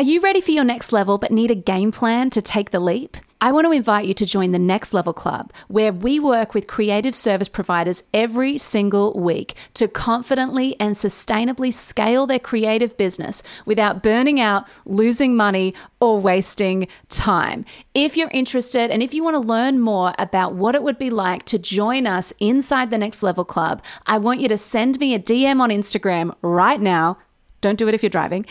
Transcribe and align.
Are 0.00 0.12
you 0.12 0.22
ready 0.22 0.40
for 0.40 0.52
your 0.52 0.64
next 0.64 0.94
level 0.94 1.18
but 1.18 1.30
need 1.30 1.50
a 1.50 1.54
game 1.54 1.92
plan 1.92 2.30
to 2.30 2.40
take 2.40 2.70
the 2.70 2.80
leap? 2.80 3.18
I 3.38 3.52
want 3.52 3.66
to 3.66 3.70
invite 3.70 4.06
you 4.06 4.14
to 4.14 4.24
join 4.24 4.50
the 4.50 4.58
Next 4.58 4.94
Level 4.94 5.12
Club, 5.12 5.52
where 5.68 5.92
we 5.92 6.18
work 6.18 6.54
with 6.54 6.66
creative 6.66 7.14
service 7.14 7.50
providers 7.50 8.02
every 8.14 8.56
single 8.56 9.12
week 9.12 9.54
to 9.74 9.88
confidently 9.88 10.74
and 10.80 10.94
sustainably 10.94 11.70
scale 11.70 12.26
their 12.26 12.38
creative 12.38 12.96
business 12.96 13.42
without 13.66 14.02
burning 14.02 14.40
out, 14.40 14.66
losing 14.86 15.36
money, 15.36 15.74
or 16.00 16.18
wasting 16.18 16.88
time. 17.10 17.66
If 17.92 18.16
you're 18.16 18.30
interested 18.32 18.90
and 18.90 19.02
if 19.02 19.12
you 19.12 19.22
want 19.22 19.34
to 19.34 19.40
learn 19.40 19.80
more 19.80 20.14
about 20.18 20.54
what 20.54 20.74
it 20.74 20.82
would 20.82 20.98
be 20.98 21.10
like 21.10 21.44
to 21.44 21.58
join 21.58 22.06
us 22.06 22.32
inside 22.40 22.88
the 22.88 22.96
Next 22.96 23.22
Level 23.22 23.44
Club, 23.44 23.82
I 24.06 24.16
want 24.16 24.40
you 24.40 24.48
to 24.48 24.56
send 24.56 24.98
me 24.98 25.12
a 25.12 25.18
DM 25.18 25.60
on 25.60 25.68
Instagram 25.68 26.34
right 26.40 26.80
now. 26.80 27.18
Don't 27.60 27.78
do 27.78 27.86
it 27.86 27.94
if 27.94 28.02
you're 28.02 28.08
driving 28.08 28.46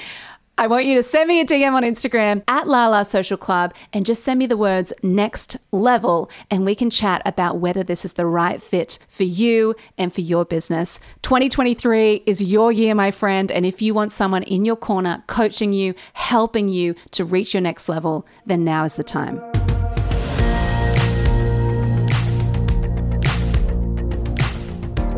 I 0.59 0.67
want 0.67 0.87
you 0.87 0.95
to 0.95 1.03
send 1.03 1.29
me 1.29 1.39
a 1.39 1.45
DM 1.45 1.71
on 1.71 1.83
Instagram 1.83 2.43
at 2.49 2.67
Lala 2.67 3.05
Social 3.05 3.37
Club 3.37 3.73
and 3.93 4.05
just 4.05 4.25
send 4.25 4.39
me 4.39 4.45
the 4.45 4.57
words 4.57 4.91
next 5.01 5.55
level 5.71 6.29
and 6.51 6.65
we 6.65 6.75
can 6.75 6.89
chat 6.89 7.21
about 7.25 7.59
whether 7.59 7.81
this 7.81 8.03
is 8.03 8.11
the 8.13 8.25
right 8.25 8.61
fit 8.61 8.99
for 9.07 9.23
you 9.23 9.73
and 9.97 10.11
for 10.11 10.19
your 10.19 10.43
business. 10.43 10.99
2023 11.21 12.23
is 12.25 12.43
your 12.43 12.73
year, 12.73 12.93
my 12.93 13.09
friend. 13.09 13.53
And 13.53 13.65
if 13.65 13.81
you 13.81 13.93
want 13.93 14.11
someone 14.11 14.43
in 14.43 14.65
your 14.65 14.75
corner 14.75 15.23
coaching 15.27 15.71
you, 15.71 15.95
helping 16.11 16.67
you 16.67 16.93
to 17.11 17.23
reach 17.23 17.53
your 17.53 17.61
next 17.61 17.87
level, 17.87 18.27
then 18.45 18.65
now 18.65 18.83
is 18.83 18.95
the 18.95 19.03
time. 19.05 19.58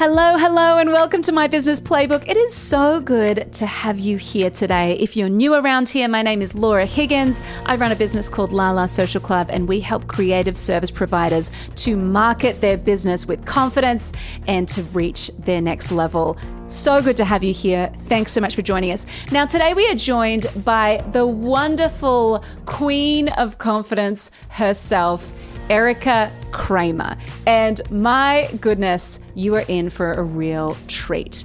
Hello, 0.00 0.38
hello, 0.38 0.78
and 0.78 0.92
welcome 0.92 1.20
to 1.20 1.30
my 1.30 1.46
business 1.46 1.78
playbook. 1.78 2.26
It 2.26 2.38
is 2.38 2.54
so 2.54 3.02
good 3.02 3.52
to 3.52 3.66
have 3.66 3.98
you 3.98 4.16
here 4.16 4.48
today. 4.48 4.94
If 4.94 5.14
you're 5.14 5.28
new 5.28 5.52
around 5.52 5.90
here, 5.90 6.08
my 6.08 6.22
name 6.22 6.40
is 6.40 6.54
Laura 6.54 6.86
Higgins. 6.86 7.38
I 7.66 7.76
run 7.76 7.92
a 7.92 7.94
business 7.94 8.26
called 8.26 8.50
Lala 8.50 8.88
Social 8.88 9.20
Club, 9.20 9.50
and 9.52 9.68
we 9.68 9.78
help 9.78 10.06
creative 10.06 10.56
service 10.56 10.90
providers 10.90 11.50
to 11.76 11.98
market 11.98 12.62
their 12.62 12.78
business 12.78 13.26
with 13.26 13.44
confidence 13.44 14.10
and 14.46 14.66
to 14.70 14.82
reach 14.84 15.30
their 15.38 15.60
next 15.60 15.92
level. 15.92 16.38
So 16.68 17.02
good 17.02 17.18
to 17.18 17.26
have 17.26 17.44
you 17.44 17.52
here. 17.52 17.92
Thanks 18.04 18.32
so 18.32 18.40
much 18.40 18.54
for 18.54 18.62
joining 18.62 18.92
us. 18.92 19.04
Now, 19.30 19.44
today 19.44 19.74
we 19.74 19.86
are 19.90 19.94
joined 19.94 20.46
by 20.64 21.04
the 21.12 21.26
wonderful 21.26 22.42
queen 22.64 23.28
of 23.28 23.58
confidence 23.58 24.30
herself. 24.48 25.30
Erika 25.70 26.30
Cramer. 26.50 27.16
And 27.46 27.80
my 27.90 28.48
goodness, 28.60 29.20
you 29.34 29.54
are 29.54 29.64
in 29.68 29.88
for 29.88 30.12
a 30.12 30.22
real 30.22 30.76
treat. 30.88 31.44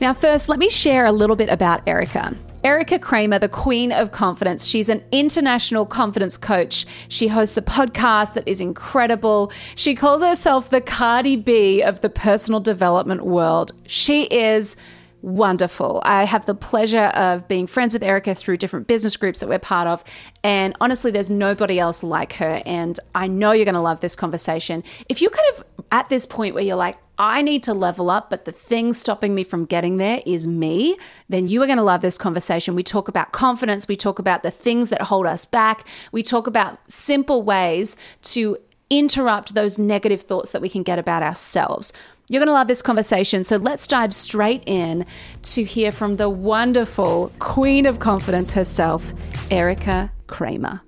Now, 0.00 0.12
first, 0.12 0.48
let 0.48 0.58
me 0.58 0.68
share 0.68 1.06
a 1.06 1.12
little 1.12 1.36
bit 1.36 1.48
about 1.48 1.86
Erika. 1.86 2.36
Erika 2.64 2.98
Cramer, 2.98 3.38
the 3.38 3.48
queen 3.48 3.92
of 3.92 4.10
confidence. 4.10 4.66
She's 4.66 4.88
an 4.88 5.02
international 5.12 5.86
confidence 5.86 6.36
coach. 6.36 6.86
She 7.08 7.28
hosts 7.28 7.56
a 7.56 7.62
podcast 7.62 8.34
that 8.34 8.46
is 8.46 8.60
incredible. 8.60 9.52
She 9.74 9.94
calls 9.94 10.22
herself 10.22 10.70
the 10.70 10.80
Cardi 10.80 11.36
B 11.36 11.82
of 11.82 12.00
the 12.00 12.10
personal 12.10 12.60
development 12.60 13.24
world. 13.24 13.72
She 13.86 14.24
is 14.24 14.76
wonderful. 15.22 16.02
I 16.04 16.24
have 16.24 16.46
the 16.46 16.54
pleasure 16.54 17.06
of 17.06 17.48
being 17.48 17.66
friends 17.66 17.92
with 17.92 18.02
Erika 18.02 18.34
through 18.34 18.56
different 18.58 18.86
business 18.86 19.16
groups 19.16 19.40
that 19.40 19.48
we're 19.48 19.58
part 19.58 19.86
of. 19.86 20.04
And 20.44 20.76
honestly, 20.80 21.10
there's 21.10 21.30
nobody 21.30 21.78
else 21.78 22.02
like 22.02 22.34
her. 22.34 22.60
And 22.66 22.98
I 23.14 23.28
know 23.28 23.52
you're 23.52 23.64
going 23.64 23.74
to 23.74 23.80
love 23.80 24.00
this 24.00 24.16
conversation. 24.16 24.82
If 25.08 25.22
you're 25.22 25.30
kind 25.30 25.48
of 25.56 25.64
at 25.92 26.08
this 26.08 26.26
point 26.26 26.54
where 26.54 26.64
you're 26.64 26.76
like, 26.76 26.98
I 27.18 27.42
need 27.42 27.62
to 27.64 27.74
level 27.74 28.10
up, 28.10 28.30
but 28.30 28.46
the 28.46 28.52
thing 28.52 28.92
stopping 28.94 29.34
me 29.34 29.44
from 29.44 29.64
getting 29.64 29.98
there 29.98 30.22
is 30.26 30.46
me, 30.46 30.96
then 31.28 31.46
you 31.46 31.62
are 31.62 31.66
going 31.66 31.78
to 31.78 31.84
love 31.84 32.00
this 32.00 32.18
conversation. 32.18 32.74
We 32.74 32.82
talk 32.82 33.06
about 33.06 33.32
confidence, 33.32 33.86
we 33.86 33.96
talk 33.96 34.18
about 34.18 34.42
the 34.42 34.50
things 34.50 34.88
that 34.90 35.02
hold 35.02 35.26
us 35.26 35.44
back, 35.44 35.86
we 36.10 36.22
talk 36.22 36.46
about 36.46 36.78
simple 36.90 37.42
ways 37.42 37.96
to 38.22 38.56
interrupt 38.90 39.54
those 39.54 39.78
negative 39.78 40.22
thoughts 40.22 40.52
that 40.52 40.60
we 40.60 40.68
can 40.68 40.82
get 40.82 40.98
about 40.98 41.22
ourselves. 41.22 41.92
You're 42.28 42.38
going 42.38 42.46
to 42.46 42.52
love 42.52 42.68
this 42.68 42.82
conversation. 42.82 43.42
So 43.42 43.56
let's 43.56 43.86
dive 43.86 44.14
straight 44.14 44.62
in 44.66 45.04
to 45.42 45.64
hear 45.64 45.90
from 45.90 46.16
the 46.16 46.28
wonderful 46.28 47.32
queen 47.40 47.84
of 47.84 47.98
confidence 47.98 48.54
herself, 48.54 49.12
Erika 49.50 50.12
Cramer. 50.28 50.80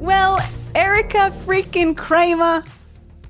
Well, 0.00 0.40
Erika 0.74 1.30
freaking 1.44 1.94
Cramer, 1.94 2.64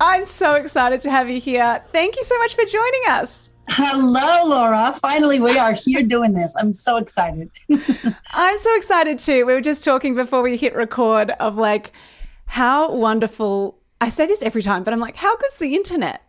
I'm 0.00 0.24
so 0.24 0.54
excited 0.54 1.00
to 1.00 1.10
have 1.10 1.28
you 1.28 1.40
here. 1.40 1.82
Thank 1.92 2.16
you 2.16 2.22
so 2.22 2.38
much 2.38 2.54
for 2.54 2.64
joining 2.64 3.02
us. 3.08 3.50
Hello, 3.68 4.48
Laura. 4.48 4.92
Finally, 5.00 5.40
we 5.40 5.58
are 5.58 5.72
here 5.72 6.02
doing 6.02 6.32
this. 6.32 6.54
I'm 6.56 6.72
so 6.72 6.96
excited. 6.96 7.50
I'm 8.32 8.58
so 8.58 8.76
excited 8.76 9.18
too. 9.18 9.46
We 9.46 9.52
were 9.52 9.60
just 9.60 9.82
talking 9.84 10.14
before 10.14 10.42
we 10.42 10.56
hit 10.56 10.76
record 10.76 11.32
of 11.40 11.56
like, 11.56 11.92
how 12.50 12.92
wonderful. 12.92 13.78
I 14.00 14.08
say 14.08 14.26
this 14.26 14.42
every 14.42 14.62
time, 14.62 14.82
but 14.82 14.92
I'm 14.92 15.00
like, 15.00 15.16
how 15.16 15.36
good's 15.36 15.58
the 15.58 15.76
internet? 15.76 16.22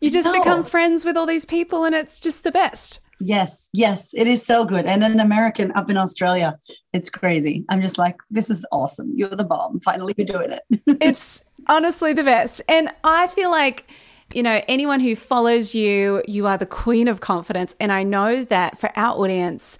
You 0.00 0.10
just 0.10 0.26
no. 0.26 0.38
become 0.38 0.64
friends 0.64 1.04
with 1.04 1.16
all 1.16 1.26
these 1.26 1.44
people 1.44 1.84
and 1.84 1.94
it's 1.94 2.18
just 2.18 2.42
the 2.42 2.50
best. 2.50 3.00
Yes, 3.20 3.68
yes, 3.72 4.12
it 4.14 4.26
is 4.26 4.44
so 4.44 4.64
good. 4.64 4.86
And 4.86 5.02
an 5.02 5.20
American 5.20 5.72
up 5.72 5.90
in 5.90 5.96
Australia, 5.96 6.58
it's 6.92 7.10
crazy. 7.10 7.64
I'm 7.68 7.80
just 7.80 7.98
like, 7.98 8.16
this 8.30 8.50
is 8.50 8.64
awesome. 8.70 9.12
You're 9.14 9.28
the 9.28 9.44
bomb. 9.44 9.80
Finally, 9.80 10.14
you're 10.16 10.26
doing 10.26 10.50
it. 10.50 10.62
it's 11.00 11.42
honestly 11.68 12.12
the 12.12 12.24
best. 12.24 12.60
And 12.68 12.90
I 13.02 13.26
feel 13.28 13.50
like, 13.50 13.88
you 14.32 14.42
know, 14.42 14.60
anyone 14.68 15.00
who 15.00 15.16
follows 15.16 15.74
you, 15.74 16.22
you 16.26 16.46
are 16.46 16.58
the 16.58 16.66
queen 16.66 17.08
of 17.08 17.20
confidence. 17.20 17.74
And 17.80 17.92
I 17.92 18.02
know 18.02 18.44
that 18.44 18.78
for 18.78 18.96
our 18.96 19.16
audience, 19.16 19.78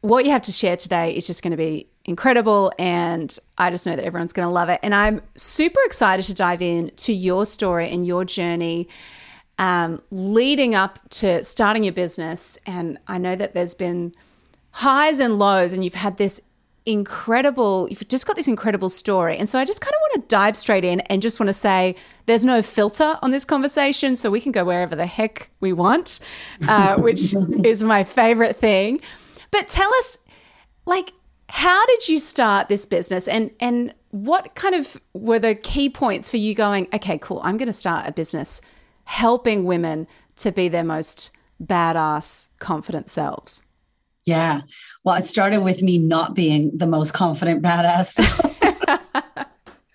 what 0.00 0.24
you 0.24 0.30
have 0.30 0.42
to 0.42 0.52
share 0.52 0.76
today 0.76 1.14
is 1.16 1.26
just 1.26 1.42
going 1.42 1.52
to 1.52 1.56
be 1.56 1.88
incredible. 2.06 2.72
And 2.78 3.36
I 3.58 3.70
just 3.70 3.86
know 3.86 3.94
that 3.94 4.04
everyone's 4.04 4.32
going 4.32 4.46
to 4.46 4.52
love 4.52 4.68
it. 4.68 4.80
And 4.82 4.94
I'm 4.94 5.20
super 5.36 5.80
excited 5.84 6.24
to 6.26 6.34
dive 6.34 6.62
in 6.62 6.90
to 6.96 7.12
your 7.12 7.44
story 7.44 7.90
and 7.90 8.06
your 8.06 8.24
journey 8.24 8.88
um, 9.58 10.02
leading 10.10 10.74
up 10.74 10.98
to 11.10 11.42
starting 11.44 11.84
your 11.84 11.92
business. 11.92 12.58
And 12.66 12.98
I 13.06 13.18
know 13.18 13.36
that 13.36 13.54
there's 13.54 13.74
been 13.74 14.14
highs 14.70 15.18
and 15.20 15.38
lows, 15.38 15.72
and 15.72 15.82
you've 15.84 15.94
had 15.94 16.18
this 16.18 16.40
incredible, 16.84 17.88
you've 17.88 18.06
just 18.08 18.26
got 18.26 18.36
this 18.36 18.46
incredible 18.46 18.88
story. 18.88 19.36
And 19.36 19.48
so 19.48 19.58
I 19.58 19.64
just 19.64 19.80
kind 19.80 19.92
of 19.92 20.00
want 20.00 20.22
to 20.22 20.28
dive 20.28 20.56
straight 20.56 20.84
in 20.84 21.00
and 21.00 21.20
just 21.20 21.40
want 21.40 21.48
to 21.48 21.54
say 21.54 21.96
there's 22.26 22.44
no 22.44 22.62
filter 22.62 23.18
on 23.22 23.32
this 23.32 23.44
conversation. 23.44 24.14
So 24.14 24.30
we 24.30 24.40
can 24.40 24.52
go 24.52 24.64
wherever 24.64 24.94
the 24.94 25.06
heck 25.06 25.50
we 25.60 25.72
want, 25.72 26.20
uh, 26.68 27.00
which 27.00 27.34
is 27.64 27.82
my 27.82 28.04
favorite 28.04 28.56
thing. 28.56 29.00
But 29.50 29.68
tell 29.68 29.92
us, 29.94 30.18
like, 30.84 31.12
how 31.48 31.86
did 31.86 32.08
you 32.08 32.18
start 32.18 32.68
this 32.68 32.86
business 32.86 33.28
and 33.28 33.50
and 33.60 33.94
what 34.10 34.54
kind 34.54 34.74
of 34.74 35.00
were 35.12 35.38
the 35.38 35.54
key 35.54 35.90
points 35.90 36.30
for 36.30 36.38
you 36.38 36.54
going, 36.54 36.88
okay, 36.94 37.18
cool, 37.18 37.40
I'm 37.44 37.56
going 37.58 37.66
to 37.66 37.72
start 37.72 38.08
a 38.08 38.12
business 38.12 38.60
helping 39.04 39.64
women 39.64 40.06
to 40.36 40.50
be 40.50 40.68
their 40.68 40.84
most 40.84 41.30
badass, 41.62 42.48
confident 42.58 43.08
selves? 43.10 43.62
Yeah. 44.24 44.62
Well, 45.04 45.16
it 45.16 45.26
started 45.26 45.60
with 45.60 45.82
me 45.82 45.98
not 45.98 46.34
being 46.34 46.76
the 46.76 46.86
most 46.86 47.12
confident 47.12 47.62
badass. 47.62 48.16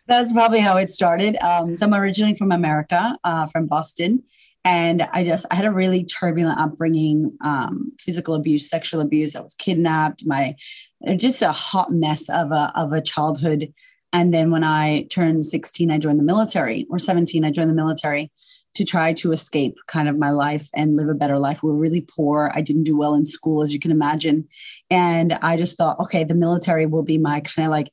That's 0.08 0.34
probably 0.34 0.60
how 0.60 0.78
it 0.78 0.90
started. 0.90 1.36
Um, 1.38 1.76
so 1.76 1.86
I'm 1.86 1.94
originally 1.94 2.36
from 2.36 2.52
America, 2.52 3.18
uh, 3.24 3.48
from 3.48 3.68
Boston 3.68 4.24
and 4.64 5.08
i 5.12 5.24
just 5.24 5.46
i 5.52 5.56
had 5.56 5.66
a 5.66 5.72
really 5.72 6.04
turbulent 6.04 6.60
upbringing 6.60 7.36
um, 7.44 7.92
physical 8.00 8.36
abuse 8.36 8.70
sexual 8.70 9.02
abuse 9.02 9.36
i 9.36 9.42
was 9.42 9.56
kidnapped 9.56 10.24
my 10.26 10.56
just 11.18 11.42
a 11.42 11.52
hot 11.52 11.92
mess 11.92 12.30
of 12.30 12.52
a 12.52 12.72
of 12.76 12.92
a 12.92 13.02
childhood 13.02 13.74
and 14.14 14.34
then 14.34 14.52
when 14.52 14.64
i 14.64 15.04
turned 15.12 15.46
16 15.46 15.92
i 15.92 15.98
joined 15.98 16.20
the 16.20 16.24
military 16.24 16.86
or 16.90 17.00
17 17.00 17.44
i 17.44 17.52
joined 17.52 17.70
the 17.70 17.76
military 17.76 18.32
to 18.74 18.86
try 18.86 19.14
to 19.14 19.32
escape 19.32 19.78
kind 19.88 20.08
of 20.08 20.18
my 20.18 20.30
life 20.30 20.70
and 20.74 20.96
live 20.96 21.10
a 21.10 21.14
better 21.14 21.38
life. 21.38 21.62
We 21.62 21.72
were 21.72 21.78
really 21.78 22.02
poor. 22.02 22.52
I 22.56 22.62
didn't 22.62 22.84
do 22.84 22.98
well 22.98 23.16
in 23.16 23.26
school, 23.26 23.62
as 23.64 23.74
you 23.74 23.82
can 23.82 23.92
imagine. 23.92 24.48
And 24.90 25.34
I 25.34 25.58
just 25.58 25.78
thought, 25.78 26.00
okay, 26.00 26.24
the 26.24 26.36
military 26.36 26.86
will 26.86 27.04
be 27.04 27.18
my 27.18 27.42
kind 27.42 27.66
of 27.66 27.72
like 27.72 27.92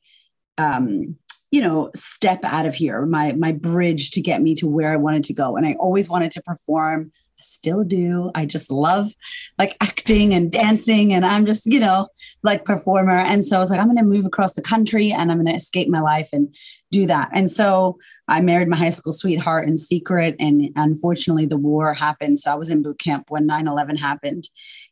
um, 0.57 1.17
you 1.51 1.61
know 1.61 1.89
step 1.95 2.39
out 2.43 2.65
of 2.65 2.75
here 2.75 3.05
my 3.05 3.31
my 3.33 3.51
bridge 3.51 4.11
to 4.11 4.21
get 4.21 4.41
me 4.41 4.53
to 4.55 4.67
where 4.67 4.91
i 4.91 4.95
wanted 4.95 5.23
to 5.23 5.33
go 5.33 5.57
and 5.57 5.65
i 5.65 5.73
always 5.79 6.07
wanted 6.07 6.31
to 6.31 6.43
perform 6.43 7.11
still 7.41 7.83
do. 7.83 8.31
I 8.35 8.45
just 8.45 8.71
love 8.71 9.13
like 9.57 9.75
acting 9.81 10.33
and 10.33 10.51
dancing, 10.51 11.13
and 11.13 11.25
I'm 11.25 11.45
just, 11.45 11.65
you 11.65 11.79
know, 11.79 12.07
like 12.43 12.65
performer. 12.65 13.19
And 13.19 13.43
so 13.43 13.57
I 13.57 13.59
was 13.59 13.71
like, 13.71 13.79
I'm 13.79 13.87
going 13.87 13.97
to 13.97 14.03
move 14.03 14.25
across 14.25 14.53
the 14.53 14.61
country 14.61 15.11
and 15.11 15.31
I'm 15.31 15.37
going 15.37 15.47
to 15.47 15.55
escape 15.55 15.87
my 15.87 16.01
life 16.01 16.29
and 16.33 16.53
do 16.91 17.05
that. 17.07 17.29
And 17.33 17.49
so 17.51 17.97
I 18.27 18.41
married 18.41 18.67
my 18.67 18.77
high 18.77 18.89
school 18.91 19.13
sweetheart 19.13 19.67
in 19.67 19.77
secret. 19.77 20.35
And 20.39 20.69
unfortunately, 20.75 21.45
the 21.45 21.57
war 21.57 21.93
happened. 21.93 22.39
So 22.39 22.51
I 22.51 22.55
was 22.55 22.69
in 22.69 22.83
boot 22.83 22.99
camp 22.99 23.25
when 23.29 23.45
9 23.45 23.67
11 23.67 23.97
happened. 23.97 24.45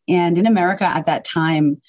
And 0.07 0.37
in 0.37 0.45
America 0.45 0.85
at 0.85 1.05
that 1.05 1.23
time, 1.23 1.81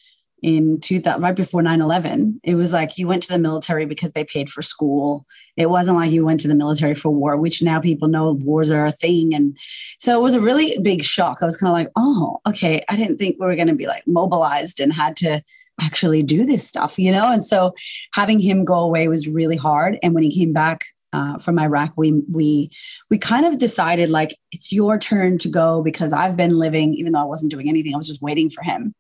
in 0.43 0.79
2000 0.81 1.21
right 1.21 1.35
before 1.35 1.63
9-11 1.63 2.39
it 2.45 2.55
was 2.55 2.73
like 2.73 2.97
you 2.97 3.09
went 3.09 3.23
to 3.23 3.29
the 3.29 3.39
military 3.39 3.87
because 3.87 4.13
they 4.13 4.25
paid 4.25 4.49
for 4.49 4.63
school. 4.63 5.27
It 5.57 5.69
wasn't 5.71 5.97
like 5.97 6.13
you 6.13 6.25
went 6.25 6.39
to 6.41 6.49
the 6.49 6.55
military 6.55 6.95
for 6.95 7.11
war 7.11 7.37
which 7.37 7.63
now 7.63 7.81
people 7.81 8.09
know 8.09 8.33
wars 8.33 8.71
are 8.71 8.87
a 8.87 8.93
thing. 8.93 9.35
And 9.35 9.57
so 9.99 10.19
it 10.19 10.23
was 10.23 10.35
a 10.35 10.41
really 10.41 10.79
big 10.83 11.03
shock. 11.03 11.39
I 11.41 11.47
was 11.47 11.57
kind 11.57 11.71
of 11.71 11.75
like 11.75 11.91
oh 11.97 12.41
okay. 12.47 12.85
I 12.89 12.97
didn't 12.97 13.19
think 13.19 13.37
we 13.39 13.47
were 13.47 13.57
going 13.57 13.69
to 13.69 13.75
be 13.75 13.87
like 13.87 14.07
mobilized 14.07 14.81
and 14.81 14.93
had 14.93 15.17
to 15.17 15.43
actually 15.81 16.23
do 16.23 16.45
this 16.45 16.67
stuff 16.67 16.99
you 16.99 17.13
know? 17.13 17.31
And 17.31 17.45
so 17.45 17.75
having 18.15 18.39
him 18.39 18.65
go 18.65 18.81
away 18.81 19.09
was 19.09 19.29
really 19.29 19.57
hard. 19.57 19.99
And 20.03 20.15
when 20.15 20.23
he 20.23 20.35
came 20.35 20.53
back 20.53 20.85
uh, 21.13 21.39
from 21.39 21.59
Iraq, 21.59 21.93
we 21.97 22.23
we 22.31 22.71
we 23.11 23.19
kind 23.19 23.47
of 23.47 23.59
decided 23.59 24.11
like 24.11 24.37
it's 24.53 24.73
your 24.73 24.99
turn 24.99 25.39
to 25.39 25.49
go 25.49 25.83
because 25.83 26.13
I've 26.13 26.37
been 26.37 26.59
living, 26.59 26.95
even 26.95 27.13
though 27.13 27.21
I 27.21 27.25
wasn't 27.25 27.51
doing 27.51 27.69
anything, 27.69 27.95
I 27.95 27.97
was 27.97 28.09
just 28.09 28.23
waiting 28.23 28.51
for 28.51 28.63
him. 28.63 28.95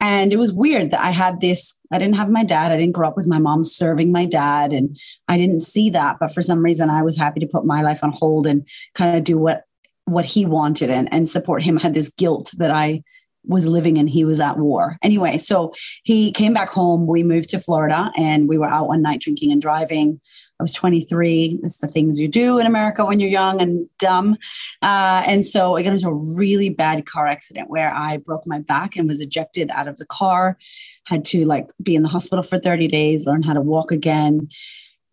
And 0.00 0.32
it 0.32 0.38
was 0.38 0.52
weird 0.52 0.90
that 0.90 1.00
I 1.00 1.10
had 1.10 1.40
this, 1.40 1.78
I 1.92 1.98
didn't 1.98 2.16
have 2.16 2.30
my 2.30 2.42
dad. 2.42 2.72
I 2.72 2.78
didn't 2.78 2.94
grow 2.94 3.06
up 3.06 3.16
with 3.16 3.26
my 3.26 3.38
mom 3.38 3.64
serving 3.64 4.10
my 4.10 4.24
dad. 4.24 4.72
And 4.72 4.98
I 5.28 5.36
didn't 5.36 5.60
see 5.60 5.90
that. 5.90 6.16
But 6.18 6.32
for 6.32 6.40
some 6.40 6.60
reason, 6.60 6.88
I 6.88 7.02
was 7.02 7.18
happy 7.18 7.40
to 7.40 7.46
put 7.46 7.66
my 7.66 7.82
life 7.82 8.02
on 8.02 8.12
hold 8.12 8.46
and 8.46 8.66
kind 8.94 9.16
of 9.16 9.24
do 9.24 9.38
what 9.38 9.64
what 10.06 10.24
he 10.24 10.44
wanted 10.44 10.90
and, 10.90 11.08
and 11.12 11.28
support 11.28 11.62
him. 11.62 11.78
I 11.78 11.82
had 11.82 11.94
this 11.94 12.12
guilt 12.12 12.52
that 12.56 12.70
I 12.70 13.04
was 13.44 13.66
living 13.66 13.96
and 13.96 14.10
he 14.10 14.24
was 14.24 14.40
at 14.40 14.58
war. 14.58 14.96
Anyway, 15.02 15.38
so 15.38 15.72
he 16.02 16.32
came 16.32 16.52
back 16.52 16.68
home. 16.68 17.06
We 17.06 17.22
moved 17.22 17.50
to 17.50 17.60
Florida 17.60 18.10
and 18.16 18.48
we 18.48 18.58
were 18.58 18.66
out 18.66 18.88
one 18.88 19.02
night 19.02 19.20
drinking 19.20 19.52
and 19.52 19.62
driving. 19.62 20.20
I 20.60 20.62
was 20.62 20.72
23. 20.74 21.60
It's 21.62 21.78
the 21.78 21.88
things 21.88 22.20
you 22.20 22.28
do 22.28 22.58
in 22.58 22.66
America 22.66 23.04
when 23.04 23.18
you're 23.18 23.30
young 23.30 23.62
and 23.62 23.88
dumb. 23.98 24.36
Uh, 24.82 25.24
and 25.26 25.44
so 25.44 25.76
I 25.76 25.82
got 25.82 25.94
into 25.94 26.08
a 26.08 26.36
really 26.36 26.68
bad 26.68 27.06
car 27.06 27.26
accident 27.26 27.70
where 27.70 27.92
I 27.92 28.18
broke 28.18 28.46
my 28.46 28.60
back 28.60 28.94
and 28.94 29.08
was 29.08 29.20
ejected 29.20 29.70
out 29.70 29.88
of 29.88 29.96
the 29.96 30.04
car, 30.04 30.58
had 31.06 31.24
to 31.26 31.46
like 31.46 31.70
be 31.82 31.96
in 31.96 32.02
the 32.02 32.08
hospital 32.08 32.42
for 32.42 32.58
30 32.58 32.88
days, 32.88 33.26
learn 33.26 33.42
how 33.42 33.54
to 33.54 33.62
walk 33.62 33.90
again. 33.90 34.48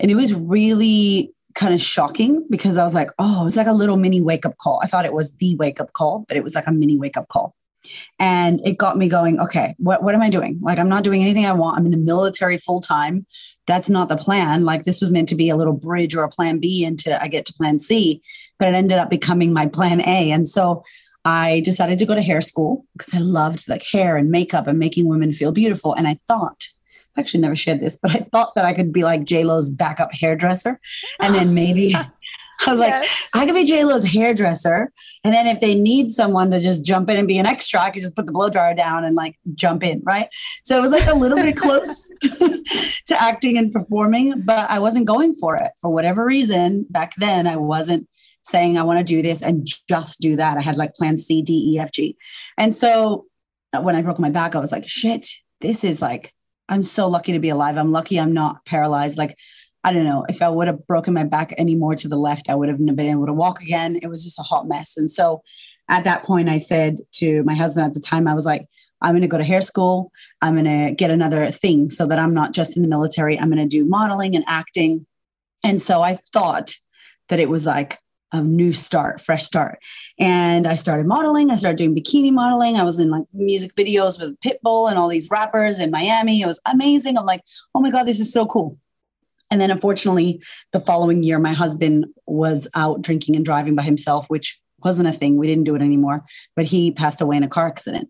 And 0.02 0.12
it 0.12 0.16
was 0.16 0.34
really 0.34 1.34
kind 1.56 1.74
of 1.74 1.82
shocking 1.82 2.46
because 2.50 2.76
I 2.76 2.84
was 2.84 2.94
like, 2.94 3.10
oh, 3.18 3.42
it 3.42 3.46
was 3.46 3.58
like 3.58 3.68
a 3.68 3.74
little 3.74 3.98
mini 3.98 4.20
wake 4.20 4.46
up 4.46 4.58
call. 4.58 4.82
I 4.84 4.88
thought 4.88 5.06
it 5.06 5.14
was 5.14 5.38
the 5.38 5.56
wake 5.56 5.80
up 5.80 5.94
call, 5.94 6.26
but 6.28 6.36
it 6.36 6.44
was 6.44 6.56
like 6.56 6.68
a 6.68 6.74
mini 6.74 6.98
wake 6.98 7.16
up 7.16 7.30
call. 7.30 7.56
And 8.20 8.60
it 8.66 8.78
got 8.78 8.98
me 8.98 9.08
going, 9.08 9.40
okay, 9.40 9.76
what, 9.78 10.04
what 10.04 10.14
am 10.14 10.22
I 10.22 10.30
doing? 10.30 10.60
Like, 10.62 10.78
I'm 10.78 10.90
not 10.90 11.04
doing 11.04 11.22
anything 11.22 11.46
I 11.46 11.54
want. 11.54 11.78
I'm 11.78 11.86
in 11.86 11.92
the 11.92 11.98
military 11.98 12.58
full 12.58 12.82
time. 12.82 13.26
That's 13.68 13.90
not 13.90 14.10
the 14.10 14.18
plan. 14.18 14.64
Like, 14.64 14.84
this 14.84 15.02
was 15.02 15.12
meant 15.12 15.30
to 15.30 15.36
be 15.36 15.50
a 15.50 15.56
little 15.56 15.74
bridge 15.74 16.16
or 16.16 16.24
a 16.24 16.30
plan 16.30 16.60
B 16.60 16.84
into 16.84 17.22
I 17.22 17.28
get 17.28 17.46
to 17.46 17.54
plan 17.54 17.80
C, 17.80 18.22
but 18.58 18.70
it 18.70 18.76
ended 18.76 18.98
up 18.98 19.10
becoming 19.10 19.54
my 19.54 19.68
plan 19.68 20.02
A. 20.02 20.32
And 20.32 20.48
so 20.48 20.84
I 21.26 21.60
decided 21.60 22.00
to 22.00 22.06
go 22.06 22.16
to 22.16 22.22
hair 22.22 22.40
school 22.40 22.86
because 22.94 23.14
I 23.14 23.18
loved 23.20 23.68
like 23.68 23.84
hair 23.86 24.16
and 24.16 24.32
makeup 24.32 24.66
and 24.66 24.80
making 24.80 25.10
women 25.10 25.34
feel 25.34 25.52
beautiful. 25.52 25.94
And 25.94 26.08
I 26.08 26.18
thought, 26.26 26.68
I 27.18 27.20
actually 27.20 27.42
never 27.42 27.56
shared 27.56 27.82
this, 27.82 27.98
but 28.02 28.12
I 28.12 28.20
thought 28.32 28.56
that 28.56 28.64
I 28.64 28.74
could 28.74 28.94
be 28.94 29.04
like 29.04 29.26
J 29.26 29.44
Lo's 29.44 29.70
backup 29.70 30.14
hairdresser, 30.14 30.80
and 31.20 31.36
then 31.36 31.54
maybe 31.54 31.94
I 32.66 32.72
was 32.72 32.80
yes. 32.80 33.04
like, 33.34 33.42
I 33.42 33.46
could 33.46 33.56
be 33.56 33.66
J 33.66 33.84
Lo's 33.84 34.06
hairdresser, 34.06 34.92
and 35.24 35.34
then 35.34 35.46
if 35.46 35.60
they 35.60 35.76
need 35.76 36.10
someone 36.10 36.50
to 36.52 36.60
just 36.60 36.86
jump 36.86 37.10
in 37.10 37.18
and 37.18 37.28
be 37.28 37.38
an 37.38 37.46
extra, 37.46 37.80
I 37.80 37.92
could 37.92 38.02
just 38.02 38.16
put 38.16 38.26
the 38.26 38.32
blow 38.32 38.50
dryer 38.50 38.74
down 38.74 39.04
and 39.04 39.16
like 39.16 39.38
jump 39.54 39.84
in, 39.84 40.02
right? 40.06 40.30
So 40.64 40.78
it 40.78 40.82
was 40.82 40.92
like 40.92 41.08
a 41.08 41.16
little 41.16 41.38
bit 41.38 41.56
close 41.56 42.12
to 43.08 43.22
acting 43.22 43.58
and 43.58 43.72
performing, 43.72 44.42
but 44.42 44.70
I 44.70 44.80
wasn't 44.80 45.06
going 45.06 45.36
for 45.36 45.56
it 45.56 45.72
for 45.80 45.92
whatever 45.92 46.26
reason. 46.26 46.86
Back 46.90 47.14
then, 47.18 47.46
I 47.46 47.58
wasn't 47.58 48.08
saying 48.44 48.78
I 48.78 48.84
want 48.84 49.00
to 49.00 49.06
do 49.06 49.22
this 49.22 49.44
and 49.44 49.68
just 49.88 50.20
do 50.20 50.36
that. 50.38 50.58
I 50.58 50.62
had 50.62 50.78
like 50.78 50.94
plan 50.94 51.18
C, 51.18 51.42
D, 51.42 51.74
E, 51.74 51.80
F, 51.80 51.92
G, 51.92 52.18
and 52.58 52.74
so 52.74 53.26
uh, 53.74 53.82
when 53.82 53.96
I 53.96 54.02
broke 54.02 54.20
my 54.20 54.30
back, 54.30 54.56
I 54.56 54.60
was 54.60 54.72
like, 54.72 54.88
shit, 54.88 55.28
this 55.62 55.84
is 55.84 56.02
like. 56.02 56.34
I'm 56.70 56.84
so 56.84 57.08
lucky 57.08 57.32
to 57.32 57.40
be 57.40 57.48
alive. 57.48 57.78
I'm 57.78 57.94
lucky 57.94 58.20
I'm 58.20 58.34
not 58.34 58.66
paralyzed. 58.66 59.18
Like 59.18 59.38
I 59.88 59.94
don't 59.94 60.04
know, 60.04 60.26
if 60.28 60.42
I 60.42 60.50
would 60.50 60.68
have 60.68 60.86
broken 60.86 61.14
my 61.14 61.24
back 61.24 61.54
any 61.58 61.74
more 61.74 61.96
to 61.96 62.10
the 62.10 62.18
left, 62.18 62.50
I 62.50 62.56
would 62.56 62.68
have 62.68 62.78
been 62.78 63.00
able 63.00 63.26
to 63.26 63.32
walk 63.32 63.62
again. 63.62 63.98
It 64.02 64.08
was 64.08 64.22
just 64.22 64.38
a 64.38 64.44
hot 64.44 64.68
mess. 64.68 64.98
And 64.98 65.10
so 65.10 65.44
at 65.88 66.04
that 66.04 66.24
point, 66.24 66.50
I 66.50 66.58
said 66.58 66.98
to 67.14 67.42
my 67.44 67.56
husband 67.56 67.86
at 67.86 67.94
the 67.94 68.02
time, 68.02 68.28
I 68.28 68.34
was 68.34 68.46
like, 68.46 68.68
I'm 69.02 69.14
going 69.14 69.22
to 69.22 69.30
go 69.30 69.38
to 69.38 69.46
hair 69.46 69.62
school. 69.62 70.12
I'm 70.42 70.56
going 70.56 70.66
to 70.66 70.94
get 70.94 71.10
another 71.10 71.48
thing 71.48 71.88
so 71.88 72.06
that 72.06 72.20
I'm 72.20 72.34
not 72.34 72.52
just 72.52 72.76
in 72.76 72.84
the 72.84 72.90
military. 72.90 73.40
I'm 73.40 73.50
going 73.50 73.64
to 73.64 73.66
do 73.66 73.86
modeling 73.86 74.36
and 74.36 74.44
acting. 74.46 75.06
And 75.64 75.82
so 75.82 76.02
I 76.02 76.16
thought 76.16 76.74
that 77.30 77.40
it 77.40 77.50
was 77.50 77.66
like 77.66 78.00
a 78.34 78.42
new 78.42 78.74
start, 78.74 79.22
fresh 79.22 79.46
start. 79.46 79.80
And 80.20 80.68
I 80.68 80.74
started 80.74 81.06
modeling. 81.06 81.50
I 81.50 81.56
started 81.56 81.78
doing 81.78 81.96
bikini 81.96 82.34
modeling. 82.34 82.76
I 82.76 82.84
was 82.84 83.00
in 83.00 83.10
like 83.10 83.24
music 83.32 83.74
videos 83.76 84.20
with 84.20 84.38
Pitbull 84.42 84.90
and 84.90 85.00
all 85.00 85.08
these 85.08 85.30
rappers 85.32 85.80
in 85.80 85.92
Miami. 85.92 86.42
It 86.42 86.46
was 86.46 86.60
amazing. 86.66 87.18
I'm 87.18 87.24
like, 87.24 87.44
oh 87.74 87.80
my 87.80 87.90
God, 87.90 88.04
this 88.04 88.20
is 88.20 88.34
so 88.34 88.46
cool. 88.46 88.78
And 89.50 89.62
then 89.62 89.72
unfortunately, 89.72 90.42
the 90.74 90.80
following 90.80 91.24
year, 91.24 91.40
my 91.40 91.54
husband 91.54 92.06
was 92.26 92.68
out 92.74 93.02
drinking 93.02 93.36
and 93.36 93.46
driving 93.46 93.76
by 93.76 93.84
himself, 93.84 94.30
which 94.30 94.60
wasn't 94.84 95.08
a 95.08 95.14
thing. 95.14 95.38
We 95.38 95.48
didn't 95.48 95.64
do 95.64 95.76
it 95.76 95.82
anymore, 95.82 96.26
but 96.56 96.66
he 96.66 96.92
passed 96.92 97.22
away 97.22 97.38
in 97.38 97.44
a 97.44 97.48
car 97.48 97.68
accident. 97.68 98.10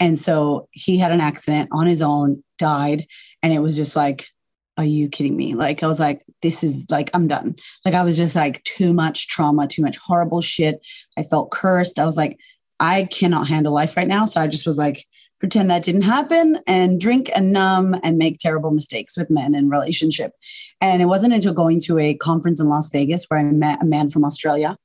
And 0.00 0.18
so 0.18 0.68
he 0.72 0.98
had 0.98 1.12
an 1.12 1.20
accident 1.20 1.70
on 1.72 1.86
his 1.86 2.02
own, 2.02 2.42
died. 2.58 3.06
And 3.42 3.52
it 3.52 3.60
was 3.60 3.76
just 3.76 3.96
like, 3.96 4.28
are 4.76 4.84
you 4.84 5.08
kidding 5.08 5.36
me? 5.36 5.54
Like, 5.54 5.82
I 5.82 5.86
was 5.86 6.00
like, 6.00 6.24
this 6.42 6.64
is 6.64 6.84
like, 6.90 7.10
I'm 7.14 7.28
done. 7.28 7.56
Like, 7.84 7.94
I 7.94 8.02
was 8.02 8.16
just 8.16 8.34
like, 8.34 8.62
too 8.64 8.92
much 8.92 9.28
trauma, 9.28 9.68
too 9.68 9.82
much 9.82 9.96
horrible 9.98 10.40
shit. 10.40 10.84
I 11.16 11.22
felt 11.22 11.52
cursed. 11.52 11.98
I 11.98 12.04
was 12.04 12.16
like, 12.16 12.38
I 12.80 13.04
cannot 13.04 13.48
handle 13.48 13.72
life 13.72 13.96
right 13.96 14.08
now. 14.08 14.24
So 14.24 14.40
I 14.40 14.48
just 14.48 14.66
was 14.66 14.78
like, 14.78 15.06
pretend 15.40 15.70
that 15.70 15.82
didn't 15.82 16.02
happen 16.02 16.58
and 16.66 17.00
drink 17.00 17.30
and 17.34 17.52
numb 17.52 17.96
and 18.02 18.16
make 18.16 18.38
terrible 18.38 18.70
mistakes 18.70 19.16
with 19.16 19.30
men 19.30 19.54
in 19.54 19.68
relationship. 19.68 20.32
And 20.80 21.02
it 21.02 21.06
wasn't 21.06 21.34
until 21.34 21.52
going 21.52 21.80
to 21.80 21.98
a 21.98 22.14
conference 22.14 22.60
in 22.60 22.68
Las 22.68 22.90
Vegas 22.90 23.26
where 23.26 23.40
I 23.40 23.44
met 23.44 23.82
a 23.82 23.86
man 23.86 24.10
from 24.10 24.24
Australia. 24.24 24.76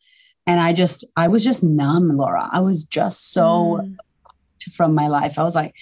And 0.46 0.60
I 0.60 0.74
just, 0.74 1.06
I 1.16 1.28
was 1.28 1.44
just 1.44 1.63
numb, 1.63 2.18
Laura. 2.18 2.50
I 2.51 2.60
was 2.60 2.84
just 2.84 3.31
so 3.31 3.81
mm. 3.84 3.96
from 4.74 4.94
my 4.94 5.07
life. 5.07 5.38
I 5.38 5.44
was 5.44 5.56
like, 5.56 5.75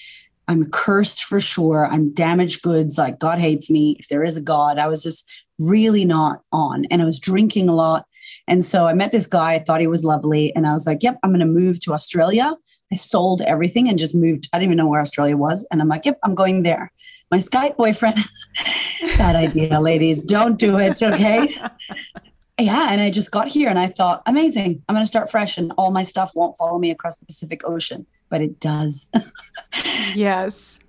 I'm 0.47 0.69
cursed 0.69 1.23
for 1.23 1.39
sure. 1.39 1.87
I'm 1.89 2.13
damaged 2.13 2.61
goods. 2.61 2.97
Like 2.97 3.19
God 3.19 3.39
hates 3.39 3.69
me. 3.69 3.95
If 3.99 4.07
there 4.07 4.23
is 4.23 4.37
a 4.37 4.41
God, 4.41 4.77
I 4.77 4.87
was 4.87 5.03
just 5.03 5.29
really 5.59 6.05
not 6.05 6.41
on. 6.51 6.85
And 6.85 7.01
I 7.01 7.05
was 7.05 7.19
drinking 7.19 7.69
a 7.69 7.75
lot. 7.75 8.05
And 8.47 8.63
so 8.63 8.87
I 8.87 8.93
met 8.93 9.11
this 9.11 9.27
guy. 9.27 9.53
I 9.53 9.59
thought 9.59 9.81
he 9.81 9.87
was 9.87 10.05
lovely. 10.05 10.55
And 10.55 10.65
I 10.65 10.73
was 10.73 10.85
like, 10.85 11.03
yep, 11.03 11.17
I'm 11.23 11.31
going 11.31 11.39
to 11.39 11.45
move 11.45 11.79
to 11.81 11.93
Australia 11.93 12.55
I 12.91 12.95
sold 12.95 13.41
everything 13.41 13.89
and 13.89 13.99
just 13.99 14.15
moved. 14.15 14.47
I 14.53 14.57
didn't 14.57 14.69
even 14.69 14.77
know 14.77 14.87
where 14.87 15.01
Australia 15.01 15.37
was. 15.37 15.67
And 15.71 15.81
I'm 15.81 15.87
like, 15.87 16.05
yep, 16.05 16.19
I'm 16.23 16.35
going 16.35 16.63
there. 16.63 16.91
My 17.29 17.37
Skype 17.37 17.75
boyfriend, 17.75 18.17
bad 19.17 19.35
idea, 19.35 19.79
ladies. 19.81 20.23
Don't 20.23 20.57
do 20.57 20.77
it. 20.79 21.03
Okay. 21.03 21.47
yeah. 22.59 22.87
And 22.89 23.01
I 23.01 23.09
just 23.09 23.31
got 23.31 23.49
here 23.49 23.69
and 23.69 23.77
I 23.77 23.87
thought, 23.87 24.23
amazing. 24.25 24.83
I'm 24.87 24.95
going 24.95 25.03
to 25.03 25.07
start 25.07 25.29
fresh 25.29 25.57
and 25.57 25.73
all 25.77 25.91
my 25.91 26.03
stuff 26.03 26.31
won't 26.35 26.57
follow 26.57 26.79
me 26.79 26.89
across 26.89 27.17
the 27.17 27.25
Pacific 27.25 27.67
Ocean, 27.67 28.05
but 28.29 28.41
it 28.41 28.59
does. 28.59 29.09
yes 30.15 30.79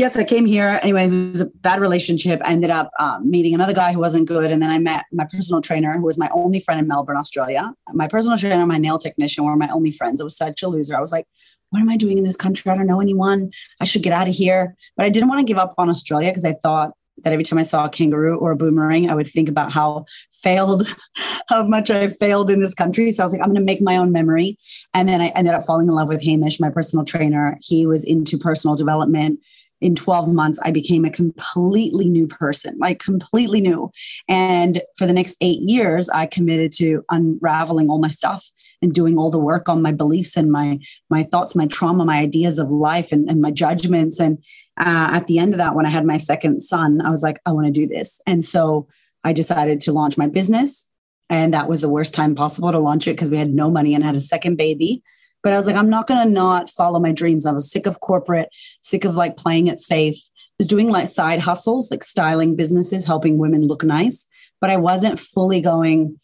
yes, 0.00 0.16
I 0.16 0.24
came 0.24 0.46
here. 0.46 0.80
Anyway, 0.82 1.06
it 1.06 1.30
was 1.30 1.42
a 1.42 1.46
bad 1.46 1.78
relationship. 1.78 2.40
I 2.42 2.52
ended 2.52 2.70
up 2.70 2.90
um, 2.98 3.30
meeting 3.30 3.54
another 3.54 3.74
guy 3.74 3.92
who 3.92 4.00
wasn't 4.00 4.26
good. 4.26 4.50
And 4.50 4.62
then 4.62 4.70
I 4.70 4.78
met 4.78 5.04
my 5.12 5.26
personal 5.30 5.60
trainer, 5.60 5.92
who 5.92 6.02
was 6.02 6.18
my 6.18 6.30
only 6.32 6.58
friend 6.58 6.80
in 6.80 6.88
Melbourne, 6.88 7.18
Australia. 7.18 7.74
My 7.92 8.08
personal 8.08 8.38
trainer 8.38 8.64
my 8.66 8.78
nail 8.78 8.98
technician 8.98 9.44
were 9.44 9.56
my 9.56 9.68
only 9.68 9.92
friends. 9.92 10.20
I 10.20 10.24
was 10.24 10.36
such 10.36 10.62
a 10.62 10.68
loser. 10.68 10.96
I 10.96 11.00
was 11.00 11.12
like, 11.12 11.26
what 11.68 11.80
am 11.80 11.90
I 11.90 11.98
doing 11.98 12.16
in 12.16 12.24
this 12.24 12.34
country? 12.34 12.72
I 12.72 12.76
don't 12.76 12.86
know 12.86 13.00
anyone. 13.00 13.50
I 13.78 13.84
should 13.84 14.02
get 14.02 14.14
out 14.14 14.26
of 14.26 14.34
here. 14.34 14.74
But 14.96 15.04
I 15.04 15.10
didn't 15.10 15.28
want 15.28 15.40
to 15.40 15.44
give 15.44 15.58
up 15.58 15.74
on 15.76 15.90
Australia 15.90 16.30
because 16.30 16.46
I 16.46 16.54
thought 16.54 16.92
that 17.22 17.34
every 17.34 17.44
time 17.44 17.58
I 17.58 17.62
saw 17.62 17.84
a 17.84 17.90
kangaroo 17.90 18.38
or 18.38 18.52
a 18.52 18.56
boomerang, 18.56 19.10
I 19.10 19.14
would 19.14 19.28
think 19.28 19.50
about 19.50 19.70
how 19.70 20.06
failed, 20.32 20.84
how 21.48 21.64
much 21.64 21.90
I 21.90 22.08
failed 22.08 22.48
in 22.48 22.60
this 22.60 22.74
country. 22.74 23.10
So 23.10 23.22
I 23.22 23.26
was 23.26 23.32
like, 23.34 23.42
I'm 23.42 23.48
going 23.48 23.56
to 23.56 23.60
make 23.60 23.82
my 23.82 23.98
own 23.98 24.12
memory. 24.12 24.56
And 24.94 25.06
then 25.08 25.20
I 25.20 25.28
ended 25.28 25.52
up 25.52 25.62
falling 25.62 25.88
in 25.88 25.94
love 25.94 26.08
with 26.08 26.22
Hamish, 26.22 26.58
my 26.58 26.70
personal 26.70 27.04
trainer. 27.04 27.58
He 27.60 27.86
was 27.86 28.02
into 28.02 28.38
personal 28.38 28.74
development 28.74 29.40
in 29.80 29.94
12 29.94 30.32
months, 30.32 30.58
I 30.62 30.70
became 30.70 31.04
a 31.04 31.10
completely 31.10 32.08
new 32.08 32.26
person, 32.26 32.76
like 32.78 32.98
completely 32.98 33.60
new. 33.60 33.90
And 34.28 34.82
for 34.96 35.06
the 35.06 35.12
next 35.12 35.36
eight 35.40 35.60
years, 35.60 36.08
I 36.10 36.26
committed 36.26 36.72
to 36.72 37.04
unraveling 37.10 37.88
all 37.88 37.98
my 37.98 38.08
stuff 38.08 38.50
and 38.82 38.92
doing 38.92 39.16
all 39.16 39.30
the 39.30 39.38
work 39.38 39.68
on 39.68 39.82
my 39.82 39.92
beliefs 39.92 40.36
and 40.36 40.50
my 40.50 40.78
my 41.08 41.22
thoughts, 41.22 41.54
my 41.54 41.66
trauma, 41.66 42.04
my 42.04 42.18
ideas 42.18 42.58
of 42.58 42.70
life, 42.70 43.12
and, 43.12 43.28
and 43.28 43.40
my 43.40 43.50
judgments. 43.50 44.20
And 44.20 44.38
uh, 44.78 45.10
at 45.12 45.26
the 45.26 45.38
end 45.38 45.54
of 45.54 45.58
that, 45.58 45.74
when 45.74 45.86
I 45.86 45.90
had 45.90 46.04
my 46.04 46.16
second 46.16 46.60
son, 46.60 47.00
I 47.00 47.10
was 47.10 47.22
like, 47.22 47.40
I 47.46 47.52
want 47.52 47.66
to 47.66 47.72
do 47.72 47.86
this. 47.86 48.20
And 48.26 48.44
so 48.44 48.88
I 49.24 49.32
decided 49.32 49.80
to 49.80 49.92
launch 49.92 50.16
my 50.16 50.26
business. 50.26 50.88
And 51.28 51.54
that 51.54 51.68
was 51.68 51.80
the 51.80 51.88
worst 51.88 52.14
time 52.14 52.34
possible 52.34 52.72
to 52.72 52.78
launch 52.78 53.06
it 53.06 53.12
because 53.12 53.30
we 53.30 53.38
had 53.38 53.54
no 53.54 53.70
money 53.70 53.94
and 53.94 54.02
had 54.02 54.16
a 54.16 54.20
second 54.20 54.56
baby. 54.56 55.02
But 55.42 55.52
I 55.52 55.56
was 55.56 55.66
like, 55.66 55.76
I'm 55.76 55.90
not 55.90 56.06
going 56.06 56.26
to 56.26 56.32
not 56.32 56.68
follow 56.70 57.00
my 57.00 57.12
dreams. 57.12 57.46
I 57.46 57.52
was 57.52 57.70
sick 57.70 57.86
of 57.86 58.00
corporate, 58.00 58.48
sick 58.82 59.04
of 59.04 59.16
like 59.16 59.36
playing 59.36 59.68
it 59.68 59.80
safe. 59.80 60.16
I 60.16 60.54
was 60.58 60.66
doing 60.66 60.90
like 60.90 61.08
side 61.08 61.40
hustles, 61.40 61.90
like 61.90 62.04
styling 62.04 62.56
businesses, 62.56 63.06
helping 63.06 63.38
women 63.38 63.66
look 63.66 63.82
nice. 63.82 64.28
But 64.60 64.70
I 64.70 64.76
wasn't 64.76 65.18
fully 65.18 65.60
going, 65.62 66.20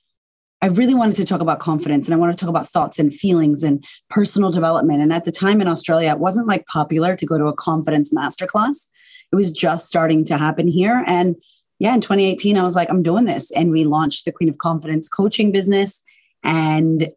I 0.60 0.66
really 0.66 0.94
wanted 0.94 1.16
to 1.16 1.24
talk 1.24 1.40
about 1.40 1.58
confidence 1.58 2.06
and 2.06 2.14
I 2.14 2.18
wanted 2.18 2.32
to 2.34 2.38
talk 2.38 2.50
about 2.50 2.68
thoughts 2.68 2.98
and 2.98 3.12
feelings 3.12 3.62
and 3.62 3.84
personal 4.10 4.50
development. 4.50 5.00
And 5.00 5.12
at 5.12 5.24
the 5.24 5.32
time 5.32 5.60
in 5.60 5.68
Australia, 5.68 6.10
it 6.10 6.18
wasn't 6.18 6.48
like 6.48 6.66
popular 6.66 7.16
to 7.16 7.26
go 7.26 7.38
to 7.38 7.46
a 7.46 7.54
confidence 7.54 8.12
masterclass. 8.12 8.88
It 9.32 9.36
was 9.36 9.52
just 9.52 9.86
starting 9.86 10.24
to 10.26 10.36
happen 10.36 10.68
here. 10.68 11.02
And 11.06 11.36
yeah, 11.78 11.94
in 11.94 12.00
2018, 12.00 12.56
I 12.56 12.62
was 12.62 12.74
like, 12.74 12.90
I'm 12.90 13.02
doing 13.02 13.24
this. 13.24 13.50
And 13.50 13.70
we 13.70 13.84
launched 13.84 14.24
the 14.24 14.32
Queen 14.32 14.48
of 14.48 14.58
Confidence 14.58 15.08
coaching 15.08 15.52
business. 15.52 16.02
And 16.42 17.10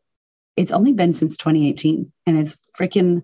it's 0.59 0.73
only 0.73 0.91
been 0.91 1.13
since 1.13 1.37
2018 1.37 2.11
and 2.25 2.37
it's 2.37 2.57
freaking 2.77 3.23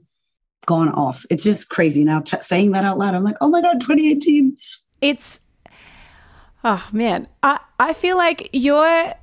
gone 0.65 0.88
off. 0.88 1.25
It's 1.30 1.44
just 1.44 1.70
crazy 1.70 2.06
now 2.06 2.22
t- 2.22 2.38
saying 2.39 2.72
that 2.72 2.86
out 2.86 2.98
loud. 2.98 3.13
I'm 3.13 3.25
like, 3.25 3.36
oh 3.42 3.50
my 3.50 3.62
God, 3.62 3.82
2018. 3.82 4.56
It's, 5.01 5.42
oh 6.63 6.88
man, 6.94 7.27
I, 7.44 7.60
I 7.77 7.92
feel 7.92 8.15
like 8.15 8.50
your, 8.54 9.13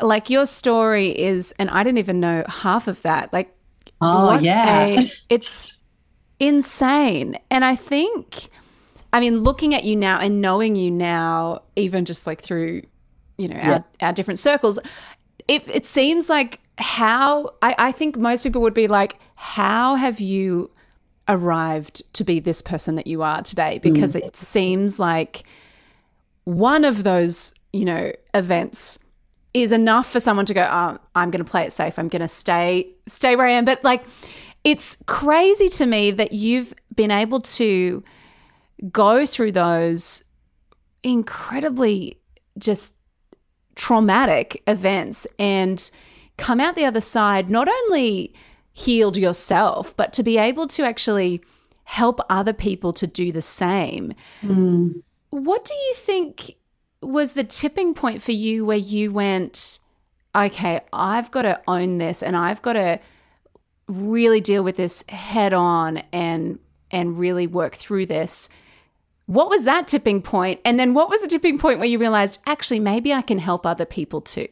like 0.00 0.30
your 0.30 0.46
story 0.46 1.16
is, 1.16 1.54
and 1.60 1.70
I 1.70 1.84
didn't 1.84 1.98
even 1.98 2.18
know 2.18 2.42
half 2.48 2.88
of 2.88 3.00
that. 3.02 3.32
Like, 3.32 3.56
oh 4.00 4.36
yeah, 4.40 4.86
a, 4.86 4.94
it's 5.30 5.72
insane. 6.40 7.38
And 7.52 7.64
I 7.64 7.76
think, 7.76 8.48
I 9.12 9.20
mean, 9.20 9.44
looking 9.44 9.76
at 9.76 9.84
you 9.84 9.94
now 9.94 10.18
and 10.18 10.40
knowing 10.40 10.74
you 10.74 10.90
now, 10.90 11.62
even 11.76 12.04
just 12.04 12.26
like 12.26 12.42
through, 12.42 12.82
you 13.36 13.46
know, 13.46 13.56
yeah. 13.56 13.72
our, 14.00 14.08
our 14.08 14.12
different 14.12 14.40
circles, 14.40 14.80
it, 15.46 15.68
it 15.68 15.86
seems 15.86 16.28
like 16.28 16.60
how 16.78 17.50
I, 17.60 17.74
I 17.78 17.92
think 17.92 18.16
most 18.16 18.42
people 18.42 18.62
would 18.62 18.74
be 18.74 18.88
like, 18.88 19.18
how 19.34 19.96
have 19.96 20.20
you 20.20 20.70
arrived 21.26 22.02
to 22.14 22.24
be 22.24 22.40
this 22.40 22.62
person 22.62 22.94
that 22.94 23.06
you 23.06 23.22
are 23.22 23.42
today? 23.42 23.78
Because 23.78 24.14
mm. 24.14 24.22
it 24.22 24.36
seems 24.36 24.98
like 24.98 25.42
one 26.44 26.84
of 26.84 27.02
those, 27.02 27.52
you 27.72 27.84
know, 27.84 28.12
events 28.32 28.98
is 29.54 29.72
enough 29.72 30.08
for 30.10 30.20
someone 30.20 30.46
to 30.46 30.54
go, 30.54 30.62
oh, 30.62 30.98
I'm 31.16 31.30
going 31.30 31.44
to 31.44 31.50
play 31.50 31.64
it 31.64 31.72
safe. 31.72 31.98
I'm 31.98 32.08
going 32.08 32.22
to 32.22 32.28
stay 32.28 32.88
stay 33.06 33.34
where 33.34 33.46
I 33.46 33.52
am. 33.52 33.64
But 33.64 33.82
like, 33.82 34.04
it's 34.62 34.96
crazy 35.06 35.68
to 35.70 35.86
me 35.86 36.12
that 36.12 36.32
you've 36.32 36.72
been 36.94 37.10
able 37.10 37.40
to 37.40 38.04
go 38.92 39.26
through 39.26 39.52
those 39.52 40.22
incredibly 41.02 42.20
just 42.56 42.94
traumatic 43.74 44.62
events 44.66 45.26
and 45.38 45.90
come 46.38 46.60
out 46.60 46.74
the 46.74 46.86
other 46.86 47.00
side, 47.00 47.50
not 47.50 47.68
only 47.68 48.32
healed 48.72 49.16
yourself, 49.16 49.94
but 49.96 50.12
to 50.14 50.22
be 50.22 50.38
able 50.38 50.66
to 50.68 50.84
actually 50.84 51.42
help 51.84 52.20
other 52.30 52.52
people 52.52 52.92
to 52.92 53.06
do 53.06 53.32
the 53.32 53.42
same. 53.42 54.14
Mm. 54.42 55.02
What 55.30 55.64
do 55.64 55.74
you 55.74 55.94
think 55.94 56.54
was 57.02 57.32
the 57.32 57.44
tipping 57.44 57.94
point 57.94 58.22
for 58.22 58.32
you 58.32 58.64
where 58.64 58.78
you 58.78 59.12
went, 59.12 59.78
okay, 60.34 60.80
I've 60.92 61.30
got 61.30 61.42
to 61.42 61.60
own 61.66 61.98
this 61.98 62.22
and 62.22 62.36
I've 62.36 62.62
got 62.62 62.74
to 62.74 63.00
really 63.88 64.40
deal 64.40 64.62
with 64.62 64.76
this 64.76 65.02
head 65.08 65.52
on 65.52 65.98
and 66.12 66.58
and 66.90 67.18
really 67.18 67.46
work 67.46 67.74
through 67.74 68.06
this. 68.06 68.48
What 69.26 69.50
was 69.50 69.64
that 69.64 69.88
tipping 69.88 70.22
point? 70.22 70.60
And 70.64 70.80
then 70.80 70.94
what 70.94 71.10
was 71.10 71.20
the 71.20 71.28
tipping 71.28 71.58
point 71.58 71.78
where 71.78 71.88
you 71.88 71.98
realized 71.98 72.40
actually 72.46 72.80
maybe 72.80 73.12
I 73.12 73.22
can 73.22 73.38
help 73.38 73.66
other 73.66 73.84
people 73.84 74.20
too? 74.20 74.48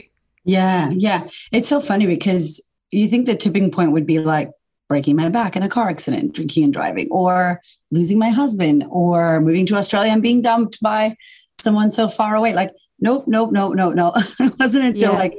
Yeah, 0.46 0.90
yeah. 0.94 1.28
It's 1.52 1.68
so 1.68 1.80
funny 1.80 2.06
because 2.06 2.66
you 2.90 3.08
think 3.08 3.26
the 3.26 3.34
tipping 3.34 3.70
point 3.70 3.92
would 3.92 4.06
be 4.06 4.20
like 4.20 4.50
breaking 4.88 5.16
my 5.16 5.28
back 5.28 5.56
in 5.56 5.62
a 5.62 5.68
car 5.68 5.90
accident, 5.90 6.32
drinking 6.32 6.64
and 6.64 6.72
driving, 6.72 7.08
or 7.10 7.60
losing 7.90 8.18
my 8.18 8.30
husband, 8.30 8.84
or 8.88 9.40
moving 9.40 9.66
to 9.66 9.76
Australia 9.76 10.12
and 10.12 10.22
being 10.22 10.42
dumped 10.42 10.80
by 10.80 11.16
someone 11.58 11.90
so 11.90 12.08
far 12.08 12.36
away. 12.36 12.54
Like, 12.54 12.70
nope, 13.00 13.24
nope, 13.26 13.50
nope, 13.52 13.74
nope, 13.74 13.94
no. 13.94 14.12
it 14.40 14.52
wasn't 14.58 14.84
until 14.84 15.12
yeah. 15.12 15.18
like 15.18 15.36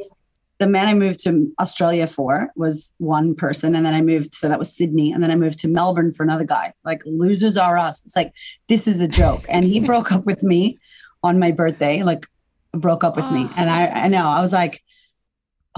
the 0.59 0.67
man 0.67 0.87
I 0.87 0.93
moved 0.93 1.23
to 1.23 1.53
Australia 1.59 2.07
for 2.07 2.51
was 2.55 2.93
one 2.97 3.35
person. 3.35 3.75
And 3.75 3.85
then 3.85 3.93
I 3.93 4.01
moved, 4.01 4.33
so 4.33 4.49
that 4.49 4.59
was 4.59 4.75
Sydney. 4.75 5.11
And 5.11 5.23
then 5.23 5.31
I 5.31 5.35
moved 5.35 5.59
to 5.59 5.67
Melbourne 5.67 6.13
for 6.13 6.23
another 6.23 6.43
guy. 6.43 6.73
Like, 6.83 7.01
losers 7.05 7.57
are 7.57 7.77
us. 7.77 8.03
It's 8.03 8.15
like, 8.15 8.33
this 8.67 8.87
is 8.87 8.99
a 8.99 9.07
joke. 9.07 9.45
And 9.49 9.63
he 9.63 9.79
broke 9.91 10.11
up 10.11 10.25
with 10.25 10.43
me 10.43 10.79
on 11.23 11.39
my 11.39 11.51
birthday, 11.51 12.03
like, 12.03 12.25
broke 12.73 13.03
up 13.03 13.15
with 13.15 13.25
oh. 13.25 13.31
me. 13.31 13.49
And 13.55 13.69
I, 13.69 13.87
I 13.87 14.07
know, 14.07 14.27
I 14.27 14.41
was 14.41 14.53
like, 14.53 14.81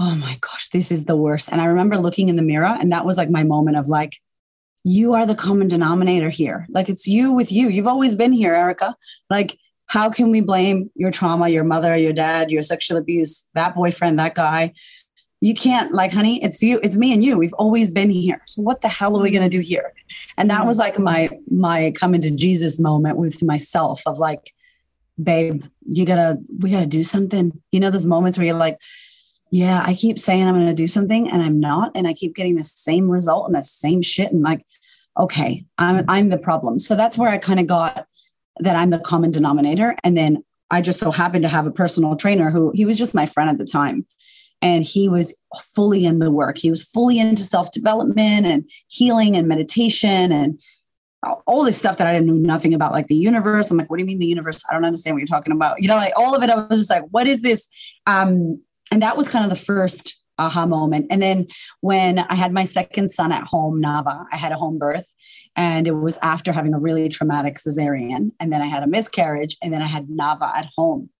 oh 0.00 0.16
my 0.16 0.38
gosh, 0.40 0.70
this 0.70 0.90
is 0.90 1.04
the 1.04 1.14
worst. 1.14 1.50
And 1.52 1.60
I 1.60 1.66
remember 1.66 1.98
looking 1.98 2.30
in 2.30 2.36
the 2.36 2.42
mirror, 2.42 2.74
and 2.80 2.90
that 2.90 3.04
was 3.04 3.18
like 3.18 3.28
my 3.28 3.44
moment 3.44 3.76
of 3.76 3.88
like, 3.88 4.16
you 4.82 5.12
are 5.12 5.26
the 5.26 5.34
common 5.34 5.68
denominator 5.68 6.30
here. 6.30 6.66
Like 6.70 6.88
it's 6.88 7.06
you 7.06 7.32
with 7.34 7.52
you. 7.52 7.68
You've 7.68 7.86
always 7.86 8.14
been 8.14 8.32
here, 8.32 8.54
Erika. 8.54 8.96
Like, 9.28 9.58
how 9.86 10.08
can 10.08 10.30
we 10.30 10.40
blame 10.40 10.90
your 10.94 11.10
trauma, 11.10 11.50
your 11.50 11.64
mother, 11.64 11.94
your 11.96 12.14
dad, 12.14 12.50
your 12.50 12.62
sexual 12.62 12.96
abuse, 12.96 13.48
that 13.54 13.74
boyfriend, 13.74 14.18
that 14.18 14.34
guy? 14.34 14.72
You 15.42 15.52
can't, 15.52 15.92
like, 15.92 16.12
honey, 16.12 16.42
it's 16.42 16.62
you, 16.62 16.80
it's 16.82 16.96
me 16.96 17.12
and 17.12 17.22
you. 17.22 17.36
We've 17.36 17.52
always 17.54 17.92
been 17.92 18.08
here. 18.08 18.40
So 18.46 18.62
what 18.62 18.80
the 18.80 18.88
hell 18.88 19.18
are 19.18 19.22
we 19.22 19.30
gonna 19.30 19.46
mm-hmm. 19.46 19.60
do 19.60 19.60
here? 19.60 19.92
And 20.38 20.48
that 20.48 20.66
was 20.66 20.78
like 20.78 20.98
my 20.98 21.28
my 21.50 21.92
coming 21.94 22.22
to 22.22 22.30
Jesus 22.30 22.78
moment 22.78 23.18
with 23.18 23.42
myself 23.42 24.02
of 24.06 24.18
like, 24.18 24.54
babe, 25.22 25.64
you 25.86 26.06
gotta, 26.06 26.38
we 26.58 26.70
gotta 26.70 26.86
do 26.86 27.04
something. 27.04 27.60
You 27.70 27.80
know, 27.80 27.90
those 27.90 28.06
moments 28.06 28.38
where 28.38 28.46
you're 28.46 28.56
like, 28.56 28.78
yeah, 29.50 29.82
I 29.84 29.94
keep 29.94 30.18
saying 30.18 30.46
I'm 30.46 30.54
going 30.54 30.66
to 30.66 30.74
do 30.74 30.86
something 30.86 31.28
and 31.28 31.42
I'm 31.42 31.58
not. 31.58 31.90
And 31.94 32.06
I 32.06 32.12
keep 32.12 32.36
getting 32.36 32.54
the 32.54 32.64
same 32.64 33.10
result 33.10 33.46
and 33.46 33.54
the 33.54 33.62
same 33.62 34.00
shit. 34.00 34.32
And 34.32 34.42
like, 34.42 34.64
okay, 35.18 35.64
I'm, 35.76 36.04
I'm 36.08 36.28
the 36.28 36.38
problem. 36.38 36.78
So 36.78 36.94
that's 36.94 37.18
where 37.18 37.28
I 37.28 37.38
kind 37.38 37.58
of 37.58 37.66
got 37.66 38.06
that 38.60 38.76
I'm 38.76 38.90
the 38.90 39.00
common 39.00 39.30
denominator. 39.30 39.96
And 40.04 40.16
then 40.16 40.44
I 40.70 40.80
just 40.80 41.00
so 41.00 41.10
happened 41.10 41.42
to 41.42 41.48
have 41.48 41.66
a 41.66 41.72
personal 41.72 42.14
trainer 42.14 42.50
who 42.50 42.70
he 42.74 42.84
was 42.84 42.96
just 42.96 43.14
my 43.14 43.26
friend 43.26 43.50
at 43.50 43.58
the 43.58 43.64
time. 43.64 44.06
And 44.62 44.84
he 44.84 45.08
was 45.08 45.36
fully 45.74 46.04
in 46.04 46.18
the 46.18 46.30
work. 46.30 46.58
He 46.58 46.70
was 46.70 46.84
fully 46.84 47.18
into 47.18 47.42
self 47.42 47.72
development 47.72 48.46
and 48.46 48.70
healing 48.88 49.34
and 49.34 49.48
meditation 49.48 50.30
and 50.30 50.60
all 51.46 51.64
this 51.64 51.78
stuff 51.78 51.98
that 51.98 52.06
I 52.06 52.12
didn't 52.12 52.28
know 52.28 52.34
nothing 52.34 52.72
about, 52.72 52.92
like 52.92 53.08
the 53.08 53.14
universe. 53.14 53.70
I'm 53.70 53.78
like, 53.78 53.90
what 53.90 53.96
do 53.96 54.02
you 54.02 54.06
mean 54.06 54.18
the 54.18 54.26
universe? 54.26 54.62
I 54.70 54.74
don't 54.74 54.84
understand 54.84 55.14
what 55.14 55.20
you're 55.20 55.26
talking 55.26 55.52
about. 55.52 55.82
You 55.82 55.88
know, 55.88 55.96
like 55.96 56.12
all 56.16 56.34
of 56.34 56.42
it, 56.42 56.50
I 56.50 56.54
was 56.56 56.80
just 56.80 56.90
like, 56.90 57.04
what 57.10 57.26
is 57.26 57.42
this? 57.42 57.68
Um, 58.06 58.60
and 58.90 59.02
that 59.02 59.16
was 59.16 59.28
kind 59.28 59.44
of 59.44 59.50
the 59.50 59.64
first 59.64 60.20
aha 60.38 60.66
moment. 60.66 61.06
And 61.10 61.20
then 61.20 61.46
when 61.80 62.18
I 62.18 62.34
had 62.34 62.52
my 62.52 62.64
second 62.64 63.10
son 63.10 63.30
at 63.30 63.44
home, 63.44 63.80
Nava, 63.82 64.24
I 64.32 64.36
had 64.36 64.52
a 64.52 64.56
home 64.56 64.78
birth 64.78 65.14
and 65.54 65.86
it 65.86 65.92
was 65.92 66.18
after 66.22 66.52
having 66.52 66.72
a 66.72 66.80
really 66.80 67.08
traumatic 67.08 67.56
cesarean. 67.56 68.30
And 68.40 68.52
then 68.52 68.62
I 68.62 68.66
had 68.66 68.82
a 68.82 68.88
miscarriage 68.88 69.56
and 69.62 69.72
then 69.72 69.82
I 69.82 69.86
had 69.86 70.08
Nava 70.08 70.50
at 70.54 70.68
home. 70.74 71.10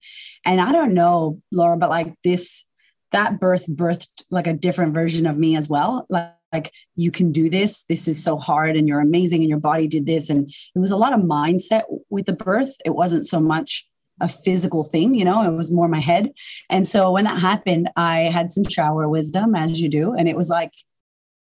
And 0.45 0.61
I 0.61 0.73
don't 0.73 0.95
know, 0.95 1.43
Laura, 1.53 1.77
but 1.77 1.91
like 1.91 2.15
this, 2.25 2.67
that 3.13 3.39
birth 3.39 3.69
birthed 3.69 4.23
like 4.31 4.47
a 4.47 4.55
different 4.55 4.95
version 4.95 5.27
of 5.27 5.37
me 5.37 5.55
as 5.55 5.69
well. 5.69 6.07
Like, 6.09 6.33
like 6.53 6.73
you 6.97 7.11
can 7.11 7.31
do 7.31 7.49
this. 7.49 7.85
This 7.85 8.09
is 8.09 8.23
so 8.23 8.37
hard 8.37 8.77
and 8.77 8.89
you're 8.89 9.01
amazing 9.01 9.41
and 9.43 9.49
your 9.49 9.61
body 9.61 9.87
did 9.87 10.07
this. 10.07 10.31
And 10.31 10.53
it 10.75 10.79
was 10.79 10.91
a 10.91 10.97
lot 10.97 11.13
of 11.13 11.21
mindset 11.21 11.83
with 12.09 12.27
the 12.27 12.33
birth. 12.33 12.75
It 12.85 12.95
wasn't 12.95 13.27
so 13.27 13.41
much 13.41 13.89
a 14.21 14.29
physical 14.29 14.83
thing, 14.83 15.15
you 15.15 15.25
know, 15.25 15.43
it 15.43 15.57
was 15.57 15.73
more 15.73 15.89
my 15.89 16.01
head. 16.01 16.33
And 16.69 16.87
so 16.87 17.11
when 17.11 17.25
that 17.25 17.41
happened, 17.41 17.91
I 17.97 18.23
had 18.23 18.51
some 18.51 18.65
shower 18.65 19.09
wisdom, 19.09 19.55
as 19.55 19.81
you 19.81 19.89
do. 19.89 20.15
And 20.15 20.29
it 20.29 20.37
was 20.37 20.49
like, 20.49 20.73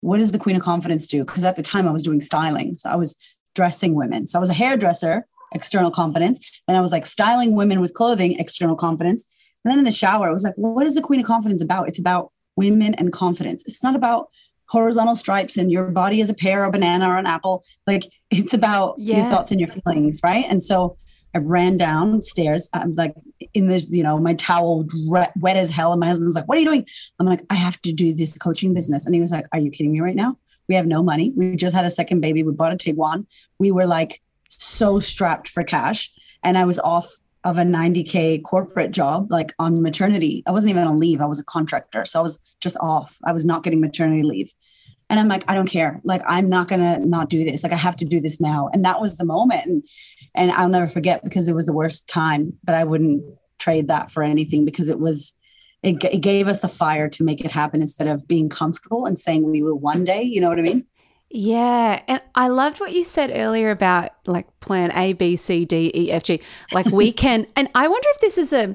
what 0.01 0.19
does 0.19 0.33
the 0.33 0.39
Queen 0.39 0.57
of 0.57 0.63
Confidence 0.63 1.07
do? 1.07 1.25
Because 1.25 1.45
at 1.45 1.57
the 1.57 1.63
time 1.63 1.89
I 1.89 1.93
was 1.93 2.03
doing 2.03 2.21
styling. 2.21 2.75
So 2.75 2.89
I 2.89 2.97
was 2.97 3.17
dressing 3.55 3.95
women. 3.95 4.27
So 4.27 4.39
I 4.39 4.41
was 4.41 4.51
a 4.51 4.55
hairdresser, 4.55 5.27
external 5.53 5.91
confidence. 5.91 6.63
Then 6.67 6.77
I 6.77 6.81
was 6.81 6.93
like 6.93 7.07
styling 7.07 7.57
women 7.57 7.81
with 7.81 7.95
clothing, 7.95 8.39
external 8.39 8.77
confidence. 8.77 9.27
And 9.65 9.73
then 9.73 9.79
in 9.79 9.85
the 9.85 9.91
shower, 9.91 10.29
I 10.29 10.33
was 10.33 10.45
like, 10.45 10.55
well, 10.57 10.73
what 10.73 10.87
is 10.87 10.95
the 10.95 11.03
Queen 11.03 11.21
of 11.21 11.27
Confidence 11.27 11.63
about? 11.63 11.89
It's 11.89 11.99
about 11.99 12.33
women 12.57 12.95
and 12.95 13.13
confidence. 13.13 13.65
It's 13.67 13.83
not 13.83 13.97
about 13.97 14.29
horizontal 14.69 15.15
stripes 15.15 15.57
and 15.57 15.73
your 15.73 15.91
body 15.91 16.21
is 16.21 16.29
a 16.29 16.35
pear 16.35 16.63
or 16.63 16.67
a 16.67 16.71
banana 16.71 17.09
or 17.09 17.17
an 17.17 17.27
apple. 17.27 17.65
Like 17.87 18.05
it's 18.31 18.53
about 18.53 18.97
yeah. 18.99 19.19
your 19.19 19.27
thoughts 19.27 19.51
and 19.51 19.61
your 19.61 19.69
feelings, 19.69 20.21
right? 20.23 20.45
And 20.49 20.63
so 20.63 20.97
I 21.35 21.39
ran 21.39 21.77
downstairs. 21.77 22.69
I'm 22.73 22.95
like 22.95 23.15
in 23.55 23.69
the, 23.69 23.87
you 23.91 24.03
know, 24.03 24.19
my 24.19 24.35
towel 24.35 24.87
wet 25.07 25.57
as 25.57 25.71
hell. 25.71 25.93
And 25.93 26.01
my 26.01 26.07
husband's 26.07 26.35
like, 26.35 26.49
What 26.49 26.57
are 26.57 26.61
you 26.61 26.67
doing? 26.67 26.87
I'm 27.19 27.27
like, 27.27 27.43
I 27.51 27.55
have 27.55 27.81
to 27.83 27.93
do 27.93 28.15
this 28.15 28.37
coaching 28.37 28.75
business. 28.75 29.07
And 29.07 29.15
he 29.15 29.21
was 29.21 29.33
like, 29.33 29.47
Are 29.53 29.59
you 29.59 29.71
kidding 29.71 29.93
me 29.93 30.01
right 30.01 30.17
now? 30.17 30.39
We 30.69 30.75
have 30.75 30.87
no 30.87 31.03
money. 31.03 31.33
We 31.37 31.57
just 31.57 31.75
had 31.75 31.85
a 31.85 31.91
second 31.91 32.21
baby. 32.21 32.43
We 32.43 32.53
bought 32.53 32.73
a 32.73 32.77
Tiguan. 32.77 33.27
We 33.59 33.71
were 33.71 33.87
like 33.87 34.21
so 34.49 35.01
strapped 35.01 35.49
for 35.49 35.65
cash. 35.65 36.13
And 36.43 36.57
I 36.57 36.65
was 36.65 36.79
off 36.79 37.09
of 37.45 37.59
a 37.59 37.63
90K 37.63 38.43
corporate 38.43 38.91
job, 38.91 39.31
like 39.31 39.55
on 39.59 39.83
maternity. 39.83 40.43
I 40.47 40.53
wasn't 40.53 40.71
even 40.71 40.85
on 40.85 40.99
leave. 40.99 41.21
I 41.21 41.27
was 41.27 41.41
a 41.41 41.45
contractor. 41.45 42.05
So 42.05 42.19
I 42.19 42.23
was 42.23 42.57
just 42.61 42.77
off. 42.81 43.19
I 43.25 43.33
was 43.33 43.47
not 43.47 43.63
getting 43.63 43.81
maternity 43.81 44.23
leave. 44.23 44.53
And 45.11 45.19
I'm 45.19 45.29
like, 45.29 45.45
I 45.49 45.55
don't 45.55 45.69
care. 45.69 46.01
Like, 46.05 46.23
I'm 46.27 46.49
not 46.49 46.69
going 46.69 46.83
to 46.83 47.07
not 47.07 47.31
do 47.31 47.43
this. 47.45 47.63
Like, 47.63 47.73
I 47.73 47.77
have 47.77 47.97
to 47.97 48.05
do 48.05 48.21
this 48.21 48.41
now. 48.41 48.69
And 48.73 48.85
that 48.85 49.01
was 49.01 49.17
the 49.17 49.25
moment. 49.25 49.65
And 49.65 49.83
and 50.35 50.51
I'll 50.53 50.69
never 50.69 50.87
forget 50.87 51.25
because 51.25 51.49
it 51.49 51.55
was 51.55 51.67
the 51.67 51.73
worst 51.73 52.09
time, 52.09 52.55
but 52.65 52.75
I 52.75 52.85
wouldn't 52.85 53.25
trade 53.59 53.89
that 53.89 54.11
for 54.11 54.23
anything 54.23 54.65
because 54.65 54.89
it 54.89 54.99
was 54.99 55.35
it, 55.83 56.03
it 56.05 56.19
gave 56.19 56.49
us 56.49 56.61
the 56.61 56.69
fire 56.69 57.09
to 57.09 57.25
make 57.25 57.45
it 57.45 57.51
happen 57.51 57.81
instead 57.81 58.09
of 58.09 58.27
being 58.27 58.49
comfortable 58.49 59.07
and 59.07 59.19
saying 59.19 59.49
we 59.49 59.63
will 59.63 59.79
one 59.79 60.05
day. 60.05 60.23
You 60.23 60.41
know 60.41 60.49
what 60.49 60.59
I 60.59 60.63
mean? 60.63 60.87
Yeah. 61.31 62.03
And 62.09 62.21
I 62.35 62.49
loved 62.49 62.81
what 62.81 62.93
you 62.93 63.05
said 63.05 63.31
earlier 63.33 63.71
about 63.71 64.11
like 64.27 64.47
plan 64.61 64.91
A, 64.93 65.13
B, 65.13 65.37
C, 65.37 65.65
D, 65.65 65.93
E, 65.95 66.11
F, 66.11 66.25
G. 66.25 66.41
Like 66.73 66.87
we 66.87 67.13
can, 67.25 67.47
and 67.55 67.69
I 67.75 67.87
wonder 67.87 68.09
if 68.15 68.21
this 68.21 68.39
is 68.39 68.53
a, 68.53 68.75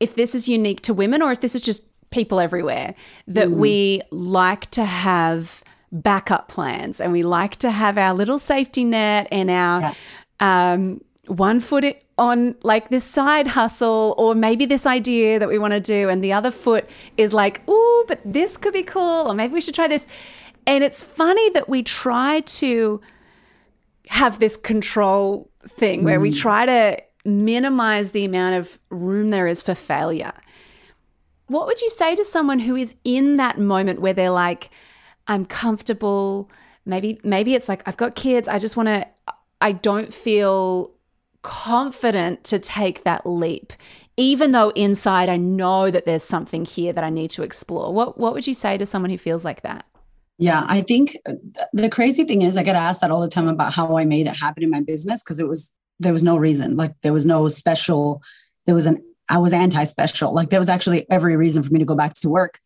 if 0.00 0.16
this 0.16 0.34
is 0.34 0.48
unique 0.48 0.82
to 0.82 0.94
women 0.94 1.22
or 1.22 1.32
if 1.32 1.40
this 1.40 1.54
is 1.54 1.62
just 1.62 1.82
people 2.10 2.40
everywhere 2.40 2.94
that 3.28 3.48
mm. 3.48 3.56
we 3.56 4.02
like 4.10 4.70
to 4.72 4.84
have 4.84 5.62
backup 5.92 6.48
plans 6.48 7.00
and 7.00 7.12
we 7.12 7.22
like 7.22 7.56
to 7.56 7.70
have 7.70 7.96
our 7.96 8.12
little 8.12 8.38
safety 8.38 8.84
net 8.84 9.28
and 9.30 9.48
our 9.50 9.80
yeah. 9.80 9.94
Um, 10.40 11.00
one 11.26 11.60
foot 11.60 11.84
on 12.18 12.54
like 12.62 12.90
this 12.90 13.04
side 13.04 13.48
hustle 13.48 14.14
or 14.18 14.34
maybe 14.34 14.66
this 14.66 14.86
idea 14.86 15.38
that 15.38 15.48
we 15.48 15.58
want 15.58 15.72
to 15.72 15.80
do 15.80 16.08
and 16.08 16.22
the 16.22 16.32
other 16.32 16.50
foot 16.50 16.88
is 17.16 17.32
like 17.32 17.60
oh 17.66 18.04
but 18.06 18.20
this 18.24 18.56
could 18.56 18.72
be 18.72 18.82
cool 18.82 19.28
or 19.28 19.34
maybe 19.34 19.52
we 19.52 19.60
should 19.60 19.74
try 19.74 19.88
this 19.88 20.06
and 20.66 20.84
it's 20.84 21.02
funny 21.02 21.50
that 21.50 21.68
we 21.68 21.82
try 21.82 22.40
to 22.40 23.00
have 24.08 24.38
this 24.38 24.56
control 24.56 25.50
thing 25.68 26.00
mm. 26.00 26.04
where 26.04 26.20
we 26.20 26.30
mm. 26.30 26.38
try 26.38 26.66
to 26.66 27.02
minimize 27.24 28.12
the 28.12 28.24
amount 28.24 28.54
of 28.54 28.78
room 28.90 29.28
there 29.28 29.46
is 29.46 29.62
for 29.62 29.74
failure 29.74 30.32
what 31.46 31.66
would 31.66 31.80
you 31.80 31.90
say 31.90 32.14
to 32.14 32.24
someone 32.24 32.60
who 32.60 32.76
is 32.76 32.94
in 33.02 33.36
that 33.36 33.58
moment 33.58 34.00
where 34.00 34.12
they're 34.12 34.30
like 34.30 34.70
i'm 35.26 35.44
comfortable 35.44 36.50
maybe 36.84 37.18
maybe 37.24 37.54
it's 37.54 37.68
like 37.68 37.86
i've 37.88 37.96
got 37.96 38.14
kids 38.14 38.46
i 38.46 38.58
just 38.58 38.76
want 38.76 38.88
to 38.88 39.06
i 39.64 39.72
don't 39.72 40.14
feel 40.14 40.94
confident 41.44 42.42
to 42.44 42.58
take 42.58 43.04
that 43.04 43.24
leap, 43.24 43.72
even 44.16 44.50
though 44.50 44.70
inside 44.70 45.28
I 45.28 45.36
know 45.36 45.90
that 45.92 46.06
there's 46.06 46.24
something 46.24 46.64
here 46.64 46.92
that 46.92 47.04
I 47.04 47.10
need 47.10 47.30
to 47.30 47.44
explore. 47.44 47.94
What 47.94 48.18
what 48.18 48.34
would 48.34 48.48
you 48.48 48.54
say 48.54 48.76
to 48.76 48.86
someone 48.86 49.10
who 49.10 49.18
feels 49.18 49.44
like 49.44 49.62
that? 49.62 49.86
Yeah, 50.38 50.64
I 50.66 50.80
think 50.80 51.16
uh, 51.26 51.34
the 51.72 51.88
crazy 51.88 52.24
thing 52.24 52.42
is 52.42 52.56
I 52.56 52.64
get 52.64 52.74
asked 52.74 53.02
that 53.02 53.12
all 53.12 53.20
the 53.20 53.28
time 53.28 53.46
about 53.46 53.72
how 53.72 53.96
I 53.96 54.04
made 54.04 54.26
it 54.26 54.36
happen 54.36 54.64
in 54.64 54.70
my 54.70 54.80
business 54.80 55.22
because 55.22 55.38
it 55.38 55.46
was 55.46 55.72
there 56.00 56.12
was 56.12 56.24
no 56.24 56.36
reason. 56.36 56.76
Like 56.76 56.94
there 57.02 57.12
was 57.12 57.24
no 57.24 57.46
special, 57.46 58.20
there 58.66 58.74
was 58.74 58.86
an 58.86 59.00
I 59.28 59.38
was 59.38 59.52
anti-special. 59.52 60.34
Like 60.34 60.50
there 60.50 60.58
was 60.58 60.68
actually 60.68 61.08
every 61.10 61.36
reason 61.36 61.62
for 61.62 61.72
me 61.72 61.78
to 61.78 61.84
go 61.84 61.94
back 61.94 62.14
to 62.14 62.28
work. 62.28 62.58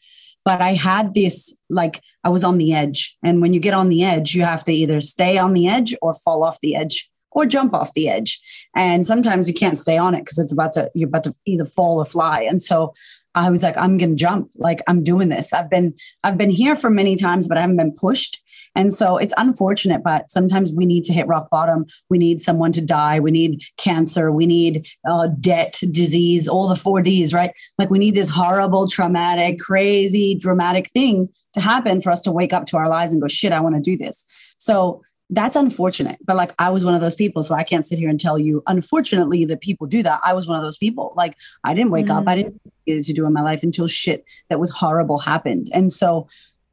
But 0.44 0.62
I 0.62 0.74
had 0.74 1.14
this 1.14 1.56
like 1.68 2.00
I 2.24 2.30
was 2.30 2.44
on 2.44 2.58
the 2.58 2.72
edge. 2.72 3.16
And 3.22 3.40
when 3.40 3.54
you 3.54 3.60
get 3.60 3.74
on 3.74 3.88
the 3.88 4.04
edge, 4.04 4.34
you 4.34 4.42
have 4.42 4.64
to 4.64 4.72
either 4.72 5.00
stay 5.00 5.38
on 5.38 5.54
the 5.54 5.68
edge 5.68 5.94
or 6.02 6.14
fall 6.14 6.42
off 6.42 6.60
the 6.60 6.74
edge 6.74 7.10
or 7.30 7.46
jump 7.46 7.74
off 7.74 7.94
the 7.94 8.08
edge. 8.08 8.40
And 8.74 9.06
sometimes 9.06 9.48
you 9.48 9.54
can't 9.54 9.78
stay 9.78 9.98
on 9.98 10.14
it 10.14 10.20
because 10.20 10.38
it's 10.38 10.52
about 10.52 10.72
to, 10.72 10.90
you're 10.94 11.08
about 11.08 11.24
to 11.24 11.34
either 11.46 11.64
fall 11.64 11.98
or 11.98 12.04
fly. 12.04 12.42
And 12.42 12.62
so 12.62 12.94
I 13.34 13.50
was 13.50 13.62
like, 13.62 13.76
I'm 13.76 13.98
going 13.98 14.10
to 14.10 14.16
jump. 14.16 14.50
Like 14.56 14.80
I'm 14.88 15.04
doing 15.04 15.28
this. 15.28 15.52
I've 15.52 15.70
been, 15.70 15.94
I've 16.24 16.38
been 16.38 16.50
here 16.50 16.74
for 16.74 16.90
many 16.90 17.16
times, 17.16 17.46
but 17.46 17.56
I 17.56 17.60
haven't 17.60 17.76
been 17.76 17.94
pushed. 17.94 18.42
And 18.74 18.92
so 18.92 19.16
it's 19.16 19.32
unfortunate, 19.36 20.02
but 20.04 20.30
sometimes 20.30 20.72
we 20.72 20.86
need 20.86 21.04
to 21.04 21.12
hit 21.12 21.26
rock 21.26 21.50
bottom. 21.50 21.86
We 22.10 22.18
need 22.18 22.42
someone 22.42 22.72
to 22.72 22.80
die. 22.80 23.18
We 23.18 23.30
need 23.30 23.62
cancer. 23.76 24.30
We 24.30 24.46
need 24.46 24.86
uh, 25.08 25.28
debt, 25.40 25.80
disease, 25.90 26.46
all 26.46 26.68
the 26.68 26.76
four 26.76 27.02
Ds, 27.02 27.32
right? 27.32 27.50
Like 27.78 27.90
we 27.90 27.98
need 27.98 28.14
this 28.14 28.30
horrible, 28.30 28.88
traumatic, 28.88 29.58
crazy, 29.58 30.36
dramatic 30.36 30.90
thing 30.90 31.28
to 31.58 31.64
happen 31.68 32.00
for 32.00 32.10
us 32.10 32.20
to 32.22 32.32
wake 32.32 32.52
up 32.52 32.66
to 32.66 32.76
our 32.76 32.88
lives 32.88 33.12
and 33.12 33.20
go, 33.20 33.28
shit, 33.28 33.52
I 33.52 33.60
want 33.60 33.74
to 33.74 33.80
do 33.80 33.96
this. 33.96 34.26
So 34.58 35.02
that's 35.30 35.56
unfortunate. 35.56 36.18
But 36.24 36.36
like 36.36 36.54
I 36.58 36.70
was 36.70 36.84
one 36.84 36.94
of 36.94 37.00
those 37.00 37.14
people. 37.14 37.42
So 37.42 37.54
I 37.54 37.62
can't 37.62 37.84
sit 37.84 37.98
here 37.98 38.08
and 38.08 38.18
tell 38.18 38.38
you, 38.38 38.62
unfortunately, 38.66 39.44
that 39.46 39.60
people 39.60 39.86
do 39.86 40.02
that. 40.02 40.20
I 40.24 40.32
was 40.32 40.46
one 40.46 40.58
of 40.58 40.64
those 40.64 40.78
people. 40.78 41.12
Like 41.16 41.36
I 41.64 41.74
didn't 41.74 41.90
wake 41.90 42.06
mm. 42.06 42.16
up. 42.16 42.24
I 42.26 42.36
didn't 42.36 42.60
get 42.86 43.02
to 43.02 43.12
do 43.12 43.26
in 43.26 43.32
my 43.32 43.42
life 43.42 43.62
until 43.62 43.86
shit 43.86 44.24
that 44.48 44.58
was 44.58 44.70
horrible 44.70 45.18
happened. 45.18 45.68
And 45.72 45.92
so 45.92 46.28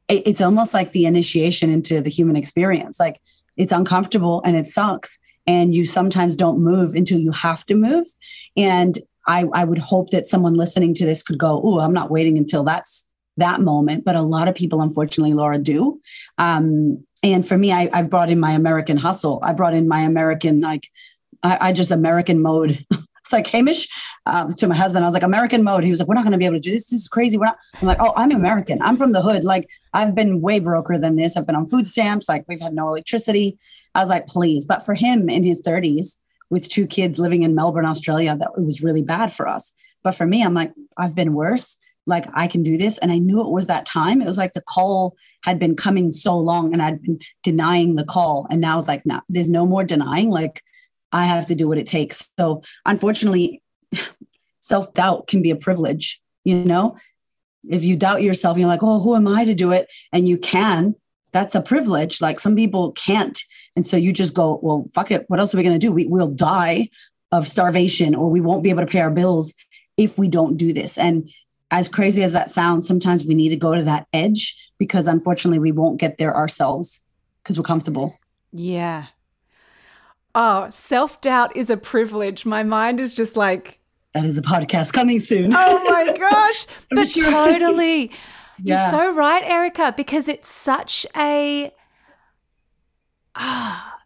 it, 0.08 0.22
it's 0.26 0.40
almost 0.40 0.72
like 0.72 0.92
the 0.92 1.04
initiation 1.04 1.70
into 1.70 2.00
the 2.00 2.10
human 2.10 2.36
experience. 2.36 2.98
Like 2.98 3.20
it's 3.56 3.72
uncomfortable 3.72 4.40
and 4.44 4.56
it 4.56 4.64
sucks. 4.64 5.20
And 5.46 5.74
you 5.74 5.84
sometimes 5.84 6.34
don't 6.34 6.58
move 6.58 6.94
until 6.94 7.20
you 7.20 7.32
have 7.32 7.64
to 7.66 7.74
move. 7.74 8.06
And 8.56 8.98
I, 9.28 9.44
I 9.52 9.64
would 9.64 9.78
hope 9.78 10.10
that 10.10 10.26
someone 10.26 10.54
listening 10.54 10.94
to 10.94 11.04
this 11.04 11.22
could 11.22 11.38
go, 11.38 11.60
Oh, 11.62 11.80
I'm 11.80 11.92
not 11.92 12.10
waiting 12.10 12.38
until 12.38 12.64
that's 12.64 13.06
that 13.36 13.60
moment. 13.60 14.04
But 14.04 14.16
a 14.16 14.22
lot 14.22 14.48
of 14.48 14.54
people, 14.54 14.80
unfortunately, 14.80 15.34
Laura, 15.34 15.58
do. 15.58 16.00
Um, 16.38 17.04
and 17.22 17.46
for 17.46 17.58
me, 17.58 17.72
I, 17.72 17.88
I 17.92 18.02
brought 18.02 18.30
in 18.30 18.40
my 18.40 18.52
American 18.52 18.96
hustle. 18.96 19.40
I 19.42 19.52
brought 19.52 19.74
in 19.74 19.88
my 19.88 20.00
American, 20.00 20.60
like, 20.60 20.88
I, 21.42 21.58
I 21.68 21.72
just 21.72 21.90
American 21.90 22.40
mode. 22.40 22.84
it's 23.26 23.32
like 23.32 23.46
Hamish 23.48 23.88
um, 24.26 24.50
to 24.52 24.68
my 24.68 24.76
husband. 24.76 25.04
I 25.04 25.08
was 25.08 25.14
like, 25.14 25.22
American 25.22 25.64
mode. 25.64 25.82
He 25.84 25.90
was 25.90 25.98
like, 25.98 26.08
we're 26.08 26.14
not 26.14 26.24
going 26.24 26.32
to 26.32 26.38
be 26.38 26.44
able 26.44 26.56
to 26.56 26.60
do 26.60 26.70
this. 26.70 26.86
This 26.86 27.00
is 27.00 27.08
crazy. 27.08 27.36
We're 27.36 27.46
not. 27.46 27.58
I'm 27.80 27.88
like, 27.88 27.98
oh, 28.00 28.12
I'm 28.16 28.30
American. 28.30 28.80
I'm 28.82 28.96
from 28.96 29.12
the 29.12 29.22
hood. 29.22 29.44
Like, 29.44 29.68
I've 29.92 30.14
been 30.14 30.40
way 30.40 30.60
broker 30.60 30.98
than 30.98 31.16
this. 31.16 31.36
I've 31.36 31.46
been 31.46 31.56
on 31.56 31.66
food 31.66 31.88
stamps. 31.88 32.28
Like, 32.28 32.44
we've 32.46 32.60
had 32.60 32.74
no 32.74 32.88
electricity. 32.88 33.58
I 33.94 34.00
was 34.00 34.08
like, 34.08 34.26
please. 34.26 34.64
But 34.64 34.84
for 34.84 34.94
him 34.94 35.28
in 35.28 35.42
his 35.42 35.62
30s, 35.62 36.18
with 36.50 36.68
two 36.68 36.86
kids 36.86 37.18
living 37.18 37.42
in 37.42 37.54
Melbourne, 37.54 37.86
Australia, 37.86 38.36
that 38.36 38.50
it 38.56 38.62
was 38.62 38.82
really 38.82 39.02
bad 39.02 39.32
for 39.32 39.48
us. 39.48 39.72
But 40.04 40.14
for 40.14 40.26
me, 40.26 40.44
I'm 40.44 40.54
like, 40.54 40.72
I've 40.96 41.16
been 41.16 41.34
worse 41.34 41.78
like 42.06 42.26
I 42.34 42.46
can 42.46 42.62
do 42.62 42.76
this. 42.76 42.98
And 42.98 43.10
I 43.10 43.18
knew 43.18 43.40
it 43.40 43.50
was 43.50 43.66
that 43.66 43.86
time. 43.86 44.22
It 44.22 44.26
was 44.26 44.38
like 44.38 44.52
the 44.52 44.62
call 44.62 45.16
had 45.42 45.58
been 45.58 45.76
coming 45.76 46.12
so 46.12 46.38
long 46.38 46.72
and 46.72 46.80
I'd 46.80 47.02
been 47.02 47.18
denying 47.42 47.96
the 47.96 48.04
call. 48.04 48.46
And 48.50 48.60
now 48.60 48.78
it's 48.78 48.88
like, 48.88 49.04
no, 49.04 49.20
there's 49.28 49.48
no 49.48 49.66
more 49.66 49.84
denying. 49.84 50.30
Like 50.30 50.62
I 51.12 51.26
have 51.26 51.46
to 51.46 51.54
do 51.54 51.68
what 51.68 51.78
it 51.78 51.86
takes. 51.86 52.28
So 52.38 52.62
unfortunately, 52.84 53.62
self 54.60 54.92
doubt 54.94 55.26
can 55.26 55.42
be 55.42 55.50
a 55.50 55.56
privilege, 55.56 56.20
you 56.44 56.64
know? 56.64 56.96
If 57.68 57.82
you 57.82 57.96
doubt 57.96 58.22
yourself, 58.22 58.58
you're 58.58 58.68
like, 58.68 58.84
oh, 58.84 59.00
who 59.00 59.16
am 59.16 59.26
I 59.26 59.44
to 59.44 59.54
do 59.54 59.72
it? 59.72 59.88
And 60.12 60.28
you 60.28 60.38
can, 60.38 60.94
that's 61.32 61.56
a 61.56 61.62
privilege. 61.62 62.20
Like 62.20 62.38
some 62.38 62.54
people 62.54 62.92
can't. 62.92 63.38
And 63.74 63.84
so 63.84 63.96
you 63.96 64.12
just 64.12 64.34
go, 64.34 64.60
well, 64.62 64.86
fuck 64.94 65.10
it. 65.10 65.24
What 65.28 65.40
else 65.40 65.52
are 65.52 65.56
we 65.56 65.64
going 65.64 65.78
to 65.78 65.84
do? 65.84 65.92
We 65.92 66.06
will 66.06 66.28
die 66.28 66.88
of 67.32 67.48
starvation 67.48 68.14
or 68.14 68.30
we 68.30 68.40
won't 68.40 68.62
be 68.62 68.70
able 68.70 68.82
to 68.82 68.90
pay 68.90 69.00
our 69.00 69.10
bills 69.10 69.54
if 69.96 70.16
we 70.16 70.28
don't 70.28 70.56
do 70.56 70.72
this. 70.72 70.96
And 70.96 71.28
as 71.70 71.88
crazy 71.88 72.22
as 72.22 72.32
that 72.32 72.50
sounds, 72.50 72.86
sometimes 72.86 73.24
we 73.24 73.34
need 73.34 73.48
to 73.50 73.56
go 73.56 73.74
to 73.74 73.82
that 73.82 74.06
edge 74.12 74.70
because 74.78 75.06
unfortunately 75.06 75.58
we 75.58 75.72
won't 75.72 75.98
get 75.98 76.18
there 76.18 76.34
ourselves 76.36 77.02
because 77.42 77.58
we're 77.58 77.64
comfortable. 77.64 78.18
Yeah. 78.52 79.06
Oh, 80.34 80.68
self 80.70 81.20
doubt 81.20 81.56
is 81.56 81.70
a 81.70 81.76
privilege. 81.76 82.44
My 82.44 82.62
mind 82.62 83.00
is 83.00 83.14
just 83.14 83.36
like. 83.36 83.80
That 84.12 84.24
is 84.24 84.38
a 84.38 84.42
podcast 84.42 84.92
coming 84.92 85.18
soon. 85.20 85.52
Oh 85.54 85.84
my 85.90 86.16
gosh. 86.30 86.66
but 86.90 87.08
sure. 87.08 87.30
totally. 87.30 88.10
Yeah. 88.58 88.76
You're 88.78 88.90
so 88.90 89.12
right, 89.12 89.42
Erika, 89.44 89.92
because 89.94 90.28
it's 90.28 90.48
such 90.48 91.04
a. 91.14 91.70
Ah, 93.34 93.98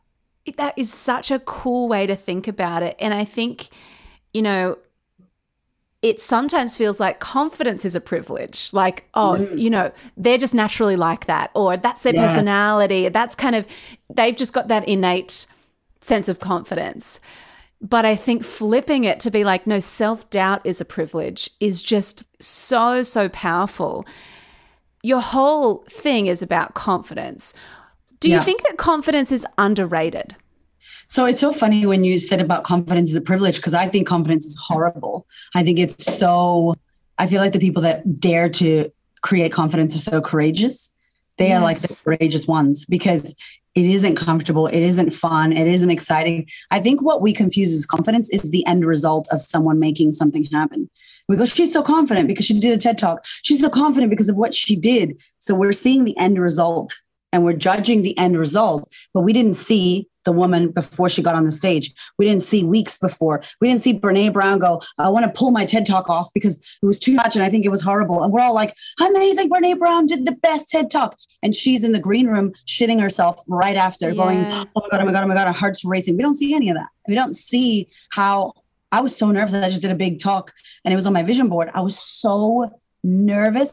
that 0.57 0.75
is 0.77 0.93
such 0.93 1.31
a 1.31 1.39
cool 1.39 1.89
way 1.89 2.05
to 2.07 2.17
think 2.17 2.49
about 2.49 2.83
it. 2.83 2.97
And 2.99 3.15
I 3.15 3.25
think, 3.25 3.69
you 4.35 4.43
know, 4.43 4.77
it 6.03 6.21
sometimes 6.21 6.77
feels 6.77 6.99
like 6.99 7.21
confidence 7.21 7.85
is 7.85 7.95
a 7.95 8.01
privilege. 8.01 8.71
Like, 8.73 9.05
oh, 9.15 9.37
mm. 9.39 9.59
you 9.59 9.69
know, 9.69 9.93
they're 10.17 10.39
just 10.39 10.55
naturally 10.55 10.97
like 10.97 11.27
that, 11.27 11.51
or 11.55 11.77
that's 11.77 12.03
their 12.03 12.15
yeah. 12.15 12.27
personality. 12.27 13.09
That's 13.11 13.35
kind 13.35 13.55
of, 13.55 13.67
they've 14.09 14.37
just 14.37 14.53
got 14.53 14.69
that 14.69 14.89
innate 14.89 15.47
sense 16.01 16.29
of 16.29 16.39
confidence. 16.39 17.21
But 17.83 18.05
I 18.05 18.17
think 18.17 18.45
flipping 18.45 19.05
it 19.05 19.21
to 19.21 19.31
be 19.31 19.45
like, 19.45 19.67
no, 19.67 19.79
self 19.79 20.29
doubt 20.31 20.63
is 20.65 20.81
a 20.81 20.85
privilege 20.85 21.51
is 21.61 21.83
just 21.83 22.25
so, 22.43 23.03
so 23.03 23.29
powerful. 23.29 24.07
Your 25.03 25.21
whole 25.21 25.85
thing 25.89 26.27
is 26.27 26.43
about 26.43 26.75
confidence. 26.75 27.55
Do 28.21 28.29
you 28.29 28.39
think 28.41 28.63
that 28.65 28.77
confidence 28.77 29.33
is 29.33 29.47
underrated? 29.57 30.37
So 31.11 31.27
it's 31.27 31.41
so 31.41 31.53
funny 31.53 31.85
when 31.87 32.05
you 32.05 32.21
said 32.21 32.41
about 32.41 32.63
confidence 32.63 33.11
is 33.11 33.17
a 33.17 33.21
privilege 33.21 33.57
because 33.57 33.75
I 33.75 33.89
think 33.89 34.07
confidence 34.07 34.47
is 34.47 34.57
horrible. 34.57 35.27
I 35.57 35.65
think 35.65 35.81
it's 35.81 36.05
so, 36.05 36.77
I 37.19 37.27
feel 37.27 37.41
like 37.41 37.53
the 37.53 37.59
people 37.59 37.83
that 37.83 38.21
dare 38.21 38.49
to 38.49 38.93
create 39.21 39.51
confidence 39.51 39.97
are 39.97 40.11
so 40.11 40.21
courageous. 40.21 40.95
They 41.37 41.49
yes. 41.49 41.59
are 41.59 41.65
like 41.65 41.81
the 41.81 42.01
courageous 42.05 42.47
ones 42.47 42.87
because 42.87 43.37
it 43.75 43.87
isn't 43.87 44.15
comfortable. 44.15 44.69
It 44.69 44.83
isn't 44.83 45.11
fun. 45.11 45.53
It 45.53 45.67
isn't 45.67 45.91
exciting. 45.91 46.49
I 46.71 46.79
think 46.79 47.03
what 47.03 47.21
we 47.21 47.33
confuse 47.33 47.73
as 47.73 47.87
confidence 47.87 48.31
is 48.31 48.53
the 48.53 48.65
end 48.65 48.87
result 48.87 49.27
of 49.33 49.43
someone 49.43 49.81
making 49.81 50.13
something 50.13 50.45
happen. 50.45 50.89
We 51.27 51.37
go, 51.37 51.45
she's 51.45 51.73
so 51.73 51.83
confident 51.83 52.29
because 52.29 52.47
she 52.47 52.61
did 52.61 52.73
a 52.73 52.77
TED 52.77 52.99
talk. 52.99 53.25
She's 53.43 53.61
so 53.61 53.69
confident 53.69 54.11
because 54.11 54.29
of 54.29 54.37
what 54.37 54.55
she 54.55 54.77
did. 54.77 55.21
So 55.41 55.57
we're 55.57 55.73
seeing 55.73 56.05
the 56.05 56.17
end 56.19 56.39
result 56.39 56.95
and 57.33 57.45
we're 57.45 57.55
judging 57.55 58.03
the 58.03 58.17
end 58.17 58.39
result, 58.39 58.89
but 59.13 59.23
we 59.23 59.33
didn't 59.33 59.55
see 59.55 60.07
the 60.25 60.33
woman 60.33 60.71
before 60.71 61.09
she 61.09 61.23
got 61.23 61.35
on 61.35 61.45
the 61.45 61.53
stage. 61.53 61.93
We 62.19 62.27
didn't 62.27 62.43
see 62.43 62.65
weeks 62.65 62.99
before. 62.99 63.43
We 63.61 63.69
didn't 63.69 63.83
see 63.83 63.99
Brene 63.99 64.33
Brown 64.33 64.59
go, 64.59 64.83
I 64.99 65.09
want 65.09 65.27
to 65.27 65.39
pull 65.39 65.51
my 65.51 65.65
TED 65.65 65.87
talk 65.87 66.11
off 66.11 66.31
because 66.35 66.59
it 66.83 66.87
was 66.87 66.99
too 66.99 67.15
much 67.15 67.37
and 67.37 67.45
I 67.45 67.49
think 67.49 67.65
it 67.65 67.71
was 67.71 67.83
horrible. 67.83 68.23
And 68.23 68.33
we're 68.33 68.41
all 68.41 68.55
like, 68.55 68.75
amazing, 69.01 69.49
Brene 69.49 69.79
Brown 69.79 70.07
did 70.07 70.27
the 70.27 70.37
best 70.43 70.69
TED 70.69 70.91
talk. 70.91 71.17
And 71.43 71.55
she's 71.55 71.83
in 71.83 71.93
the 71.93 72.01
green 72.01 72.27
room 72.27 72.53
shitting 72.67 73.01
herself 73.01 73.43
right 73.49 73.77
after, 73.77 74.11
yeah. 74.11 74.15
going, 74.15 74.45
oh 74.77 74.83
my 74.83 74.89
God, 74.91 75.01
oh 75.01 75.05
my 75.05 75.13
God, 75.13 75.25
oh 75.25 75.27
my 75.27 75.35
God, 75.35 75.47
our 75.47 75.55
heart's 75.55 75.85
racing. 75.85 76.17
We 76.17 76.23
don't 76.23 76.35
see 76.35 76.55
any 76.55 76.69
of 76.71 76.77
that. 76.77 76.89
We 77.09 77.15
don't 77.15 77.35
see 77.35 77.89
how 78.11 78.55
I 78.93 79.01
was 79.01 79.17
so 79.17 79.31
nervous 79.31 79.53
that 79.53 79.65
I 79.65 79.71
just 79.71 79.83
did 79.83 79.91
a 79.91 79.97
big 79.97 80.19
talk 80.19 80.53
and 80.85 80.93
it 80.93 80.97
was 80.97 81.07
on 81.07 81.13
my 81.13 81.23
vision 81.23 81.49
board. 81.49 81.71
I 81.75 81.81
was 81.81 81.99
so 81.99 82.71
nervous. 83.03 83.73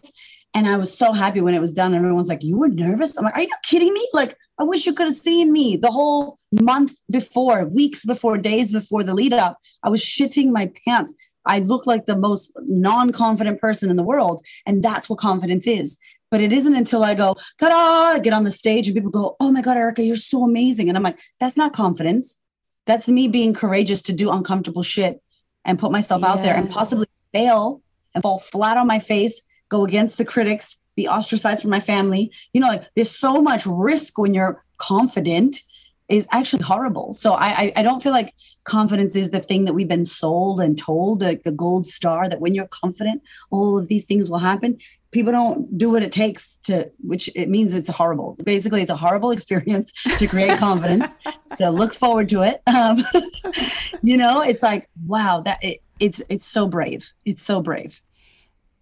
And 0.58 0.68
I 0.68 0.76
was 0.76 0.92
so 0.92 1.14
happy 1.14 1.40
when 1.40 1.54
it 1.54 1.62
was 1.62 1.72
done. 1.72 1.94
Everyone's 1.94 2.30
like, 2.30 2.44
You 2.44 2.58
were 2.58 2.68
nervous? 2.68 3.16
I'm 3.16 3.26
like, 3.26 3.38
Are 3.38 3.44
you 3.44 3.50
kidding 3.64 3.94
me? 3.94 4.10
Like, 4.12 4.36
I 4.58 4.64
wish 4.64 4.88
you 4.88 4.94
could 4.94 5.06
have 5.06 5.16
seen 5.16 5.54
me 5.54 5.78
the 5.78 5.92
whole 5.92 6.40
month 6.52 6.96
before, 7.12 7.66
weeks 7.66 8.04
before, 8.04 8.40
days 8.40 8.72
before 8.72 9.04
the 9.04 9.14
lead 9.14 9.34
up. 9.34 9.60
I 9.84 9.92
was 9.92 10.02
shitting 10.02 10.52
my 10.52 10.72
pants. 10.84 11.14
I 11.46 11.60
look 11.60 11.86
like 11.86 12.08
the 12.08 12.18
most 12.18 12.54
non 12.64 13.12
confident 13.12 13.62
person 13.62 13.92
in 13.92 13.98
the 13.98 14.04
world. 14.04 14.44
And 14.66 14.82
that's 14.82 15.08
what 15.08 15.20
confidence 15.20 15.68
is. 15.68 16.00
But 16.32 16.42
it 16.42 16.52
isn't 16.52 16.76
until 16.76 17.04
I 17.04 17.14
go, 17.14 17.36
ta 17.60 17.70
da, 17.70 18.20
get 18.20 18.34
on 18.34 18.44
the 18.44 18.50
stage 18.50 18.88
and 18.88 18.96
people 18.96 19.12
go, 19.12 19.36
Oh 19.40 19.52
my 19.52 19.62
God, 19.62 19.78
Erika, 19.78 20.02
you're 20.02 20.16
so 20.16 20.44
amazing. 20.44 20.90
And 20.90 20.98
I'm 20.98 21.04
like, 21.04 21.20
That's 21.40 21.56
not 21.56 21.74
confidence. 21.74 22.40
That's 22.88 23.08
me 23.08 23.28
being 23.28 23.54
courageous 23.54 24.02
to 24.04 24.14
do 24.14 24.32
uncomfortable 24.32 24.82
shit 24.82 25.22
and 25.64 25.78
put 25.78 25.92
myself 25.92 26.24
yeah. 26.24 26.30
out 26.30 26.42
there 26.42 26.56
and 26.56 26.68
possibly 26.68 27.06
fail 27.32 27.84
and 28.16 28.24
fall 28.24 28.40
flat 28.40 28.78
on 28.78 28.88
my 28.88 28.98
face, 28.98 29.44
go 29.70 29.86
against 29.86 30.18
the 30.18 30.26
critics, 30.26 30.80
be 30.96 31.08
ostracized 31.08 31.62
from 31.62 31.72
my 31.72 31.80
family. 31.80 32.32
You 32.54 32.62
know, 32.62 32.68
like 32.68 32.88
there's 32.96 33.12
so 33.12 33.42
much 33.42 33.66
risk 33.66 34.18
when 34.18 34.34
you're 34.34 34.64
confident 34.78 35.62
is 36.10 36.28
actually 36.32 36.64
horrible. 36.64 37.14
So 37.14 37.34
I, 37.34 37.74
I, 37.76 37.82
don't 37.82 38.02
feel 38.02 38.14
like 38.14 38.34
confidence 38.64 39.16
is 39.16 39.32
the 39.32 39.42
thing 39.42 39.66
that 39.66 39.74
we've 39.74 39.88
been 39.88 40.06
sold 40.06 40.62
and 40.62 40.78
told, 40.78 41.22
like 41.22 41.44
the 41.44 41.52
gold 41.52 41.86
star 41.86 42.30
that 42.30 42.40
when 42.40 42.54
you're 42.54 42.68
confident, 42.68 43.22
all 43.52 43.78
of 43.78 43.90
these 43.90 44.06
things 44.06 44.30
will 44.30 44.40
happen. 44.40 44.78
People 45.12 45.34
don't 45.34 45.78
do 45.78 45.90
what 45.90 46.04
it 46.04 46.14
takes 46.14 46.56
to, 46.66 46.90
which 47.00 47.30
it 47.36 47.50
means 47.50 47.74
it's 47.74 47.90
horrible. 47.90 48.38
Basically, 48.44 48.82
it's 48.82 48.92
a 48.92 48.96
horrible 48.96 49.32
experience 49.38 49.92
to 50.18 50.28
create 50.28 50.58
confidence. 50.60 51.16
So 51.48 51.72
look 51.72 51.94
forward 51.94 52.30
to 52.30 52.44
it. 52.44 52.62
Um, 52.78 53.00
you 54.04 54.18
know, 54.18 54.42
it's 54.42 54.62
like 54.62 54.88
wow, 55.08 55.42
that 55.42 55.64
it, 55.64 55.82
it's 56.00 56.22
it's 56.30 56.46
so 56.46 56.68
brave. 56.68 57.12
It's 57.26 57.42
so 57.42 57.60
brave. 57.60 58.02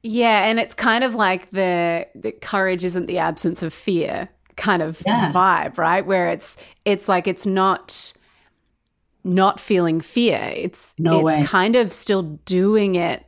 Yeah, 0.08 0.46
and 0.46 0.60
it's 0.60 0.76
kind 0.76 1.04
of 1.04 1.16
like 1.16 1.50
the, 1.50 2.08
the 2.14 2.32
courage 2.32 2.86
isn't 2.86 3.08
the 3.08 3.18
absence 3.18 3.64
of 3.64 3.74
fear 3.74 4.30
kind 4.56 4.82
of 4.82 5.02
yeah. 5.06 5.32
vibe, 5.34 5.78
right? 5.78 6.06
Where 6.06 6.30
it's 6.30 6.58
it's 6.86 7.08
like 7.08 7.28
it's 7.28 7.46
not 7.46 8.14
not 9.24 9.60
feeling 9.60 10.02
fear. 10.02 10.52
It's 10.56 10.94
no 10.98 11.28
it's 11.28 11.40
way. 11.40 11.46
kind 11.46 11.76
of 11.76 11.92
still 11.92 12.22
doing 12.22 12.96
it 12.96 13.26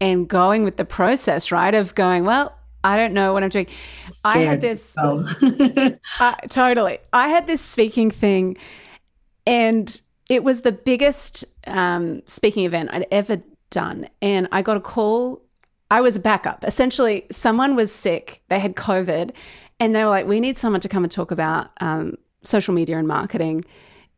and 0.00 0.28
going 0.28 0.64
with 0.64 0.76
the 0.76 0.84
process, 0.84 1.50
right? 1.50 1.74
Of 1.74 1.94
going, 1.94 2.24
well, 2.24 2.54
I 2.84 2.96
don't 2.96 3.14
know 3.14 3.32
what 3.32 3.42
I'm 3.42 3.48
doing. 3.48 3.68
Scared. 4.04 4.36
I 4.36 4.38
had 4.40 4.60
this 4.60 4.96
uh, 4.98 6.34
totally. 6.50 6.98
I 7.12 7.28
had 7.28 7.46
this 7.46 7.60
speaking 7.60 8.10
thing 8.10 8.56
and 9.46 10.00
it 10.28 10.44
was 10.44 10.60
the 10.60 10.72
biggest 10.72 11.44
um, 11.66 12.22
speaking 12.26 12.64
event 12.64 12.90
I'd 12.92 13.06
ever 13.10 13.42
done. 13.70 14.08
And 14.20 14.48
I 14.52 14.62
got 14.62 14.76
a 14.76 14.80
call 14.80 15.42
I 15.92 16.00
was 16.00 16.16
a 16.16 16.20
backup. 16.20 16.64
Essentially, 16.64 17.26
someone 17.30 17.76
was 17.76 17.92
sick, 17.92 18.42
they 18.48 18.58
had 18.58 18.76
COVID, 18.76 19.32
and 19.78 19.94
they 19.94 20.02
were 20.02 20.08
like, 20.08 20.26
we 20.26 20.40
need 20.40 20.56
someone 20.56 20.80
to 20.80 20.88
come 20.88 21.04
and 21.04 21.12
talk 21.12 21.30
about 21.30 21.68
um, 21.82 22.16
social 22.42 22.72
media 22.72 22.98
and 22.98 23.06
marketing. 23.06 23.66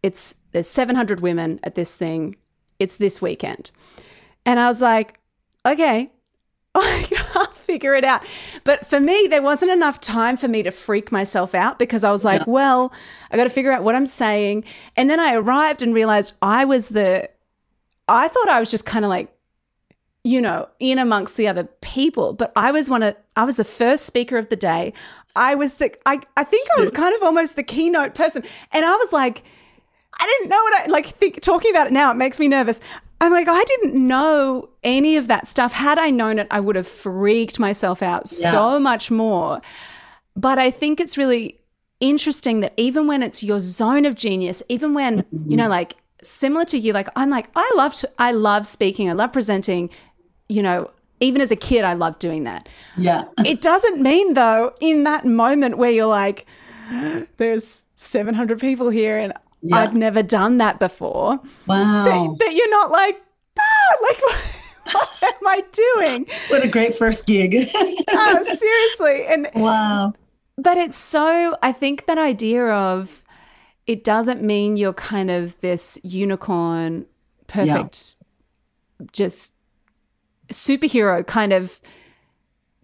It's 0.01 0.37
there's 0.53 0.69
700 0.69 1.19
women 1.19 1.59
at 1.65 1.75
this 1.75 1.97
thing. 1.97 2.37
It's 2.79 2.97
this 2.99 3.21
weekend. 3.21 3.73
And 4.47 4.61
I 4.61 4.69
was 4.69 4.81
like, 4.81 5.19
okay, 5.67 6.13
I'll 6.77 7.51
figure 7.51 7.95
it 7.95 8.05
out. 8.05 8.25
But 8.63 8.87
for 8.87 9.01
me, 9.01 9.27
there 9.29 9.43
wasn't 9.43 9.73
enough 9.73 9.99
time 9.99 10.37
for 10.37 10.47
me 10.47 10.63
to 10.63 10.71
freak 10.71 11.11
myself 11.11 11.57
out 11.57 11.81
because 11.81 12.05
I 12.05 12.13
was 12.13 12.25
like, 12.25 12.43
yeah. 12.43 12.53
well, 12.53 12.93
I 13.33 13.37
got 13.37 13.45
to 13.45 13.51
figure 13.51 13.73
out 13.73 13.83
what 13.83 13.97
I'm 13.97 14.07
saying. 14.07 14.63
And 14.97 15.11
then 15.11 15.19
I 15.19 15.35
arrived 15.35 15.83
and 15.83 15.93
realized 15.93 16.35
I 16.41 16.67
was 16.67 16.91
the, 16.91 17.29
I 18.07 18.29
thought 18.29 18.49
I 18.49 18.61
was 18.61 18.71
just 18.71 18.87
kind 18.87 19.05
of 19.05 19.09
like 19.09 19.34
you 20.25 20.41
know, 20.41 20.67
in 20.81 20.99
amongst 20.99 21.37
the 21.37 21.47
other 21.47 21.65
people. 21.83 22.33
But 22.33 22.51
I 22.57 22.73
was 22.73 22.89
one 22.89 23.03
of, 23.03 23.15
I 23.37 23.45
was 23.45 23.57
the 23.57 23.65
first 23.65 24.07
speaker 24.07 24.39
of 24.39 24.49
the 24.49 24.57
day. 24.57 24.95
I 25.37 25.55
was 25.55 25.75
the, 25.75 25.95
I, 26.09 26.21
I 26.37 26.45
think 26.45 26.67
I 26.77 26.81
was 26.81 26.91
kind 26.91 27.15
of 27.15 27.23
almost 27.23 27.57
the 27.57 27.63
keynote 27.63 28.15
person. 28.15 28.43
And 28.73 28.85
I 28.85 28.97
was 28.97 29.13
like, 29.13 29.45
I 30.19 30.25
didn't 30.25 30.49
know 30.49 30.63
what 30.63 30.81
I, 30.81 30.87
like, 30.87 31.07
think, 31.07 31.43
talking 31.43 31.71
about 31.71 31.87
it 31.87 31.93
now, 31.93 32.11
it 32.11 32.15
makes 32.15 32.41
me 32.41 32.49
nervous. 32.49 32.81
I'm 33.21 33.33
like, 33.33 33.49
I 33.49 33.63
didn't 33.65 33.95
know 33.95 34.71
any 34.83 35.17
of 35.17 35.29
that 35.29 35.47
stuff. 35.47 35.73
Had 35.73 35.99
I 35.99 36.11
known 36.11 36.39
it, 36.39 36.47
I 36.51 36.61
would 36.61 36.77
have 36.77 36.89
freaked 36.89 37.59
myself 37.59 38.03
out 38.03 38.23
yes. 38.27 38.51
so 38.51 38.81
much 38.81 39.11
more. 39.11 39.61
But 40.37 40.59
I 40.59 40.71
think 40.71 41.01
it's 41.01 41.19
really 41.19 41.59
interesting 42.01 42.61
that 42.61 42.73
even 42.77 43.07
when 43.07 43.23
it's 43.23 43.43
your 43.43 43.61
zone 43.61 44.05
of 44.05 44.15
genius, 44.15 44.63
even 44.69 44.95
when, 44.95 45.23
mm-hmm. 45.23 45.51
you 45.51 45.57
know, 45.57 45.69
like, 45.69 45.97
similar 46.23 46.65
to 46.65 46.79
you 46.79 46.93
like 46.93 47.09
i'm 47.17 47.31
like 47.31 47.49
i 47.55 47.71
love 47.77 47.95
to, 47.95 48.09
i 48.19 48.33
love 48.33 48.67
speaking 48.67 49.09
i 49.09 49.13
love 49.13 49.33
presenting 49.33 49.91
you 50.49 50.63
know, 50.63 50.91
even 51.21 51.41
as 51.41 51.51
a 51.51 51.57
kid, 51.57 51.85
I 51.85 51.95
loved 51.95 52.19
doing 52.19 52.45
that. 52.45 52.69
Yeah. 52.97 53.25
it 53.45 53.63
doesn't 53.63 54.01
mean, 54.01 54.35
though, 54.35 54.75
in 54.81 55.05
that 55.05 55.25
moment 55.25 55.79
where 55.79 55.91
you're 55.91 56.07
like, 56.07 56.47
there's 57.37 57.85
700 57.97 58.61
people 58.61 58.91
here 58.91 59.19
and 59.19 59.33
yeah. 59.63 59.77
I've 59.77 59.95
never 59.95 60.23
done 60.23 60.59
that 60.59 60.79
before. 60.79 61.41
Wow. 61.67 62.05
That, 62.05 62.37
that 62.41 62.55
you're 62.55 62.71
not 62.71 62.91
like, 62.91 63.23
ah, 63.59 63.97
like, 64.03 64.23
what 64.93 65.35
am 65.41 65.47
I 65.47 65.65
doing? 65.73 66.27
What 66.49 66.63
a 66.63 66.69
great 66.69 66.95
first 66.95 67.27
gig. 67.27 67.57
oh, 68.11 68.45
seriously. 68.45 69.27
And 69.27 69.49
wow. 69.55 70.13
But 70.57 70.77
it's 70.77 70.99
so, 70.99 71.57
I 71.63 71.73
think 71.73 72.07
that 72.07 72.19
idea 72.19 72.67
of 72.67 73.25
it 73.87 74.05
doesn't 74.05 74.43
mean 74.43 74.77
you're 74.77 74.93
kind 74.93 75.31
of 75.31 75.59
this 75.61 75.99
unicorn, 76.03 77.07
perfect, 77.47 78.17
yeah. 78.21 79.07
just 79.13 79.54
superhero 80.51 81.27
kind 81.27 81.53
of 81.53 81.81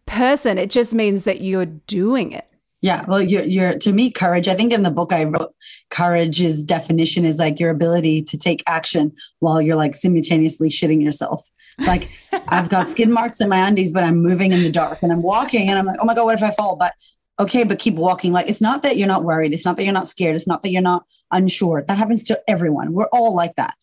person. 0.07 0.59
It 0.59 0.71
just 0.71 0.95
means 0.95 1.25
that 1.25 1.41
you're 1.41 1.67
doing 1.67 2.33
it. 2.33 2.47
Yeah, 2.83 3.05
well, 3.07 3.21
you're, 3.21 3.45
you're 3.45 3.79
to 3.79 3.93
me, 3.93 4.11
courage. 4.11 4.49
I 4.49 4.55
think 4.55 4.73
in 4.73 4.83
the 4.83 4.91
book 4.91 5.13
I 5.13 5.25
wrote, 5.25 5.55
courage's 5.91 6.65
definition 6.65 7.27
is 7.27 7.39
like 7.39 7.61
your 7.61 7.71
ability 7.71 8.23
to 8.23 8.39
take 8.39 8.63
action 8.67 9.13
while 9.41 9.61
you're 9.61 9.77
like 9.77 9.95
simultaneously 9.95 10.71
shitting 10.71 11.03
yourself. 11.03 11.51
Like 11.79 12.09
I've 12.49 12.71
got 12.71 12.89
skid 12.89 13.11
marks 13.11 13.41
in 13.41 13.51
my 13.51 13.67
undies, 13.67 13.93
but 13.93 14.03
I'm 14.03 14.23
moving 14.23 14.53
in 14.53 14.63
the 14.63 14.73
dark 14.73 15.03
and 15.03 15.13
I'm 15.13 15.23
walking 15.23 15.69
and 15.69 15.79
I'm 15.79 15.85
like, 15.85 15.99
oh 16.01 16.07
my 16.07 16.15
God, 16.15 16.25
what 16.25 16.37
if 16.37 16.43
I 16.43 16.51
fall? 16.53 16.77
But 16.77 16.95
okay, 17.39 17.65
but 17.65 17.79
keep 17.79 17.95
walking. 17.97 18.33
Like 18.33 18.49
it's 18.49 18.63
not 18.63 18.83
that 18.83 18.97
you're 18.97 19.09
not 19.09 19.25
worried. 19.25 19.53
It's 19.53 19.65
not 19.65 19.77
that 19.77 19.85
you're 19.85 19.93
not 19.93 20.09
scared. 20.09 20.35
It's 20.35 20.49
not 20.49 20.63
that 20.63 20.71
you're 20.71 20.81
not 20.81 21.05
unsure. 21.31 21.85
That 21.87 21.99
happens 21.99 22.25
to 22.25 22.41
everyone. 22.49 22.93
We're 22.93 23.09
all 23.13 23.35
like 23.35 23.57
that. 23.57 23.75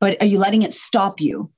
But 0.00 0.16
are 0.22 0.26
you 0.26 0.38
letting 0.38 0.62
it 0.62 0.74
stop 0.74 1.20
you? 1.20 1.50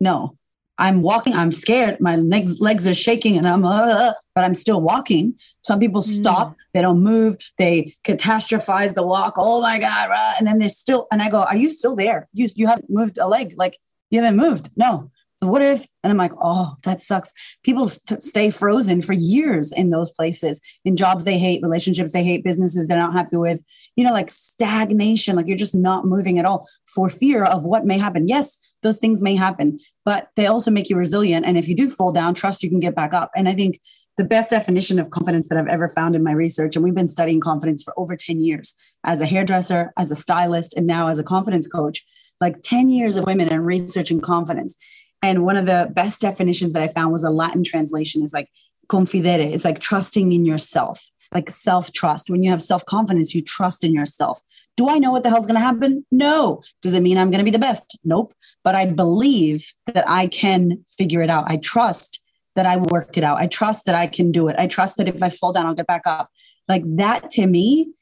No. 0.00 0.37
I'm 0.78 1.02
walking, 1.02 1.34
I'm 1.34 1.50
scared, 1.50 2.00
my 2.00 2.16
legs 2.16 2.60
legs 2.60 2.86
are 2.86 2.94
shaking 2.94 3.36
and 3.36 3.48
I'm 3.48 3.64
uh, 3.64 4.12
but 4.34 4.44
I'm 4.44 4.54
still 4.54 4.80
walking. 4.80 5.34
Some 5.62 5.80
people 5.80 6.02
mm. 6.02 6.06
stop, 6.06 6.50
mm. 6.50 6.54
they 6.72 6.82
don't 6.82 7.02
move, 7.02 7.36
they 7.58 7.96
catastrophize 8.04 8.94
the 8.94 9.06
walk. 9.06 9.34
Oh 9.36 9.60
my 9.60 9.78
god, 9.78 10.10
and 10.38 10.46
then 10.46 10.58
they're 10.58 10.68
still 10.68 11.08
and 11.10 11.20
I 11.20 11.30
go, 11.30 11.42
"Are 11.42 11.56
you 11.56 11.68
still 11.68 11.96
there? 11.96 12.28
You 12.32 12.48
you 12.54 12.68
haven't 12.68 12.90
moved 12.90 13.18
a 13.18 13.26
leg. 13.26 13.54
Like 13.56 13.78
you 14.10 14.22
haven't 14.22 14.38
moved." 14.38 14.70
No. 14.76 15.10
What 15.40 15.62
if? 15.62 15.86
And 16.02 16.10
I'm 16.10 16.16
like, 16.16 16.32
"Oh, 16.42 16.74
that 16.82 17.00
sucks." 17.00 17.32
People 17.62 17.86
st- 17.86 18.22
stay 18.22 18.50
frozen 18.50 19.02
for 19.02 19.12
years 19.12 19.70
in 19.72 19.90
those 19.90 20.10
places, 20.10 20.60
in 20.84 20.96
jobs 20.96 21.24
they 21.24 21.38
hate, 21.38 21.62
relationships 21.62 22.12
they 22.12 22.24
hate, 22.24 22.42
businesses 22.42 22.88
they're 22.88 22.98
not 22.98 23.12
happy 23.12 23.36
with. 23.36 23.62
You 23.94 24.02
know, 24.02 24.12
like 24.12 24.30
stagnation, 24.30 25.36
like 25.36 25.46
you're 25.46 25.56
just 25.56 25.76
not 25.76 26.04
moving 26.04 26.40
at 26.40 26.44
all 26.44 26.66
for 26.86 27.08
fear 27.08 27.44
of 27.44 27.62
what 27.62 27.86
may 27.86 27.98
happen. 27.98 28.26
Yes, 28.26 28.74
those 28.82 28.98
things 28.98 29.22
may 29.22 29.36
happen, 29.36 29.78
but 30.08 30.30
they 30.36 30.46
also 30.46 30.70
make 30.70 30.88
you 30.88 30.96
resilient. 30.96 31.44
And 31.44 31.58
if 31.58 31.68
you 31.68 31.76
do 31.76 31.90
fall 31.90 32.12
down, 32.12 32.32
trust 32.32 32.62
you 32.62 32.70
can 32.70 32.80
get 32.80 32.94
back 32.94 33.12
up. 33.12 33.30
And 33.36 33.46
I 33.46 33.52
think 33.52 33.78
the 34.16 34.24
best 34.24 34.48
definition 34.48 34.98
of 34.98 35.10
confidence 35.10 35.50
that 35.50 35.58
I've 35.58 35.68
ever 35.68 35.86
found 35.86 36.16
in 36.16 36.24
my 36.24 36.32
research, 36.32 36.74
and 36.74 36.82
we've 36.82 36.94
been 36.94 37.08
studying 37.08 37.42
confidence 37.42 37.82
for 37.82 37.92
over 37.98 38.16
10 38.16 38.40
years 38.40 38.74
as 39.04 39.20
a 39.20 39.26
hairdresser, 39.26 39.92
as 39.98 40.10
a 40.10 40.16
stylist, 40.16 40.72
and 40.72 40.86
now 40.86 41.08
as 41.08 41.18
a 41.18 41.22
confidence 41.22 41.68
coach, 41.68 42.06
like 42.40 42.62
10 42.62 42.88
years 42.88 43.16
of 43.16 43.26
women 43.26 43.52
and 43.52 43.66
research 43.66 44.10
and 44.10 44.22
confidence. 44.22 44.78
And 45.20 45.44
one 45.44 45.58
of 45.58 45.66
the 45.66 45.92
best 45.92 46.22
definitions 46.22 46.72
that 46.72 46.82
I 46.82 46.88
found 46.88 47.12
was 47.12 47.22
a 47.22 47.28
Latin 47.28 47.62
translation 47.62 48.22
is 48.22 48.32
like 48.32 48.48
confidere, 48.88 49.52
it's 49.52 49.66
like 49.66 49.78
trusting 49.78 50.32
in 50.32 50.46
yourself 50.46 51.10
like 51.34 51.50
self 51.50 51.92
trust. 51.92 52.30
When 52.30 52.42
you 52.42 52.50
have 52.50 52.62
self 52.62 52.84
confidence, 52.86 53.34
you 53.34 53.42
trust 53.42 53.84
in 53.84 53.92
yourself. 53.92 54.40
Do 54.78 54.88
I 54.88 54.98
know 54.98 55.10
what 55.10 55.24
the 55.24 55.28
hell's 55.28 55.46
going 55.46 55.56
to 55.56 55.60
happen? 55.60 56.06
No. 56.12 56.62
Does 56.82 56.94
it 56.94 57.00
mean 57.00 57.18
I'm 57.18 57.30
going 57.32 57.40
to 57.40 57.44
be 57.44 57.50
the 57.50 57.58
best? 57.58 57.98
Nope. 58.04 58.32
But 58.62 58.76
I 58.76 58.86
believe 58.86 59.72
that 59.92 60.04
I 60.08 60.28
can 60.28 60.84
figure 60.88 61.20
it 61.20 61.28
out. 61.28 61.50
I 61.50 61.56
trust 61.56 62.22
that 62.54 62.64
I 62.64 62.76
work 62.76 63.16
it 63.16 63.24
out. 63.24 63.38
I 63.38 63.48
trust 63.48 63.86
that 63.86 63.96
I 63.96 64.06
can 64.06 64.30
do 64.30 64.46
it. 64.46 64.54
I 64.56 64.68
trust 64.68 64.96
that 64.98 65.08
if 65.08 65.20
I 65.20 65.30
fall 65.30 65.52
down, 65.52 65.66
I'll 65.66 65.74
get 65.74 65.88
back 65.88 66.06
up. 66.06 66.30
Like 66.68 66.84
that 66.96 67.28
to 67.30 67.48
me 67.48 67.92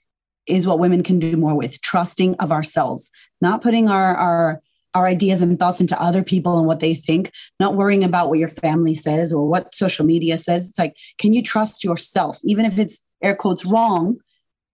is 0.47 0.67
what 0.67 0.79
women 0.79 1.03
can 1.03 1.19
do 1.19 1.39
more 1.39 1.57
with 1.57 1.81
trusting 1.81 2.35
of 2.41 2.53
ourselves, 2.53 3.11
not 3.41 3.63
putting 3.63 3.89
our, 3.89 4.15
our, 4.15 4.61
our 4.95 5.07
ideas 5.07 5.41
and 5.41 5.59
thoughts 5.59 5.81
into 5.81 5.99
other 6.01 6.23
people 6.23 6.59
and 6.59 6.67
what 6.67 6.81
they 6.81 6.95
think, 6.95 7.33
not 7.59 7.75
worrying 7.75 8.05
about 8.05 8.29
what 8.29 8.39
your 8.39 8.49
family 8.49 8.95
says 8.95 9.33
or 9.33 9.49
what 9.49 9.75
social 9.75 10.05
media 10.05 10.37
says. 10.37 10.69
It's 10.69 10.79
like, 10.79 10.95
can 11.19 11.33
you 11.33 11.43
trust 11.43 11.83
yourself? 11.83 12.39
Even 12.45 12.67
if 12.67 12.79
it's 12.79 13.03
air 13.23 13.35
quotes 13.35 13.65
wrong, 13.65 14.19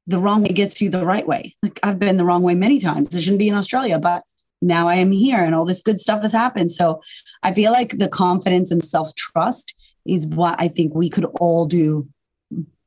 the 0.06 0.18
wrong 0.18 0.42
way 0.42 0.50
gets 0.50 0.80
you 0.80 0.90
the 0.90 1.06
right 1.06 1.26
way. 1.26 1.54
Like 1.62 1.78
I've 1.82 1.98
been 1.98 2.16
the 2.16 2.24
wrong 2.24 2.42
way 2.42 2.54
many 2.54 2.80
times. 2.80 3.14
I 3.14 3.20
shouldn't 3.20 3.38
be 3.38 3.48
in 3.48 3.54
Australia, 3.54 3.98
but 3.98 4.24
now 4.60 4.88
I 4.88 4.94
am 4.96 5.12
here 5.12 5.42
and 5.42 5.54
all 5.54 5.64
this 5.64 5.82
good 5.82 6.00
stuff 6.00 6.22
has 6.22 6.32
happened. 6.32 6.70
So 6.70 7.00
I 7.42 7.52
feel 7.52 7.72
like 7.72 7.98
the 7.98 8.08
confidence 8.08 8.70
and 8.70 8.84
self 8.84 9.14
trust 9.14 9.74
is 10.06 10.26
what 10.26 10.56
I 10.58 10.68
think 10.68 10.94
we 10.94 11.10
could 11.10 11.24
all 11.40 11.66
do 11.66 12.08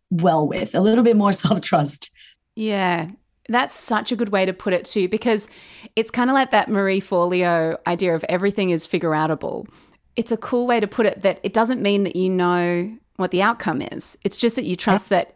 well 0.10 0.48
with 0.48 0.76
a 0.76 0.80
little 0.82 1.04
bit 1.04 1.18
more 1.18 1.34
self 1.34 1.62
trust. 1.62 2.12
Yeah. 2.56 3.10
That's 3.48 3.76
such 3.76 4.12
a 4.12 4.16
good 4.16 4.30
way 4.30 4.46
to 4.46 4.54
put 4.54 4.74
it 4.74 4.86
too, 4.86 5.08
because 5.08 5.48
it's 5.96 6.10
kind 6.10 6.32
of 6.32 6.34
like 6.34 6.50
that 6.50 6.68
Marie 6.68 7.02
Forleo 7.02 7.78
idea 7.86 8.16
of 8.16 8.26
everything 8.28 8.72
is 8.72 8.88
figure 8.88 9.12
outable. 9.12 9.68
It's 10.16 10.32
a 10.32 10.38
cool 10.38 10.66
way 10.66 10.80
to 10.80 10.88
put 10.88 11.06
it 11.06 11.22
that 11.22 11.42
it 11.44 11.54
doesn't 11.54 11.82
mean 11.82 12.04
that 12.04 12.16
you 12.16 12.30
know 12.30 12.98
what 13.18 13.30
the 13.30 13.44
outcome 13.44 13.84
is. 13.84 14.18
It's 14.24 14.38
just 14.38 14.56
that 14.56 14.66
you 14.66 14.76
trust 14.76 15.10
that 15.10 15.36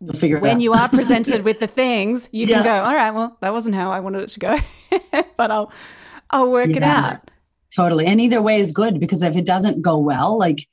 You'll 0.00 0.14
figure 0.14 0.38
when 0.38 0.56
out. 0.56 0.60
you 0.60 0.72
are 0.74 0.88
presented 0.88 1.42
with 1.44 1.60
the 1.60 1.66
things, 1.66 2.28
you 2.32 2.46
Yeah. 2.46 2.62
can 2.62 2.64
go, 2.64 2.84
all 2.84 2.94
right, 2.94 3.10
well, 3.10 3.36
that 3.40 3.52
wasn't 3.52 3.74
how 3.74 3.90
I 3.90 4.00
wanted 4.00 4.22
it 4.24 4.28
to 4.30 4.40
go, 4.40 4.56
but 5.36 5.50
I'll 5.50 5.72
I'll 6.30 6.50
work 6.50 6.70
it 6.70 6.82
out. 6.82 7.30
Totally. 7.74 8.06
And 8.06 8.20
either 8.20 8.40
way 8.42 8.58
is 8.60 8.72
good 8.72 9.00
because 9.00 9.22
if 9.22 9.36
it 9.36 9.46
doesn't 9.46 9.82
go 9.82 9.98
well, 9.98 10.36
like 10.38 10.66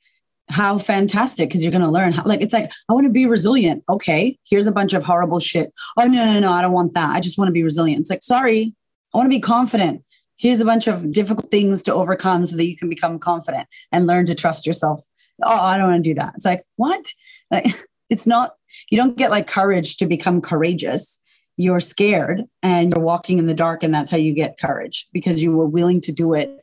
how 0.48 0.78
fantastic 0.78 1.48
because 1.48 1.64
you're 1.64 1.72
going 1.72 1.82
to 1.82 1.90
learn 1.90 2.12
how, 2.12 2.22
like 2.24 2.40
it's 2.40 2.52
like 2.52 2.70
I 2.88 2.92
want 2.92 3.06
to 3.06 3.12
be 3.12 3.26
resilient. 3.26 3.82
Okay, 3.88 4.38
here's 4.48 4.66
a 4.66 4.72
bunch 4.72 4.92
of 4.94 5.02
horrible 5.02 5.40
shit. 5.40 5.72
Oh 5.96 6.06
no, 6.06 6.24
no, 6.24 6.40
no, 6.40 6.52
I 6.52 6.62
don't 6.62 6.72
want 6.72 6.94
that. 6.94 7.10
I 7.10 7.20
just 7.20 7.36
want 7.38 7.48
to 7.48 7.52
be 7.52 7.62
resilient. 7.62 8.00
It's 8.00 8.10
like, 8.10 8.22
sorry, 8.22 8.74
I 9.14 9.18
want 9.18 9.26
to 9.26 9.36
be 9.36 9.40
confident. 9.40 10.02
Here's 10.36 10.60
a 10.60 10.64
bunch 10.66 10.86
of 10.86 11.10
difficult 11.12 11.50
things 11.50 11.82
to 11.84 11.94
overcome 11.94 12.44
so 12.44 12.56
that 12.56 12.66
you 12.66 12.76
can 12.76 12.88
become 12.90 13.18
confident 13.18 13.66
and 13.90 14.06
learn 14.06 14.26
to 14.26 14.34
trust 14.34 14.66
yourself. 14.66 15.02
Oh, 15.42 15.50
I 15.50 15.78
don't 15.78 15.88
want 15.88 16.04
to 16.04 16.10
do 16.10 16.14
that. 16.14 16.34
It's 16.36 16.44
like, 16.44 16.62
what? 16.76 17.04
Like, 17.50 17.66
it's 18.10 18.26
not, 18.26 18.50
you 18.90 18.98
don't 18.98 19.16
get 19.16 19.30
like 19.30 19.46
courage 19.46 19.96
to 19.98 20.06
become 20.06 20.40
courageous. 20.40 21.20
You're 21.56 21.80
scared 21.80 22.44
and 22.62 22.92
you're 22.92 23.04
walking 23.04 23.38
in 23.38 23.46
the 23.46 23.54
dark, 23.54 23.82
and 23.82 23.94
that's 23.94 24.10
how 24.10 24.18
you 24.18 24.34
get 24.34 24.58
courage 24.58 25.06
because 25.12 25.42
you 25.42 25.56
were 25.56 25.66
willing 25.66 26.00
to 26.02 26.12
do 26.12 26.34
it 26.34 26.60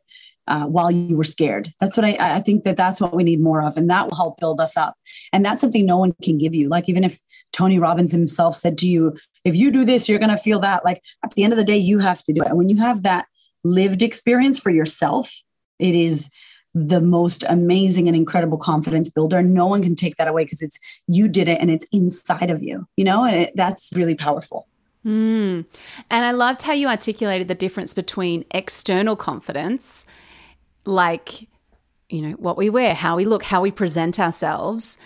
uh, 0.47 0.65
while 0.65 0.91
you 0.91 1.17
were 1.17 1.23
scared. 1.23 1.69
That's 1.79 1.97
what 1.97 2.05
I, 2.05 2.17
I 2.19 2.39
think 2.41 2.63
that 2.63 2.77
that's 2.77 2.99
what 3.01 3.15
we 3.15 3.23
need 3.23 3.41
more 3.41 3.63
of, 3.63 3.77
and 3.77 3.89
that 3.89 4.07
will 4.07 4.15
help 4.15 4.39
build 4.39 4.59
us 4.59 4.77
up. 4.77 4.95
And 5.31 5.43
that's 5.43 5.61
something 5.61 5.85
no 5.85 5.97
one 5.97 6.13
can 6.21 6.37
give 6.37 6.53
you. 6.53 6.69
Like 6.69 6.89
even 6.89 7.03
if 7.03 7.19
Tony 7.51 7.79
Robbins 7.79 8.11
himself 8.11 8.55
said 8.55 8.77
to 8.79 8.87
you, 8.87 9.17
"If 9.43 9.55
you 9.55 9.71
do 9.71 9.85
this, 9.85 10.07
you're 10.07 10.19
going 10.19 10.29
to 10.29 10.37
feel 10.37 10.59
that." 10.59 10.85
Like 10.85 11.01
at 11.23 11.31
the 11.31 11.43
end 11.43 11.53
of 11.53 11.57
the 11.57 11.65
day, 11.65 11.77
you 11.77 11.99
have 11.99 12.23
to 12.25 12.33
do 12.33 12.41
it. 12.41 12.47
And 12.47 12.57
when 12.57 12.69
you 12.69 12.77
have 12.77 13.03
that 13.03 13.25
lived 13.63 14.01
experience 14.01 14.59
for 14.59 14.69
yourself, 14.69 15.43
it 15.79 15.95
is 15.95 16.29
the 16.73 17.01
most 17.01 17.43
amazing 17.47 18.07
and 18.07 18.17
incredible 18.17 18.57
confidence 18.57 19.09
builder. 19.09 19.43
No 19.43 19.67
one 19.67 19.83
can 19.83 19.95
take 19.95 20.17
that 20.17 20.27
away 20.27 20.43
because 20.43 20.61
it's 20.61 20.79
you 21.07 21.27
did 21.27 21.47
it 21.47 21.61
and 21.61 21.69
it's 21.69 21.87
inside 21.91 22.49
of 22.49 22.63
you. 22.63 22.87
You 22.97 23.05
know, 23.05 23.23
and 23.23 23.35
it, 23.35 23.53
that's 23.55 23.91
really 23.93 24.15
powerful. 24.15 24.67
Mm. 25.05 25.65
And 26.09 26.25
I 26.25 26.31
loved 26.31 26.63
how 26.63 26.73
you 26.73 26.87
articulated 26.87 27.47
the 27.47 27.55
difference 27.55 27.93
between 27.93 28.45
external 28.51 29.15
confidence, 29.15 30.05
like, 30.85 31.47
you 32.09 32.21
know, 32.21 32.31
what 32.31 32.57
we 32.57 32.69
wear, 32.69 32.95
how 32.95 33.17
we 33.17 33.25
look, 33.25 33.43
how 33.43 33.61
we 33.61 33.69
present 33.69 34.19
ourselves, 34.19 34.97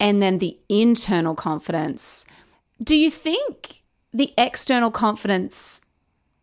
and 0.00 0.22
then 0.22 0.38
the 0.38 0.58
internal 0.68 1.34
confidence. 1.34 2.24
Do 2.82 2.96
you 2.96 3.10
think 3.10 3.82
the 4.14 4.32
external 4.38 4.90
confidence 4.90 5.81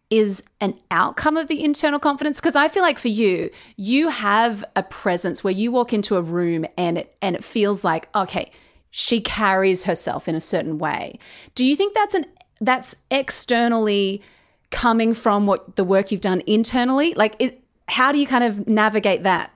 is 0.10 0.44
an 0.60 0.74
outcome 0.90 1.38
of 1.38 1.48
the 1.48 1.64
internal 1.64 2.00
confidence 2.00 2.40
because 2.40 2.56
i 2.56 2.68
feel 2.68 2.84
like 2.84 2.98
for 3.00 3.08
you 3.08 3.50
you 3.76 4.10
have 4.10 4.64
a 4.76 4.84
presence 4.84 5.44
where 5.44 5.54
you 5.54 5.72
walk 5.72 5.94
into 5.94 6.18
a 6.18 6.22
room 6.22 6.66
and 6.78 6.98
it 6.98 7.16
and 7.22 7.36
it 7.36 7.44
feels 7.44 7.84
like 7.84 8.10
okay 8.16 8.52
she 8.92 9.22
carries 9.22 9.84
herself 9.84 10.28
in 10.28 10.36
a 10.36 10.42
certain 10.42 10.78
way 10.78 11.18
do 11.56 11.66
you 11.66 11.76
think 11.76 11.94
that's 11.94 12.14
an 12.14 12.26
that's 12.62 12.96
externally 13.12 14.22
coming 14.72 15.14
from 15.14 15.46
what 15.46 15.76
the 15.76 15.84
work 15.84 16.12
you've 16.12 16.22
done 16.22 16.42
internally 16.46 17.14
like 17.14 17.36
it, 17.40 17.62
how 17.88 18.12
do 18.12 18.20
you 18.20 18.28
kind 18.28 18.44
of 18.44 18.68
navigate 18.68 19.24
that 19.24 19.52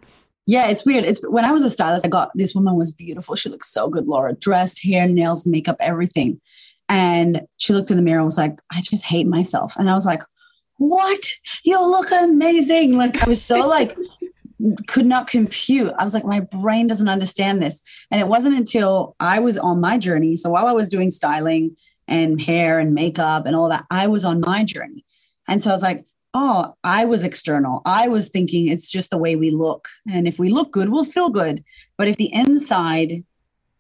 Yeah, 0.46 0.70
it's 0.70 0.86
weird. 0.86 1.06
It's 1.06 1.22
when 1.30 1.46
I 1.46 1.52
was 1.52 1.64
a 1.64 1.70
stylist, 1.70 2.06
I 2.06 2.10
got 2.10 2.32
this 2.36 2.54
woman 2.54 2.76
was 2.76 2.92
beautiful. 2.92 3.36
She 3.36 3.50
looked 3.50 3.66
so 3.66 3.90
good, 3.90 4.08
Laura. 4.08 4.34
Dressed, 4.34 4.84
hair, 4.84 5.08
nails, 5.08 5.46
makeup, 5.46 5.78
everything. 5.80 6.42
And 6.90 7.48
she 7.58 7.74
looked 7.74 7.92
in 7.92 7.98
the 7.98 8.04
mirror 8.04 8.20
and 8.20 8.26
was 8.26 8.38
like, 8.38 8.60
I 8.72 8.82
just 8.82 9.06
hate 9.06 9.28
myself. 9.28 9.76
And 9.78 9.90
I 9.90 9.94
was 9.94 10.06
like, 10.06 10.22
What? 10.84 11.26
You 11.64 11.80
look 11.80 12.12
amazing. 12.12 12.98
Like 12.98 13.24
I 13.24 13.30
was 13.30 13.42
so 13.42 13.60
like 13.68 13.96
could 14.88 15.06
not 15.06 15.28
compute. 15.28 15.94
I 15.98 16.04
was 16.04 16.14
like, 16.14 16.26
my 16.26 16.42
brain 16.42 16.88
doesn't 16.88 17.08
understand 17.08 17.62
this. 17.62 17.82
And 18.12 18.20
it 18.20 18.28
wasn't 18.28 18.58
until 18.58 19.16
I 19.20 19.40
was 19.40 19.58
on 19.58 19.80
my 19.80 19.98
journey. 19.98 20.36
So 20.36 20.50
while 20.50 20.68
I 20.68 20.74
was 20.74 20.90
doing 20.90 21.10
styling 21.10 21.78
and 22.08 22.42
hair 22.42 22.80
and 22.80 22.94
makeup 22.94 23.46
and 23.46 23.56
all 23.56 23.70
that, 23.70 23.86
I 23.90 24.08
was 24.08 24.26
on 24.26 24.42
my 24.42 24.66
journey. 24.66 25.06
And 25.48 25.62
so 25.62 25.70
I 25.70 25.74
was 25.74 25.82
like, 25.82 26.06
oh, 26.34 26.76
I 26.84 27.06
was 27.06 27.24
external. 27.24 27.82
I 27.86 28.10
was 28.10 28.30
thinking 28.30 28.68
it's 28.68 28.92
just 28.92 29.10
the 29.10 29.18
way 29.18 29.38
we 29.38 29.52
look. 29.52 29.88
And 30.12 30.28
if 30.28 30.38
we 30.38 30.50
look 30.50 30.74
good, 30.74 30.90
we'll 30.90 31.06
feel 31.06 31.30
good. 31.30 31.64
But 31.98 32.10
if 32.10 32.18
the 32.18 32.34
inside 32.34 33.24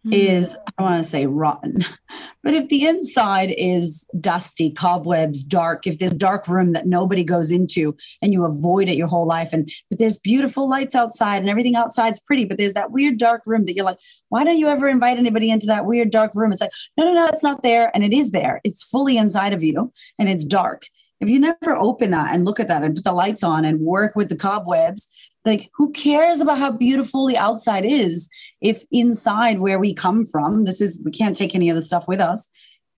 Mm. 0.05 0.13
is, 0.13 0.55
I 0.55 0.71
don't 0.77 0.91
want 0.91 1.03
to 1.03 1.09
say 1.09 1.27
rotten, 1.27 1.77
but 2.43 2.53
if 2.53 2.67
the 2.67 2.85
inside 2.85 3.53
is 3.57 4.05
dusty, 4.19 4.69
cobwebs, 4.69 5.43
dark, 5.43 5.87
if 5.87 5.97
there's 5.97 6.11
a 6.11 6.15
dark 6.15 6.47
room 6.49 6.73
that 6.73 6.85
nobody 6.85 7.23
goes 7.23 7.51
into 7.51 7.95
and 8.21 8.33
you 8.33 8.43
avoid 8.43 8.89
it 8.89 8.97
your 8.97 9.07
whole 9.07 9.25
life, 9.25 9.53
and 9.53 9.71
but 9.89 9.99
there's 9.99 10.19
beautiful 10.19 10.67
lights 10.67 10.93
outside 10.93 11.37
and 11.37 11.49
everything 11.49 11.77
outside's 11.77 12.19
pretty, 12.19 12.43
but 12.43 12.57
there's 12.57 12.73
that 12.73 12.91
weird 12.91 13.17
dark 13.17 13.43
room 13.45 13.65
that 13.65 13.75
you're 13.75 13.85
like, 13.85 13.99
why 14.27 14.43
don't 14.43 14.57
you 14.57 14.67
ever 14.67 14.89
invite 14.89 15.17
anybody 15.17 15.49
into 15.49 15.67
that 15.67 15.85
weird 15.85 16.09
dark 16.09 16.35
room? 16.35 16.51
It's 16.51 16.59
like, 16.59 16.71
no, 16.97 17.05
no, 17.05 17.13
no, 17.13 17.27
it's 17.27 17.43
not 17.43 17.63
there. 17.63 17.91
And 17.93 18.03
it 18.03 18.11
is 18.11 18.31
there. 18.31 18.59
It's 18.63 18.83
fully 18.83 19.15
inside 19.17 19.53
of 19.53 19.63
you 19.63 19.93
and 20.19 20.27
it's 20.27 20.43
dark. 20.43 20.87
If 21.21 21.29
you 21.29 21.39
never 21.39 21.75
open 21.75 22.11
that 22.11 22.33
and 22.33 22.43
look 22.43 22.59
at 22.59 22.67
that 22.67 22.83
and 22.83 22.93
put 22.93 23.05
the 23.05 23.13
lights 23.13 23.43
on 23.43 23.63
and 23.63 23.79
work 23.79 24.15
with 24.15 24.27
the 24.27 24.35
cobwebs, 24.35 25.09
like 25.45 25.69
who 25.75 25.91
cares 25.91 26.39
about 26.39 26.57
how 26.57 26.71
beautiful 26.71 27.27
the 27.27 27.37
outside 27.37 27.85
is 27.85 28.29
if 28.61 28.83
inside 28.91 29.59
where 29.59 29.79
we 29.79 29.93
come 29.93 30.23
from, 30.23 30.65
this 30.65 30.79
is, 30.81 31.01
we 31.03 31.11
can't 31.11 31.35
take 31.35 31.53
any 31.53 31.69
of 31.69 31.75
the 31.75 31.81
stuff 31.81 32.07
with 32.07 32.21
us. 32.21 32.49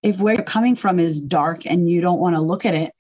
If 0.04 0.20
where 0.20 0.36
you're 0.36 0.44
coming 0.44 0.76
from 0.76 1.00
is 1.00 1.20
dark 1.20 1.66
and 1.66 1.90
you 1.90 2.02
don't 2.02 2.20
want 2.20 2.36
to 2.36 2.42
look 2.42 2.66
at 2.66 2.76
it, 2.76 2.94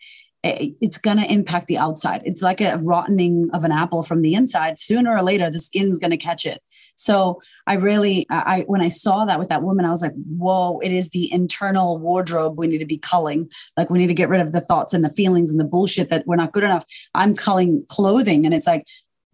it- 0.44 0.76
it's 0.82 0.98
going 0.98 1.18
to 1.18 1.32
impact 1.32 1.68
the 1.68 1.78
outside. 1.78 2.22
It's 2.26 2.42
like 2.42 2.62
a 2.62 2.78
rottening 2.78 3.50
of 3.54 3.64
an 3.64 3.72
apple 3.72 4.02
from 4.04 4.22
the 4.22 4.34
inside. 4.34 4.80
Sooner 4.80 5.12
or 5.12 5.22
later, 5.22 5.50
the 5.50 5.60
skin's 5.60 6.00
going 6.00 6.12
to 6.12 6.18
catch 6.18 6.46
it. 6.46 6.62
So 6.96 7.42
I 7.68 7.74
really, 7.76 8.26
I- 8.30 8.64
when 8.68 8.82
I 8.82 8.90
saw 8.90 9.26
that 9.26 9.40
with 9.40 9.50
that 9.50 9.64
woman, 9.64 9.86
I 9.86 9.90
was 9.90 10.02
like, 10.02 10.14
whoa, 10.38 10.80
it 10.80 10.92
is 10.92 11.10
the 11.10 11.32
internal 11.32 12.00
wardrobe 12.00 12.58
we 12.58 12.68
need 12.68 12.78
to 12.80 12.86
be 12.86 12.98
culling. 12.98 13.50
Like 13.76 13.90
we 13.90 14.00
need 14.00 14.08
to 14.08 14.14
get 14.14 14.30
rid 14.30 14.42
of 14.42 14.52
the 14.52 14.62
thoughts 14.62 14.94
and 14.94 15.04
the 15.04 15.14
feelings 15.14 15.52
and 15.52 15.60
the 15.60 15.66
bullshit 15.66 16.10
that 16.10 16.26
we're 16.26 16.36
not 16.36 16.54
good 16.54 16.64
enough. 16.64 16.86
I'm 17.14 17.36
culling 17.36 17.84
clothing. 17.90 18.46
And 18.46 18.54
it's 18.54 18.68
like, 18.68 18.86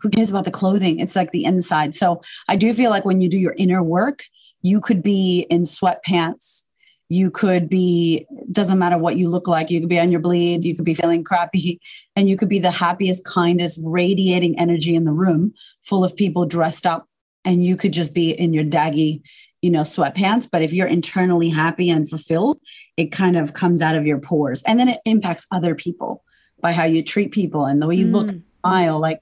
who 0.01 0.09
cares 0.09 0.29
about 0.29 0.45
the 0.45 0.51
clothing? 0.51 0.99
It's 0.99 1.15
like 1.15 1.31
the 1.31 1.45
inside. 1.45 1.93
So 1.95 2.21
I 2.47 2.55
do 2.55 2.73
feel 2.73 2.89
like 2.89 3.05
when 3.05 3.21
you 3.21 3.29
do 3.29 3.39
your 3.39 3.55
inner 3.57 3.83
work, 3.83 4.23
you 4.61 4.81
could 4.81 5.01
be 5.03 5.45
in 5.49 5.63
sweatpants. 5.63 6.63
You 7.09 7.29
could 7.29 7.67
be, 7.69 8.25
doesn't 8.51 8.79
matter 8.79 8.97
what 8.97 9.17
you 9.17 9.27
look 9.27 9.47
like. 9.47 9.69
You 9.69 9.79
could 9.81 9.89
be 9.89 9.99
on 9.99 10.11
your 10.11 10.21
bleed. 10.21 10.63
You 10.63 10.75
could 10.75 10.85
be 10.85 10.93
feeling 10.93 11.23
crappy. 11.23 11.79
And 12.15 12.27
you 12.27 12.35
could 12.37 12.49
be 12.49 12.59
the 12.59 12.71
happiest, 12.71 13.25
kindest, 13.25 13.79
radiating 13.83 14.59
energy 14.59 14.95
in 14.95 15.05
the 15.05 15.13
room 15.13 15.53
full 15.83 16.03
of 16.03 16.15
people 16.15 16.45
dressed 16.45 16.85
up. 16.85 17.07
And 17.45 17.65
you 17.65 17.75
could 17.77 17.93
just 17.93 18.13
be 18.13 18.31
in 18.31 18.53
your 18.53 18.65
daggy, 18.65 19.21
you 19.61 19.71
know, 19.71 19.81
sweatpants. 19.81 20.47
But 20.51 20.61
if 20.61 20.73
you're 20.73 20.87
internally 20.87 21.49
happy 21.49 21.89
and 21.89 22.07
fulfilled, 22.09 22.59
it 22.97 23.11
kind 23.11 23.37
of 23.37 23.53
comes 23.53 23.81
out 23.81 23.95
of 23.95 24.05
your 24.05 24.19
pores. 24.19 24.61
And 24.63 24.79
then 24.79 24.89
it 24.89 24.99
impacts 25.05 25.47
other 25.51 25.73
people 25.73 26.23
by 26.61 26.73
how 26.73 26.83
you 26.83 27.01
treat 27.01 27.31
people 27.31 27.65
and 27.65 27.81
the 27.81 27.87
way 27.87 27.95
you 27.95 28.07
look, 28.07 28.27
Mm. 28.27 28.43
smile. 28.59 28.99
Like 28.99 29.19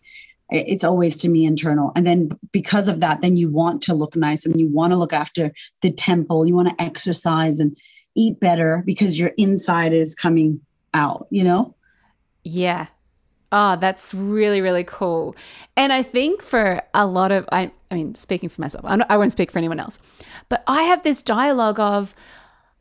it's 0.50 0.84
always 0.84 1.18
to 1.18 1.30
me 1.30 1.46
internal. 1.46 1.92
And 1.96 2.08
then 2.08 2.32
because 2.52 2.88
of 2.88 3.00
that, 3.02 3.22
then 3.22 3.38
you 3.38 3.50
want 3.50 3.82
to 3.84 3.94
look 3.94 4.16
nice 4.16 4.46
and 4.46 4.60
you 4.60 4.68
want 4.68 4.94
to 4.94 4.98
look 4.98 5.14
after 5.14 5.52
the 5.82 5.92
temple. 5.92 6.46
You 6.46 6.56
want 6.56 6.70
to 6.70 6.84
exercise 6.84 7.60
and 7.60 7.78
eat 8.16 8.40
better 8.40 8.84
because 8.86 9.20
your 9.20 9.32
inside 9.38 9.94
is 9.94 10.16
coming 10.16 10.62
out, 10.94 11.28
you 11.30 11.44
know? 11.44 11.76
Yeah. 12.44 12.88
Oh, 13.52 13.78
that's 13.78 14.14
really, 14.14 14.62
really 14.62 14.84
cool. 14.84 15.36
And 15.76 15.92
I 15.92 16.04
think 16.04 16.42
for 16.42 16.82
a 16.94 17.06
lot 17.06 17.32
of, 17.32 17.48
I, 17.52 17.72
I 17.90 17.96
mean, 17.96 18.16
speaking 18.16 18.50
for 18.50 18.62
myself, 18.62 18.86
I'm 18.88 19.04
I 19.10 19.18
won't 19.18 19.32
speak 19.32 19.52
for 19.52 19.58
anyone 19.58 19.80
else, 19.80 20.00
but 20.50 20.64
I 20.68 20.84
have 20.84 21.02
this 21.04 21.24
dialogue 21.24 21.80
of, 21.80 22.14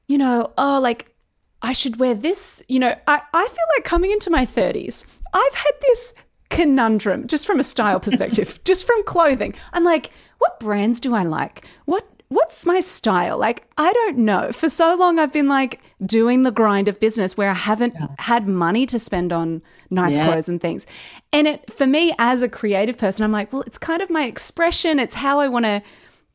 you 0.09 0.19
know, 0.19 0.53
oh, 0.59 0.79
like 0.81 1.15
I 1.63 1.73
should 1.73 1.99
wear 1.99 2.15
this. 2.15 2.63
You 2.69 2.81
know, 2.81 2.95
I, 3.07 3.21
I 3.33 3.49
feel 3.49 3.65
like 3.77 3.85
coming 3.85 4.11
into 4.11 4.31
my 4.31 4.45
30s, 4.45 5.07
I've 5.33 5.55
had 5.55 5.73
this 5.81 6.13
conundrum 6.51 7.27
just 7.27 7.47
from 7.47 7.61
a 7.61 7.65
style 7.65 8.01
perspective, 8.01 8.59
just 8.65 8.87
from 8.87 9.03
clothing. 9.05 9.55
I'm 9.73 9.85
like, 9.85 10.11
what 10.39 10.61
brands 10.61 11.01
do 11.01 11.15
I 11.15 11.23
like? 11.25 11.65
What 11.85 12.07
what's 12.31 12.67
my 12.67 12.79
style? 12.81 13.39
Like, 13.39 13.67
I 13.79 13.91
don't 13.91 14.19
know. 14.19 14.53
For 14.53 14.69
so 14.69 14.95
long 14.97 15.19
I've 15.19 15.33
been 15.33 15.49
like 15.49 15.81
doing 16.05 16.43
the 16.43 16.51
grind 16.51 16.87
of 16.87 17.01
business 17.01 17.39
where 17.39 17.49
I 17.51 17.55
haven't 17.55 17.95
had 18.19 18.47
money 18.47 18.85
to 18.87 18.99
spend 18.99 19.33
on 19.33 19.63
nice 19.89 20.17
Yeah. 20.17 20.27
clothes 20.27 20.47
and 20.49 20.61
things. 20.61 20.87
And 21.33 21.47
it 21.47 21.73
for 21.73 21.87
me 21.87 22.15
as 22.19 22.43
a 22.43 22.49
creative 22.49 22.99
person, 22.99 23.25
I'm 23.25 23.33
like, 23.33 23.53
well, 23.53 23.63
it's 23.63 23.79
kind 23.79 24.03
of 24.03 24.11
my 24.11 24.25
expression, 24.25 24.99
it's 24.99 25.15
how 25.17 25.41
I 25.41 25.49
want 25.49 25.65
to 25.65 25.83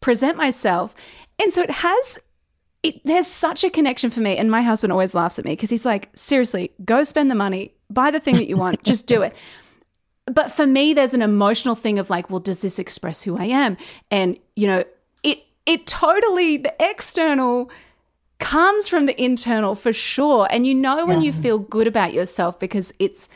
present 0.02 0.36
myself. 0.38 0.95
And 1.39 1.54
so 1.54 1.62
it 1.62 1.69
has 1.71 2.19
it, 2.82 2.99
there's 3.06 3.28
such 3.28 3.63
a 3.63 3.69
connection 3.69 4.10
for 4.10 4.19
me. 4.19 4.36
And 4.36 4.52
my 4.52 4.62
husband 4.62 4.91
always 4.91 5.15
laughs 5.15 5.39
at 5.39 5.45
me 5.45 5.52
because 5.54 5.69
he's 5.69 5.86
like, 5.86 6.10
seriously, 6.15 6.71
go 6.84 7.04
spend 7.04 7.32
the 7.32 7.36
money, 7.36 7.73
buy 7.89 8.12
the 8.12 8.19
thing 8.19 8.36
that 8.36 8.47
you 8.49 8.58
want, 8.58 8.84
just 8.84 9.08
do 9.08 9.21
it. 9.21 9.36
but 10.25 10.51
for 10.51 10.65
me, 10.65 10.93
there's 10.93 11.13
an 11.13 11.21
emotional 11.21 11.75
thing 11.75 11.99
of 11.99 12.09
like, 12.09 12.29
well, 12.29 12.39
does 12.39 12.62
this 12.62 12.79
express 12.79 13.23
who 13.23 13.38
I 13.38 13.45
am? 13.45 13.77
And, 14.09 14.38
you 14.55 14.67
know, 14.67 14.83
it, 15.23 15.43
it 15.65 15.86
totally, 15.88 16.57
the 16.57 16.73
external 16.79 17.69
comes 18.39 18.88
from 18.88 19.05
the 19.05 19.21
internal 19.21 19.75
for 19.75 19.93
sure. 19.93 20.47
And 20.49 20.65
you 20.67 20.75
know 20.75 21.05
when 21.05 21.21
yeah. 21.21 21.27
you 21.27 21.33
feel 21.33 21.59
good 21.59 21.88
about 21.88 22.13
yourself 22.13 22.59
because 22.59 22.93
it's, 22.99 23.27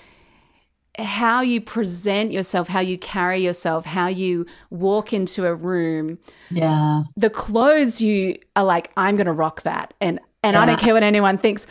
how 1.00 1.42
you 1.42 1.62
present 1.62 2.32
yourself, 2.32 2.68
how 2.68 2.80
you 2.80 2.98
carry 2.98 3.44
yourself, 3.44 3.86
how 3.86 4.08
you 4.08 4.46
walk 4.70 5.14
into 5.14 5.46
a 5.46 5.54
room. 5.54 6.18
Yeah. 6.50 7.04
The 7.16 7.30
clothes 7.30 8.02
you 8.02 8.40
are 8.56 8.64
like, 8.64 8.92
I'm 8.98 9.16
going 9.16 9.28
to 9.28 9.34
rock 9.34 9.62
that. 9.62 9.94
And 10.02 10.20
and 10.44 10.56
yeah. 10.56 10.62
I 10.62 10.66
don't 10.66 10.80
care 10.80 10.94
what 10.94 11.04
anyone 11.04 11.38
thinks. 11.38 11.68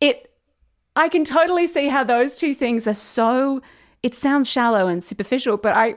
It 0.00 0.32
I 0.96 1.08
can 1.08 1.24
totally 1.24 1.66
see 1.66 1.88
how 1.88 2.04
those 2.04 2.38
two 2.38 2.54
things 2.54 2.86
are 2.86 2.94
so 2.94 3.60
it 4.02 4.14
sounds 4.14 4.48
shallow 4.48 4.86
and 4.86 5.02
superficial, 5.02 5.56
but 5.56 5.74
I 5.74 5.96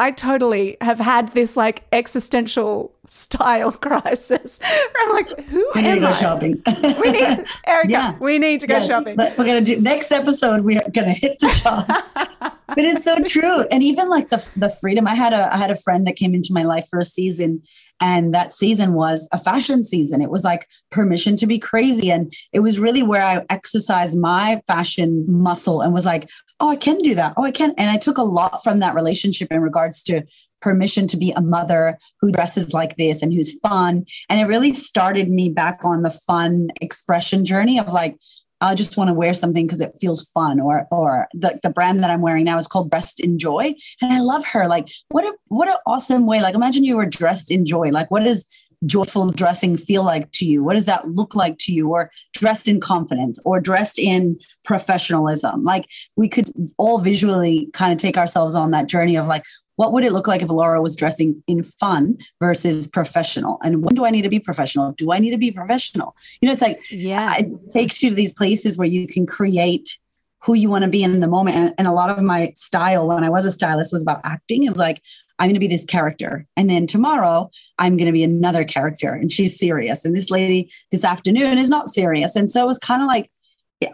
I 0.00 0.12
totally 0.12 0.78
have 0.80 0.98
had 0.98 1.28
this 1.32 1.58
like 1.58 1.84
existential 1.92 2.94
style 3.06 3.70
crisis. 3.86 4.58
I'm 4.98 5.10
like, 5.12 5.40
who 5.42 5.70
we 5.74 5.82
need 5.82 5.96
to 5.96 6.00
go 6.00 6.06
I? 6.08 6.12
shopping. 6.12 6.62
we 7.02 7.12
need 7.12 7.44
Erika. 7.66 7.90
Yeah. 7.90 8.18
We 8.18 8.38
need 8.38 8.60
to 8.60 8.66
go 8.66 8.78
yes, 8.78 8.86
shopping. 8.86 9.16
But 9.16 9.36
we're 9.36 9.44
gonna 9.44 9.60
do 9.60 9.78
next 9.78 10.10
episode. 10.10 10.62
We're 10.64 10.80
gonna 10.90 11.12
hit 11.12 11.38
the 11.40 11.48
shops. 11.48 12.14
but 12.40 12.78
it's 12.78 13.04
so 13.04 13.22
true. 13.24 13.66
And 13.70 13.82
even 13.82 14.08
like 14.08 14.30
the 14.30 14.50
the 14.56 14.70
freedom. 14.70 15.06
I 15.06 15.14
had 15.14 15.34
a 15.34 15.54
I 15.54 15.58
had 15.58 15.70
a 15.70 15.76
friend 15.76 16.06
that 16.06 16.16
came 16.16 16.34
into 16.34 16.54
my 16.54 16.62
life 16.62 16.86
for 16.88 16.98
a 16.98 17.04
season, 17.04 17.62
and 18.00 18.34
that 18.34 18.54
season 18.54 18.94
was 18.94 19.28
a 19.32 19.38
fashion 19.38 19.84
season. 19.84 20.20
It 20.22 20.30
was 20.30 20.44
like 20.44 20.66
permission 20.90 21.36
to 21.36 21.46
be 21.46 21.58
crazy, 21.58 22.10
and 22.10 22.32
it 22.52 22.60
was 22.60 22.78
really 22.78 23.02
where 23.02 23.22
I 23.22 23.44
exercised 23.50 24.18
my 24.18 24.62
fashion 24.66 25.24
muscle 25.28 25.80
and 25.80 25.92
was 25.92 26.06
like, 26.06 26.28
oh, 26.60 26.70
I 26.70 26.76
can 26.76 26.98
do 26.98 27.14
that. 27.14 27.34
Oh, 27.36 27.44
I 27.44 27.50
can. 27.50 27.74
And 27.78 27.90
I 27.90 27.96
took 27.96 28.18
a 28.18 28.22
lot 28.22 28.62
from 28.62 28.80
that 28.80 28.94
relationship 28.94 29.50
in 29.50 29.60
regards 29.60 30.02
to 30.04 30.22
permission 30.60 31.06
to 31.06 31.16
be 31.16 31.32
a 31.32 31.40
mother 31.40 31.98
who 32.20 32.32
dresses 32.32 32.74
like 32.74 32.96
this 32.96 33.22
and 33.22 33.32
who's 33.32 33.58
fun. 33.60 34.04
And 34.28 34.38
it 34.38 34.44
really 34.44 34.74
started 34.74 35.30
me 35.30 35.48
back 35.48 35.80
on 35.84 36.02
the 36.02 36.10
fun 36.10 36.68
expression 36.82 37.46
journey 37.46 37.78
of 37.78 37.92
like, 37.92 38.18
I 38.60 38.74
just 38.74 38.96
want 38.96 39.08
to 39.08 39.14
wear 39.14 39.32
something 39.34 39.66
because 39.66 39.80
it 39.80 39.96
feels 40.00 40.28
fun. 40.28 40.60
Or 40.60 40.86
or 40.90 41.28
the, 41.32 41.58
the 41.62 41.70
brand 41.70 42.02
that 42.02 42.10
I'm 42.10 42.20
wearing 42.20 42.44
now 42.44 42.58
is 42.58 42.66
called 42.66 42.90
Dressed 42.90 43.20
in 43.20 43.38
Joy. 43.38 43.74
And 44.00 44.12
I 44.12 44.20
love 44.20 44.44
her. 44.46 44.68
Like, 44.68 44.88
what 45.08 45.24
a 45.24 45.34
what 45.48 45.68
an 45.68 45.76
awesome 45.86 46.26
way. 46.26 46.40
Like 46.40 46.54
imagine 46.54 46.84
you 46.84 46.96
were 46.96 47.06
dressed 47.06 47.50
in 47.50 47.66
joy. 47.66 47.88
Like 47.90 48.10
what 48.10 48.24
does 48.24 48.50
joyful 48.86 49.30
dressing 49.30 49.76
feel 49.76 50.04
like 50.04 50.30
to 50.32 50.44
you? 50.46 50.64
What 50.64 50.74
does 50.74 50.86
that 50.86 51.08
look 51.08 51.34
like 51.34 51.56
to 51.60 51.72
you? 51.72 51.90
Or 51.90 52.10
dressed 52.32 52.68
in 52.68 52.80
confidence 52.80 53.38
or 53.44 53.60
dressed 53.60 53.98
in 53.98 54.38
professionalism? 54.64 55.64
Like 55.64 55.86
we 56.16 56.28
could 56.28 56.50
all 56.78 56.98
visually 56.98 57.68
kind 57.72 57.92
of 57.92 57.98
take 57.98 58.16
ourselves 58.16 58.54
on 58.54 58.70
that 58.70 58.88
journey 58.88 59.16
of 59.16 59.26
like, 59.26 59.44
what 59.80 59.94
would 59.94 60.04
it 60.04 60.12
look 60.12 60.28
like 60.28 60.42
if 60.42 60.50
Laura 60.50 60.82
was 60.82 60.94
dressing 60.94 61.42
in 61.46 61.62
fun 61.62 62.18
versus 62.38 62.86
professional? 62.86 63.58
And 63.64 63.82
when 63.82 63.94
do 63.94 64.04
I 64.04 64.10
need 64.10 64.20
to 64.22 64.28
be 64.28 64.38
professional? 64.38 64.92
Do 64.92 65.10
I 65.10 65.18
need 65.18 65.30
to 65.30 65.38
be 65.38 65.50
professional? 65.50 66.14
You 66.42 66.48
know, 66.48 66.52
it's 66.52 66.60
like, 66.60 66.78
yeah, 66.90 67.38
it 67.38 67.46
takes 67.70 68.02
you 68.02 68.10
to 68.10 68.14
these 68.14 68.34
places 68.34 68.76
where 68.76 68.86
you 68.86 69.06
can 69.06 69.24
create 69.24 69.96
who 70.42 70.52
you 70.52 70.68
want 70.68 70.84
to 70.84 70.90
be 70.90 71.02
in 71.02 71.20
the 71.20 71.28
moment. 71.28 71.56
And, 71.56 71.74
and, 71.78 71.88
a 71.88 71.92
lot 71.92 72.10
of 72.10 72.22
my 72.22 72.52
style 72.56 73.08
when 73.08 73.24
I 73.24 73.30
was 73.30 73.46
a 73.46 73.50
stylist 73.50 73.90
was 73.90 74.02
about 74.02 74.20
acting. 74.22 74.64
It 74.64 74.68
was 74.68 74.78
like, 74.78 75.00
I'm 75.38 75.46
going 75.46 75.54
to 75.54 75.60
be 75.60 75.66
this 75.66 75.86
character. 75.86 76.46
And 76.58 76.68
then 76.68 76.86
tomorrow, 76.86 77.50
I'm 77.78 77.96
going 77.96 78.04
to 78.04 78.12
be 78.12 78.22
another 78.22 78.64
character. 78.64 79.14
And 79.14 79.32
she's 79.32 79.58
serious. 79.58 80.04
And 80.04 80.14
this 80.14 80.30
lady 80.30 80.70
this 80.90 81.04
afternoon 81.04 81.56
is 81.56 81.70
not 81.70 81.88
serious. 81.88 82.36
And 82.36 82.50
so 82.50 82.62
it 82.62 82.66
was 82.66 82.78
kind 82.78 83.00
of 83.00 83.08
like, 83.08 83.30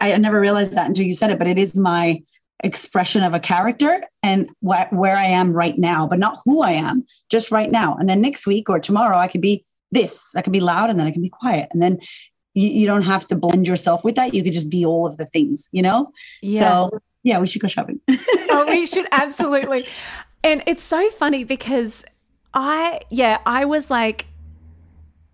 I 0.01 0.17
never 0.17 0.41
realized 0.41 0.73
that 0.73 0.87
until 0.87 1.05
you 1.05 1.13
said 1.13 1.31
it, 1.31 1.39
but 1.39 1.47
it 1.47 1.57
is 1.57 1.77
my 1.77 2.21
expression 2.63 3.23
of 3.23 3.33
a 3.33 3.39
character 3.39 4.01
and 4.23 4.49
wh- 4.61 4.91
where 4.91 5.15
I 5.15 5.25
am 5.25 5.53
right 5.53 5.77
now, 5.77 6.07
but 6.07 6.19
not 6.19 6.37
who 6.45 6.61
I 6.61 6.71
am, 6.71 7.05
just 7.29 7.51
right 7.51 7.71
now. 7.71 7.95
And 7.95 8.09
then 8.09 8.21
next 8.21 8.47
week 8.47 8.69
or 8.69 8.79
tomorrow, 8.79 9.17
I 9.17 9.27
could 9.27 9.41
be 9.41 9.65
this. 9.91 10.35
I 10.35 10.41
could 10.41 10.53
be 10.53 10.59
loud 10.59 10.89
and 10.89 10.99
then 10.99 11.07
I 11.07 11.11
can 11.11 11.21
be 11.21 11.29
quiet. 11.29 11.69
And 11.71 11.81
then 11.81 11.99
you, 12.53 12.67
you 12.69 12.87
don't 12.87 13.03
have 13.03 13.27
to 13.27 13.35
blend 13.35 13.67
yourself 13.67 14.03
with 14.03 14.15
that. 14.15 14.33
You 14.33 14.43
could 14.43 14.53
just 14.53 14.69
be 14.69 14.85
all 14.85 15.05
of 15.05 15.17
the 15.17 15.25
things, 15.27 15.69
you 15.71 15.81
know? 15.81 16.11
Yeah. 16.41 16.59
So 16.59 16.99
yeah, 17.23 17.39
we 17.39 17.47
should 17.47 17.61
go 17.61 17.67
shopping. 17.67 17.99
oh, 18.09 18.65
we 18.67 18.85
should 18.85 19.07
absolutely. 19.11 19.85
And 20.43 20.63
it's 20.65 20.83
so 20.83 21.09
funny 21.11 21.43
because 21.43 22.05
I, 22.53 23.01
yeah, 23.09 23.39
I 23.45 23.65
was 23.65 23.89
like, 23.89 24.27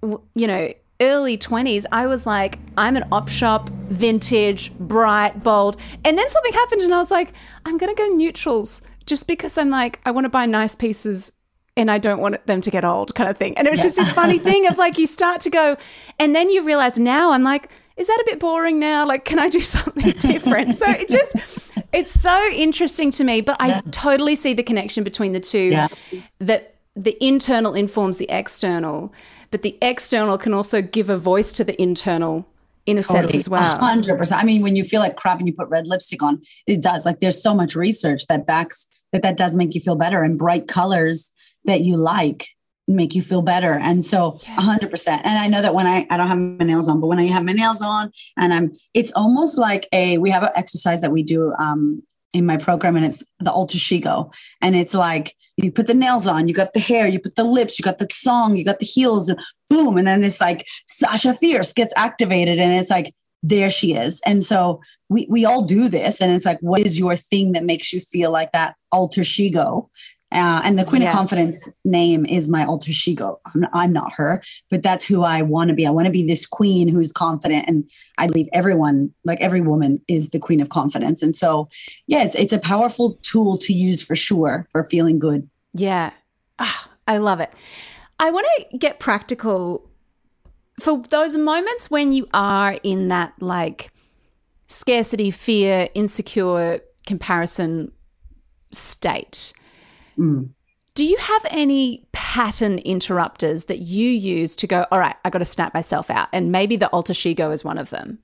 you 0.02 0.48
know, 0.48 0.74
early 1.02 1.38
20s, 1.38 1.86
I 1.92 2.08
was 2.08 2.26
like, 2.26 2.60
I'm 2.78 2.96
an 2.96 3.06
op 3.12 3.30
shop, 3.30 3.70
vintage, 3.70 4.74
bright, 4.74 5.44
bold. 5.44 5.78
And 6.04 6.18
then 6.18 6.30
something 6.30 6.54
happened 6.54 6.82
and 6.82 6.94
I 6.94 7.00
was 7.00 7.12
like, 7.12 7.34
I'm 7.66 7.78
going 7.78 7.94
to 7.94 8.02
go 8.02 8.08
neutrals 8.10 8.82
just 9.06 9.28
because 9.28 9.58
I'm 9.58 9.70
like, 9.70 10.00
I 10.06 10.12
want 10.12 10.26
to 10.26 10.30
buy 10.30 10.46
nice 10.46 10.76
pieces 10.76 11.32
and 11.76 11.90
I 11.90 11.98
don't 11.98 12.20
want 12.20 12.46
them 12.46 12.62
to 12.62 12.72
get 12.72 12.86
old 12.86 13.16
kind 13.16 13.30
of 13.30 13.38
thing. 13.38 13.58
And 13.58 13.68
it 13.68 13.72
was 13.72 13.80
yeah. 13.80 13.86
just 13.86 13.98
this 13.98 14.10
funny 14.12 14.38
thing 14.50 14.68
of 14.68 14.78
like, 14.78 14.98
you 14.98 15.08
start 15.08 15.42
to 15.42 15.50
go, 15.50 15.76
and 16.20 16.36
then 16.36 16.50
you 16.50 16.64
realize 16.64 17.00
now 17.00 17.32
I'm 17.32 17.44
like, 17.44 17.70
is 17.98 18.08
that 18.08 18.20
a 18.22 18.24
bit 18.26 18.40
boring 18.40 18.80
now? 18.80 19.08
Like, 19.08 19.26
can 19.26 19.40
I 19.40 19.50
do 19.50 19.60
something 19.62 20.12
different? 20.12 20.76
so 20.76 20.86
it 20.88 21.10
just, 21.10 21.36
it's 21.92 22.12
so 22.12 22.48
interesting 22.50 23.12
to 23.12 23.24
me, 23.24 23.42
but 23.42 23.58
I 23.60 23.68
yeah. 23.68 23.82
totally 23.92 24.36
see 24.36 24.54
the 24.54 24.64
connection 24.64 25.04
between 25.04 25.32
the 25.32 25.40
two 25.40 25.70
yeah. 25.70 25.88
that 26.40 26.76
the 26.96 27.18
internal 27.24 27.74
informs 27.74 28.18
the 28.18 28.30
external, 28.30 29.14
but 29.54 29.62
the 29.62 29.78
external 29.84 30.36
can 30.40 30.52
also 30.52 30.82
give 30.82 31.12
a 31.12 31.16
voice 31.16 31.52
to 31.52 31.64
the 31.64 31.80
internal 31.80 32.44
in 32.88 32.98
a 32.98 33.04
totally. 33.04 33.34
sense 33.34 33.44
as 33.44 33.50
well. 33.50 33.78
100%. 33.78 34.32
I 34.32 34.44
mean, 34.44 34.64
when 34.64 34.76
you 34.76 34.84
feel 34.84 35.00
like 35.00 35.16
crap 35.16 35.38
and 35.38 35.46
you 35.46 35.54
put 35.54 35.70
red 35.70 35.88
lipstick 35.88 36.24
on, 36.24 36.42
it 36.66 36.82
does. 36.82 37.06
Like, 37.06 37.20
there's 37.20 37.40
so 37.40 37.54
much 37.54 37.76
research 37.76 38.26
that 38.26 38.48
backs 38.48 38.88
that 39.12 39.22
that 39.22 39.38
does 39.38 39.54
make 39.54 39.76
you 39.76 39.80
feel 39.80 39.94
better 39.94 40.24
and 40.24 40.40
bright 40.40 40.68
colors 40.68 41.32
that 41.66 41.82
you 41.82 41.98
like 41.98 42.48
make 42.88 43.14
you 43.14 43.22
feel 43.22 43.44
better. 43.44 43.78
And 43.78 44.04
so 44.04 44.40
yes. 44.42 44.60
100%. 44.82 45.22
And 45.24 45.38
I 45.38 45.46
know 45.46 45.62
that 45.62 45.76
when 45.76 45.86
I, 45.86 46.08
I 46.10 46.18
don't 46.18 46.30
have 46.30 46.40
my 46.40 46.66
nails 46.66 46.90
on, 46.90 47.00
but 47.00 47.06
when 47.06 47.20
I 47.20 47.26
have 47.26 47.44
my 47.44 47.54
nails 47.54 47.80
on 47.80 48.12
and 48.36 48.52
I'm, 48.56 48.72
it's 48.96 49.12
almost 49.12 49.60
like 49.60 49.88
a, 49.94 50.18
we 50.18 50.32
have 50.32 50.42
an 50.42 50.50
exercise 50.56 51.02
that 51.02 51.12
we 51.12 51.22
do 51.22 51.54
um, 51.60 52.02
in 52.34 52.48
my 52.48 52.58
program 52.58 52.96
and 52.96 53.06
it's 53.06 53.24
the 53.40 53.52
Alter 53.52 53.78
Shigo. 53.78 54.34
And 54.64 54.76
it's 54.76 54.96
like, 54.96 55.36
you 55.58 55.72
put 55.72 55.88
the 55.88 55.94
nails 55.94 56.26
on, 56.28 56.48
you 56.48 56.54
got 56.54 56.74
the 56.74 56.80
hair, 56.80 57.08
you 57.08 57.20
put 57.20 57.36
the 57.36 57.44
lips, 57.44 57.78
you 57.78 57.84
got 57.84 58.00
the 58.00 58.08
song, 58.12 58.56
you 58.56 58.66
got 58.66 58.80
the 58.80 58.86
heels, 58.86 59.30
and 59.30 59.40
boom. 59.70 59.98
And 59.98 60.08
then 60.08 60.22
this 60.22 60.42
like 60.42 60.68
Sasha 60.88 61.34
Fierce 61.34 61.74
gets 61.74 61.94
activated 61.96 62.60
and 62.60 62.74
it's 62.74 62.90
like, 62.90 63.14
there 63.44 63.70
she 63.70 63.94
is. 63.94 64.22
And 64.26 64.42
so 64.42 64.82
we, 65.10 65.28
we 65.30 65.46
all 65.46 65.64
do 65.66 65.90
this. 65.90 66.22
And 66.22 66.32
it's 66.32 66.46
like, 66.46 66.60
what 66.62 66.82
is 66.82 66.98
your 66.98 67.18
thing 67.18 67.52
that 67.52 67.66
makes 67.66 67.92
you 67.92 68.00
feel 68.00 68.32
like 68.32 68.52
that 68.54 68.76
alter 68.92 69.22
shigo? 69.22 69.90
Uh, 70.34 70.62
and 70.64 70.80
the 70.80 70.84
Queen 70.84 71.04
yes. 71.04 71.14
of 71.14 71.18
Confidence 71.18 71.70
name 71.86 72.26
is 72.26 72.50
my 72.50 72.66
alter 72.66 72.92
ego. 73.06 73.40
I'm, 73.46 73.68
I'm 73.72 73.94
not 73.94 74.14
her, 74.14 74.42
but 74.70 74.82
that's 74.82 75.06
who 75.06 75.24
I 75.24 75.44
want 75.44 75.70
to 75.70 75.76
be. 75.76 75.86
I 75.86 75.92
want 75.92 76.08
to 76.08 76.12
be 76.12 76.26
this 76.26 76.46
queen 76.46 76.88
who's 76.88 77.12
confident. 77.12 77.66
And 77.68 77.90
I 78.18 78.28
believe 78.28 78.48
everyone, 78.52 79.14
like 79.24 79.40
every 79.42 79.62
woman, 79.62 80.02
is 80.08 80.32
the 80.32 80.40
Queen 80.40 80.60
of 80.60 80.70
Confidence. 80.70 81.22
And 81.22 81.36
so, 81.36 81.70
yeah, 82.08 82.24
it's, 82.24 82.36
it's 82.36 82.54
a 82.54 82.60
powerful 82.60 83.20
tool 83.22 83.58
to 83.60 83.74
use 83.74 84.04
for 84.04 84.16
sure 84.16 84.68
for 84.72 84.84
feeling 84.84 85.20
good. 85.20 85.48
Yeah. 85.74 86.12
Oh, 86.58 86.86
I 87.08 87.18
love 87.18 87.40
it. 87.40 87.52
I 88.20 88.32
want 88.32 88.48
to 88.58 88.78
get 88.78 89.00
practical 89.00 89.90
for 90.80 91.02
those 91.10 91.36
moments 91.38 91.92
when 91.92 92.12
you 92.12 92.28
are 92.34 92.80
in 92.84 93.10
that 93.10 93.34
like 93.40 93.92
scarcity, 94.68 95.30
fear, 95.30 95.90
insecure 95.94 96.80
comparison 97.06 97.92
state 98.72 99.54
Mm. 100.18 100.50
Do 100.96 101.06
you 101.06 101.18
have 101.18 101.46
any 101.50 102.06
pattern 102.12 102.78
interrupters 102.80 103.66
that 103.66 103.80
you 103.80 104.10
use 104.10 104.56
to 104.58 104.68
go, 104.68 104.86
all 104.92 105.00
right, 105.00 105.16
I 105.26 105.30
got 105.32 105.40
to 105.40 105.46
snap 105.46 105.74
myself 105.74 106.12
out? 106.12 106.30
And 106.32 106.52
maybe 106.52 106.76
the 106.76 106.88
alter 106.90 107.14
ego 107.28 107.52
is 107.52 107.64
one 107.64 107.80
of 107.80 107.90
them. 107.90 108.20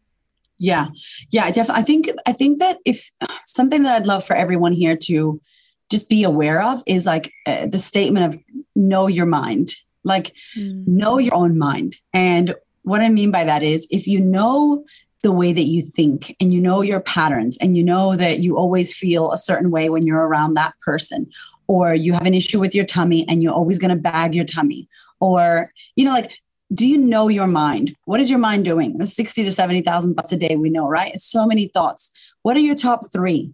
Yeah. 0.60 0.88
Yeah, 1.32 1.46
I 1.46 1.52
definitely 1.52 1.82
I 1.82 1.86
think 1.86 2.10
I 2.28 2.34
think 2.34 2.60
that 2.60 2.78
if 2.86 3.12
something 3.46 3.84
that 3.84 3.96
I'd 3.96 4.08
love 4.08 4.26
for 4.26 4.36
everyone 4.36 4.74
here 4.74 4.98
to 5.04 5.42
just 5.90 6.10
be 6.10 6.24
aware 6.24 6.62
of 6.62 6.84
is 6.86 7.06
like 7.06 7.34
uh, 7.46 7.66
the 7.66 7.80
statement 7.80 8.36
of 8.36 8.42
know 8.76 9.08
your 9.08 9.26
mind. 9.26 9.72
Like 10.04 10.34
mm. 10.58 10.86
know 10.86 11.18
your 11.18 11.34
own 11.34 11.58
mind. 11.58 11.96
And 12.14 12.56
what 12.84 13.02
I 13.02 13.10
mean 13.10 13.32
by 13.32 13.46
that 13.46 13.64
is 13.64 13.88
if 13.90 14.06
you 14.06 14.20
know 14.20 14.84
the 15.24 15.34
way 15.34 15.52
that 15.52 15.66
you 15.66 15.82
think 15.82 16.36
and 16.40 16.54
you 16.54 16.62
know 16.62 16.82
your 16.82 17.02
patterns 17.02 17.58
and 17.58 17.78
you 17.78 17.84
know 17.84 18.16
that 18.16 18.40
you 18.40 18.58
always 18.58 18.96
feel 18.96 19.32
a 19.32 19.38
certain 19.38 19.72
way 19.72 19.90
when 19.90 20.06
you're 20.06 20.26
around 20.26 20.54
that 20.54 20.74
person 20.80 21.30
or 21.70 21.94
you 21.94 22.12
have 22.14 22.26
an 22.26 22.34
issue 22.34 22.60
with 22.60 22.76
your 22.76 22.84
tummy 22.84 23.26
and 23.30 23.42
you're 23.42 23.54
always 23.54 23.78
going 23.80 23.96
to 23.96 23.96
bag 23.96 24.36
your 24.36 24.44
tummy 24.44 24.90
or 25.22 25.72
you 25.96 26.04
know 26.04 26.12
like 26.12 26.38
do 26.72 26.88
you 26.88 27.00
know 27.00 27.30
your 27.30 27.48
mind? 27.48 27.96
What 28.06 28.20
is 28.20 28.30
your 28.30 28.38
mind 28.38 28.64
doing? 28.64 29.04
60 29.04 29.44
to 29.44 29.50
70,000 29.50 30.14
thoughts 30.14 30.32
a 30.32 30.38
day 30.38 30.56
we 30.56 30.70
know 30.70 30.88
right? 30.88 31.14
It's 31.16 31.26
so 31.26 31.48
many 31.48 31.68
thoughts. 31.68 32.12
What 32.44 32.58
are 32.58 32.60
your 32.60 32.76
top 32.76 33.12
3 33.12 33.54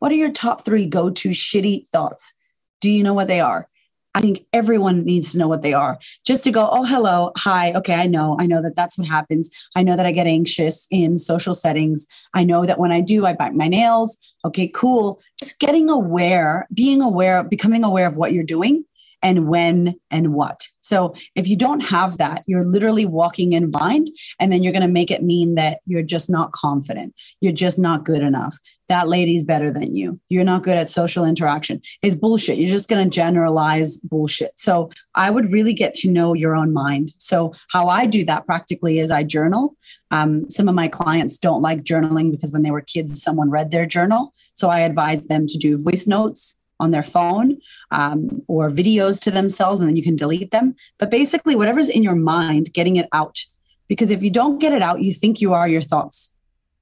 what 0.00 0.12
are 0.12 0.16
your 0.16 0.32
top 0.32 0.62
3 0.62 0.86
go 0.86 1.10
to 1.10 1.30
shitty 1.30 1.88
thoughts? 1.88 2.34
Do 2.82 2.90
you 2.90 3.02
know 3.02 3.14
what 3.14 3.26
they 3.26 3.40
are 3.40 3.68
I 4.14 4.20
think 4.20 4.46
everyone 4.52 5.04
needs 5.04 5.32
to 5.32 5.38
know 5.38 5.48
what 5.48 5.62
they 5.62 5.72
are. 5.72 5.98
Just 6.24 6.44
to 6.44 6.52
go, 6.52 6.68
oh, 6.70 6.84
hello, 6.84 7.32
hi. 7.36 7.72
Okay, 7.72 7.94
I 7.94 8.06
know. 8.06 8.36
I 8.38 8.46
know 8.46 8.62
that 8.62 8.76
that's 8.76 8.96
what 8.96 9.08
happens. 9.08 9.50
I 9.74 9.82
know 9.82 9.96
that 9.96 10.06
I 10.06 10.12
get 10.12 10.26
anxious 10.26 10.86
in 10.90 11.18
social 11.18 11.54
settings. 11.54 12.06
I 12.32 12.44
know 12.44 12.64
that 12.64 12.78
when 12.78 12.92
I 12.92 13.00
do, 13.00 13.26
I 13.26 13.32
bite 13.32 13.54
my 13.54 13.68
nails. 13.68 14.16
Okay, 14.44 14.68
cool. 14.68 15.20
Just 15.40 15.58
getting 15.58 15.90
aware, 15.90 16.68
being 16.72 17.02
aware, 17.02 17.42
becoming 17.42 17.82
aware 17.82 18.06
of 18.06 18.16
what 18.16 18.32
you're 18.32 18.44
doing 18.44 18.84
and 19.24 19.48
when 19.48 19.96
and 20.10 20.34
what. 20.34 20.68
So 20.82 21.14
if 21.34 21.48
you 21.48 21.56
don't 21.56 21.80
have 21.80 22.18
that, 22.18 22.44
you're 22.46 22.62
literally 22.62 23.06
walking 23.06 23.54
in 23.54 23.70
blind, 23.70 24.08
and 24.38 24.52
then 24.52 24.62
you're 24.62 24.72
going 24.72 24.82
to 24.82 24.88
make 24.88 25.10
it 25.10 25.22
mean 25.22 25.54
that 25.54 25.78
you're 25.86 26.02
just 26.02 26.28
not 26.28 26.52
confident. 26.52 27.14
You're 27.40 27.54
just 27.54 27.78
not 27.78 28.04
good 28.04 28.22
enough. 28.22 28.58
That 28.90 29.08
lady's 29.08 29.44
better 29.44 29.70
than 29.70 29.96
you. 29.96 30.20
You're 30.28 30.44
not 30.44 30.62
good 30.62 30.76
at 30.76 30.88
social 30.88 31.24
interaction. 31.24 31.80
It's 32.02 32.14
bullshit. 32.14 32.58
You're 32.58 32.68
just 32.68 32.90
going 32.90 33.02
to 33.02 33.10
generalize 33.10 33.98
bullshit. 34.00 34.52
So 34.56 34.90
I 35.14 35.30
would 35.30 35.46
really 35.50 35.72
get 35.72 35.94
to 35.96 36.10
know 36.10 36.34
your 36.34 36.54
own 36.54 36.74
mind. 36.74 37.12
So 37.16 37.54
how 37.70 37.88
I 37.88 38.04
do 38.04 38.26
that 38.26 38.44
practically 38.44 38.98
is 38.98 39.10
I 39.10 39.24
journal. 39.24 39.74
Um, 40.10 40.50
some 40.50 40.68
of 40.68 40.74
my 40.74 40.88
clients 40.88 41.38
don't 41.38 41.62
like 41.62 41.82
journaling 41.82 42.30
because 42.30 42.52
when 42.52 42.62
they 42.62 42.70
were 42.70 42.82
kids, 42.82 43.22
someone 43.22 43.48
read 43.48 43.70
their 43.70 43.86
journal. 43.86 44.34
So 44.52 44.68
I 44.68 44.80
advise 44.80 45.28
them 45.28 45.46
to 45.46 45.56
do 45.56 45.82
voice 45.82 46.06
notes 46.06 46.60
on 46.80 46.90
their 46.90 47.02
phone 47.02 47.58
um, 47.90 48.42
or 48.48 48.70
videos 48.70 49.20
to 49.22 49.30
themselves 49.30 49.80
and 49.80 49.88
then 49.88 49.96
you 49.96 50.02
can 50.02 50.16
delete 50.16 50.50
them. 50.50 50.74
But 50.98 51.10
basically, 51.10 51.54
whatever's 51.54 51.88
in 51.88 52.02
your 52.02 52.16
mind, 52.16 52.72
getting 52.72 52.96
it 52.96 53.08
out. 53.12 53.44
Because 53.88 54.10
if 54.10 54.22
you 54.22 54.30
don't 54.30 54.58
get 54.58 54.72
it 54.72 54.82
out, 54.82 55.02
you 55.02 55.12
think 55.12 55.40
you 55.40 55.52
are 55.52 55.68
your 55.68 55.82
thoughts 55.82 56.34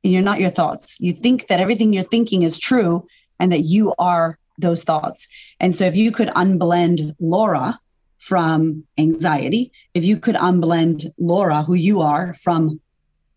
and 0.05 0.12
you're 0.12 0.22
not 0.22 0.40
your 0.40 0.51
thoughts. 0.51 1.01
You 1.01 1.12
think 1.12 1.47
that 1.49 1.61
everything 1.61 1.93
you're 1.93 2.03
thinking 2.03 2.43
is 2.43 2.59
true 2.59 3.07
and 3.38 3.53
that 3.53 3.61
you 3.61 3.95
are 3.99 4.38
those 4.59 4.84
thoughts. 4.84 5.28
And 5.61 5.74
so 5.74 5.84
if 5.84 5.97
you 5.97 6.12
could 6.12 6.28
unblend 6.28 7.16
Laura 7.20 7.80
from 8.18 8.84
anxiety, 8.97 9.72
if 9.95 10.05
you 10.05 10.16
could 10.16 10.36
unblend 10.36 11.12
Laura, 11.18 11.62
who 11.62 11.74
you 11.74 12.01
are, 12.01 12.32
from 12.34 12.80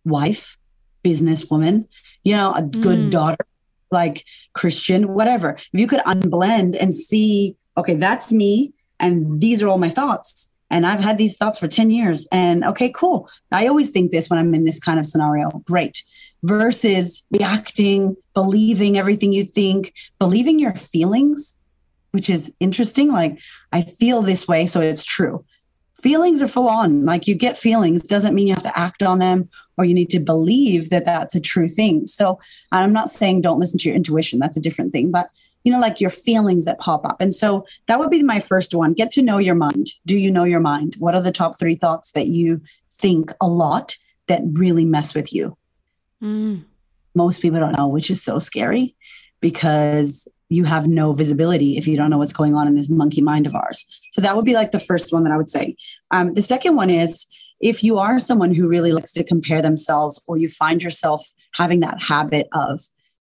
wife, 0.04 0.58
businesswoman, 1.04 1.88
you 2.24 2.36
know, 2.36 2.54
a 2.54 2.62
good 2.62 3.00
mm. 3.00 3.10
daughter, 3.12 3.46
like 3.92 4.26
Christian, 4.54 5.14
whatever. 5.14 5.52
If 5.52 5.80
you 5.80 5.88
could 5.88 6.02
unblend 6.02 6.76
and 6.80 6.94
see, 6.94 7.56
okay, 7.78 7.96
that's 7.96 8.32
me, 8.32 8.74
and 9.00 9.42
these 9.42 9.62
are 9.62 9.68
all 9.68 9.78
my 9.78 9.90
thoughts. 9.90 10.54
And 10.70 10.86
I've 10.86 11.00
had 11.00 11.18
these 11.18 11.38
thoughts 11.38 11.60
for 11.60 11.68
10 11.68 11.92
years. 11.92 12.28
And 12.32 12.64
okay, 12.64 12.90
cool. 12.90 13.30
I 13.52 13.68
always 13.68 13.92
think 13.92 14.12
this 14.12 14.30
when 14.30 14.40
I'm 14.40 14.54
in 14.56 14.66
this 14.66 14.80
kind 14.80 15.00
of 15.00 15.06
scenario. 15.06 15.50
Great. 15.66 16.04
Versus 16.44 17.26
reacting, 17.32 18.18
believing 18.34 18.98
everything 18.98 19.32
you 19.32 19.44
think, 19.44 19.94
believing 20.20 20.60
your 20.60 20.74
feelings, 20.74 21.58
which 22.12 22.30
is 22.30 22.56
interesting. 22.60 23.12
Like, 23.12 23.40
I 23.72 23.82
feel 23.82 24.22
this 24.22 24.48
way, 24.48 24.66
so 24.66 24.82
it's 24.82 25.06
true 25.06 25.46
feelings 25.96 26.42
are 26.42 26.48
full 26.48 26.68
on. 26.68 27.06
Like 27.06 27.28
you 27.28 27.36
get 27.36 27.58
feelings 27.58 28.04
doesn't 28.04 28.36
mean 28.36 28.48
you 28.48 28.54
have 28.54 28.64
to 28.64 28.78
act 28.78 29.02
on 29.02 29.20
them 29.20 29.50
or 29.78 29.86
you 29.86 29.94
need 29.94 30.10
to 30.12 30.20
believe 30.20 30.90
that 30.90 31.06
that's 31.06 31.36
a 31.36 31.42
true 31.42 31.68
thing. 31.68 32.06
So 32.06 32.40
I'm 32.72 32.94
not 32.94 33.10
saying 33.10 33.42
don't 33.42 33.60
listen 33.60 33.80
to 33.80 33.90
your 33.90 33.96
intuition. 33.96 34.40
That's 34.40 34.58
a 34.58 34.62
different 34.62 34.92
thing. 34.92 35.12
But 35.12 35.30
you 35.64 35.72
know, 35.72 35.80
like 35.80 36.00
your 36.00 36.12
feelings 36.12 36.66
that 36.66 36.80
pop 36.80 37.06
up. 37.06 37.20
And 37.20 37.34
so 37.34 37.66
that 37.88 37.98
would 37.98 38.12
be 38.12 38.22
my 38.22 38.40
first 38.40 38.76
one. 38.76 38.94
Get 38.94 39.10
to 39.12 39.24
know 39.24 39.40
your 39.40 39.56
mind. 39.56 39.88
Do 40.06 40.16
you 40.16 40.32
know 40.32 40.44
your 40.44 40.60
mind? 40.60 40.96
What 41.00 41.16
are 41.16 41.22
the 41.22 41.32
top 41.32 41.58
three 41.58 41.74
thoughts 41.74 42.12
that 42.12 42.28
you 42.28 42.62
think 42.92 43.34
a 43.42 43.48
lot 43.48 43.98
that 44.28 44.44
really 44.54 44.86
mess 44.86 45.16
with 45.16 45.34
you? 45.34 45.58
Mm. 46.22 46.66
Most 47.16 47.42
people 47.42 47.60
don't 47.60 47.76
know, 47.76 47.88
which 47.88 48.12
is 48.12 48.22
so 48.22 48.38
scary 48.38 48.96
because 49.42 50.28
you 50.50 50.64
have 50.66 50.88
no 50.88 51.14
visibility 51.14 51.78
if 51.78 51.88
you 51.88 51.98
don't 51.98 52.10
know 52.10 52.18
what's 52.18 52.34
going 52.34 52.56
on 52.56 52.68
in 52.68 52.76
this 52.76 52.90
monkey 52.90 53.22
mind 53.22 53.48
of 53.48 53.56
ours. 53.56 54.00
So 54.12 54.22
that 54.22 54.36
would 54.36 54.46
be 54.46 54.54
like 54.54 54.72
the 54.72 54.80
first 54.80 55.12
one 55.12 55.24
that 55.24 55.34
I 55.34 55.38
would 55.38 55.50
say. 55.50 55.76
Um, 56.12 56.34
the 56.34 56.42
second 56.42 56.76
one 56.76 56.90
is 56.90 57.26
if 57.60 57.84
you 57.84 57.98
are 57.98 58.20
someone 58.20 58.54
who 58.54 58.68
really 58.68 58.92
likes 58.92 59.12
to 59.14 59.24
compare 59.24 59.62
themselves 59.62 60.22
or 60.28 60.38
you 60.38 60.50
find 60.50 60.84
yourself 60.84 61.26
having 61.54 61.80
that 61.80 62.04
habit 62.04 62.48
of 62.54 62.82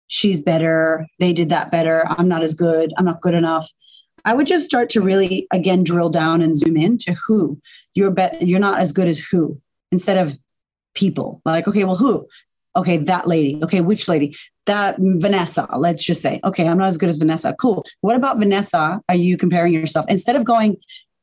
she's 0.06 0.42
better, 0.42 1.06
they 1.18 1.32
did 1.32 1.48
that 1.48 1.70
better, 1.70 2.04
I'm 2.08 2.28
not 2.28 2.42
as 2.42 2.54
good, 2.54 2.92
I'm 2.96 3.04
not 3.04 3.20
good 3.20 3.34
enough. 3.34 3.70
I 4.24 4.34
would 4.34 4.46
just 4.46 4.66
start 4.66 4.90
to 4.90 5.00
really 5.00 5.46
again 5.52 5.84
drill 5.84 6.10
down 6.10 6.42
and 6.42 6.56
zoom 6.56 6.76
in 6.76 6.98
to 6.98 7.14
who 7.26 7.60
you're 7.94 8.10
bet 8.10 8.42
you're 8.42 8.60
not 8.60 8.80
as 8.80 8.92
good 8.92 9.08
as 9.08 9.18
who 9.18 9.60
instead 9.90 10.18
of 10.18 10.36
people. 10.94 11.40
Like, 11.44 11.68
okay, 11.68 11.84
well, 11.84 11.96
who? 11.96 12.26
Okay, 12.78 12.96
that 12.96 13.26
lady. 13.26 13.58
Okay, 13.62 13.80
which 13.80 14.06
lady? 14.06 14.36
That 14.66 14.98
mm, 14.98 15.20
Vanessa, 15.20 15.66
let's 15.76 16.04
just 16.04 16.22
say. 16.22 16.40
Okay, 16.44 16.68
I'm 16.68 16.78
not 16.78 16.86
as 16.86 16.96
good 16.96 17.08
as 17.08 17.18
Vanessa. 17.18 17.54
Cool. 17.60 17.84
What 18.02 18.14
about 18.14 18.38
Vanessa? 18.38 19.00
Are 19.08 19.14
you 19.16 19.36
comparing 19.36 19.74
yourself? 19.74 20.06
Instead 20.08 20.36
of 20.36 20.44
going, 20.44 20.76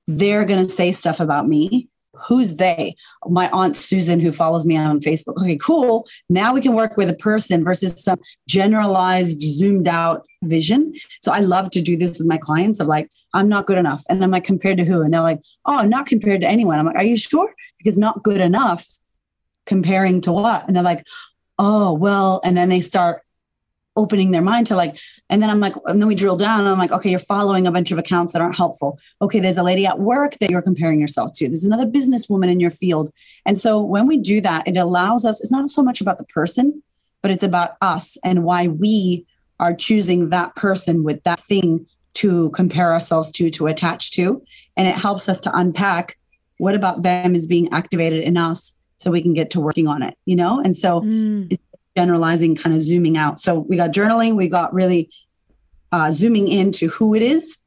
they're 0.06 0.46
going 0.46 0.64
to 0.64 0.70
say 0.70 0.92
stuff 0.92 1.22
about 1.22 1.48
me. 1.48 1.88
Who's 2.28 2.58
they? 2.58 2.96
My 3.26 3.50
aunt 3.52 3.78
Susan, 3.78 4.20
who 4.20 4.34
follows 4.34 4.66
me 4.66 4.76
on 4.76 5.00
Facebook. 5.00 5.42
Okay, 5.42 5.58
cool. 5.58 6.06
Now 6.30 6.54
we 6.54 6.62
can 6.62 6.74
work 6.74 6.98
with 6.98 7.10
a 7.10 7.16
person 7.16 7.64
versus 7.64 8.04
some 8.04 8.20
generalized, 8.48 9.42
zoomed 9.42 9.88
out 9.88 10.26
vision. 10.44 10.94
So 11.22 11.32
I 11.32 11.40
love 11.40 11.70
to 11.72 11.82
do 11.82 11.96
this 11.96 12.18
with 12.20 12.28
my 12.28 12.38
clients 12.38 12.80
of 12.80 12.88
like, 12.88 13.10
I'm 13.34 13.50
not 13.50 13.66
good 13.66 13.78
enough. 13.78 14.04
And 14.10 14.24
I'm 14.24 14.32
like, 14.32 14.46
compared 14.46 14.78
to 14.78 14.86
who? 14.86 15.02
And 15.02 15.14
they're 15.14 15.22
like, 15.22 15.42
oh, 15.66 15.84
not 15.84 16.06
compared 16.06 16.42
to 16.42 16.48
anyone. 16.48 16.80
I'm 16.80 16.86
like, 16.86 16.96
are 16.96 17.04
you 17.04 17.18
sure? 17.18 17.54
Because 17.78 17.98
not 17.98 18.24
good 18.24 18.42
enough 18.42 18.86
comparing 19.66 20.22
to 20.22 20.32
what? 20.32 20.66
And 20.68 20.76
they're 20.76 20.84
like, 20.84 21.06
oh, 21.58 21.94
well, 21.94 22.42
and 22.44 22.56
then 22.56 22.70
they 22.70 22.82
start 22.82 23.22
opening 23.96 24.32
their 24.32 24.42
mind 24.42 24.68
to 24.68 24.76
like, 24.76 24.98
and 25.30 25.42
then 25.42 25.50
I'm 25.50 25.60
like, 25.60 25.74
and 25.86 26.02
then 26.02 26.08
we 26.08 26.16
drill 26.16 26.36
down 26.36 26.60
and 26.60 26.70
I'm 26.70 26.78
like, 26.78 26.92
okay, 26.92 27.10
you're 27.10 27.20
following 27.20 27.66
a 27.66 27.72
bunch 27.72 27.92
of 27.92 27.98
accounts 27.98 28.34
that 28.34 28.42
aren't 28.42 28.58
helpful. 28.58 29.00
Okay, 29.22 29.40
there's 29.40 29.58
a 29.58 29.64
lady 29.64 29.86
at 29.86 30.00
work 30.00 30.34
that 30.36 30.52
you're 30.52 30.62
comparing 30.62 31.00
yourself 31.00 31.32
to. 31.36 31.48
There's 31.48 31.64
another 31.64 31.86
businesswoman 31.86 32.52
in 32.52 32.60
your 32.60 32.72
field. 32.72 33.14
And 33.46 33.58
so 33.58 33.82
when 33.82 34.06
we 34.06 34.18
do 34.18 34.42
that, 34.42 34.68
it 34.68 34.78
allows 34.78 35.26
us, 35.26 35.40
it's 35.40 35.52
not 35.52 35.70
so 35.70 35.82
much 35.82 36.02
about 36.02 36.18
the 36.18 36.26
person, 36.26 36.84
but 37.22 37.32
it's 37.32 37.44
about 37.44 37.78
us 37.82 38.18
and 38.24 38.44
why 38.44 38.68
we 38.68 39.26
are 39.60 39.74
choosing 39.74 40.30
that 40.30 40.56
person 40.56 41.04
with 41.04 41.24
that 41.24 41.40
thing 41.40 41.88
to 42.16 42.50
compare 42.52 42.92
ourselves 42.92 43.32
to, 43.32 43.50
to 43.50 43.68
attach 43.68 44.12
to. 44.12 44.44
And 44.76 44.88
it 44.88 44.96
helps 44.96 45.30
us 45.30 45.40
to 45.42 45.58
unpack 45.58 46.18
what 46.58 46.76
about 46.76 47.02
them 47.02 47.36
is 47.36 47.48
being 47.48 47.72
activated 47.72 48.24
in 48.24 48.38
us 48.38 48.75
so 48.98 49.12
we 49.12 49.22
can 49.22 49.34
get 49.34 49.50
to 49.52 49.60
working 49.60 49.88
on 49.88 50.02
it, 50.02 50.18
you 50.26 50.36
know? 50.36 50.60
And 50.60 50.76
so 50.76 51.02
mm. 51.02 51.48
it's 51.50 51.62
generalizing, 51.96 52.56
kind 52.56 52.76
of 52.76 52.82
zooming 52.82 53.18
out. 53.18 53.40
So 53.40 53.60
we 53.60 53.78
got 53.78 53.92
journaling, 53.92 54.36
we 54.36 54.48
got 54.48 54.74
really 54.74 55.10
uh, 55.92 56.12
zooming 56.12 56.48
into 56.48 56.90
who 56.90 57.16
it 57.16 57.22
is, 57.22 57.60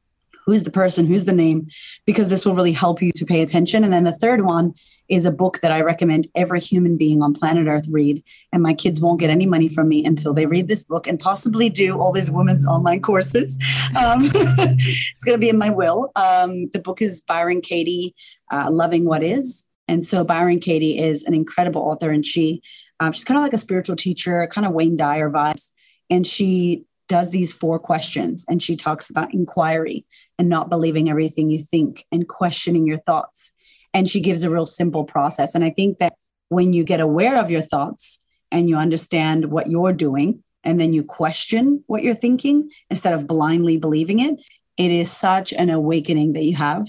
who's 0.45 0.63
the 0.63 0.71
person, 0.71 1.05
who's 1.05 1.25
the 1.25 1.31
name, 1.31 1.67
because 2.05 2.29
this 2.29 2.45
will 2.45 2.55
really 2.55 2.71
help 2.71 3.01
you 3.01 3.11
to 3.13 3.25
pay 3.25 3.41
attention. 3.41 3.83
And 3.83 3.93
then 3.93 4.03
the 4.03 4.11
third 4.11 4.45
one 4.45 4.73
is 5.09 5.25
a 5.25 5.31
book 5.31 5.59
that 5.61 5.71
I 5.71 5.81
recommend 5.81 6.27
every 6.35 6.59
human 6.59 6.95
being 6.97 7.21
on 7.21 7.33
planet 7.33 7.67
Earth 7.67 7.87
read. 7.89 8.23
And 8.53 8.61
my 8.61 8.73
kids 8.73 9.01
won't 9.01 9.19
get 9.19 9.29
any 9.29 9.45
money 9.45 9.67
from 9.67 9.89
me 9.89 10.05
until 10.05 10.33
they 10.33 10.45
read 10.45 10.67
this 10.67 10.83
book 10.83 11.07
and 11.07 11.19
possibly 11.19 11.69
do 11.69 11.99
all 11.99 12.11
these 12.11 12.31
women's 12.31 12.67
online 12.67 13.01
courses. 13.01 13.59
Um, 13.97 14.21
it's 14.33 15.23
going 15.25 15.35
to 15.35 15.41
be 15.41 15.49
in 15.49 15.57
my 15.57 15.71
will. 15.71 16.11
Um, 16.15 16.69
the 16.69 16.79
book 16.79 17.01
is 17.01 17.21
Byron 17.21 17.61
Katie, 17.61 18.15
uh, 18.51 18.69
Loving 18.69 19.05
What 19.05 19.23
Is. 19.23 19.65
And 19.89 20.05
so 20.05 20.23
Byron 20.23 20.59
Katie 20.59 20.99
is 20.99 21.23
an 21.23 21.33
incredible 21.33 21.81
author, 21.81 22.11
and 22.11 22.23
she 22.23 22.61
um, 22.99 23.11
she's 23.11 23.23
kind 23.23 23.39
of 23.39 23.43
like 23.43 23.53
a 23.53 23.57
spiritual 23.57 23.95
teacher, 23.95 24.47
kind 24.51 24.67
of 24.67 24.73
Wayne 24.73 24.95
Dyer 24.95 25.31
vibes. 25.31 25.71
And 26.09 26.27
she 26.27 26.83
does 27.07 27.31
these 27.31 27.53
four 27.53 27.79
questions, 27.79 28.45
and 28.47 28.61
she 28.61 28.75
talks 28.75 29.09
about 29.09 29.33
inquiry 29.33 30.05
and 30.37 30.47
not 30.47 30.69
believing 30.69 31.09
everything 31.09 31.49
you 31.49 31.57
think 31.59 32.05
and 32.11 32.27
questioning 32.27 32.85
your 32.85 32.99
thoughts. 32.99 33.53
And 33.91 34.07
she 34.07 34.21
gives 34.21 34.43
a 34.43 34.51
real 34.51 34.67
simple 34.67 35.05
process. 35.05 35.55
And 35.55 35.63
I 35.63 35.71
think 35.71 35.97
that 35.97 36.13
when 36.49 36.71
you 36.71 36.83
get 36.83 36.99
aware 36.99 37.41
of 37.41 37.49
your 37.49 37.61
thoughts 37.61 38.23
and 38.51 38.69
you 38.69 38.77
understand 38.77 39.45
what 39.45 39.71
you're 39.71 39.93
doing, 39.93 40.43
and 40.63 40.79
then 40.79 40.93
you 40.93 41.03
question 41.03 41.83
what 41.87 42.03
you're 42.03 42.13
thinking 42.13 42.69
instead 42.91 43.13
of 43.13 43.25
blindly 43.25 43.77
believing 43.77 44.19
it, 44.19 44.35
it 44.77 44.91
is 44.91 45.09
such 45.11 45.51
an 45.53 45.71
awakening 45.71 46.33
that 46.33 46.45
you 46.45 46.55
have 46.55 46.85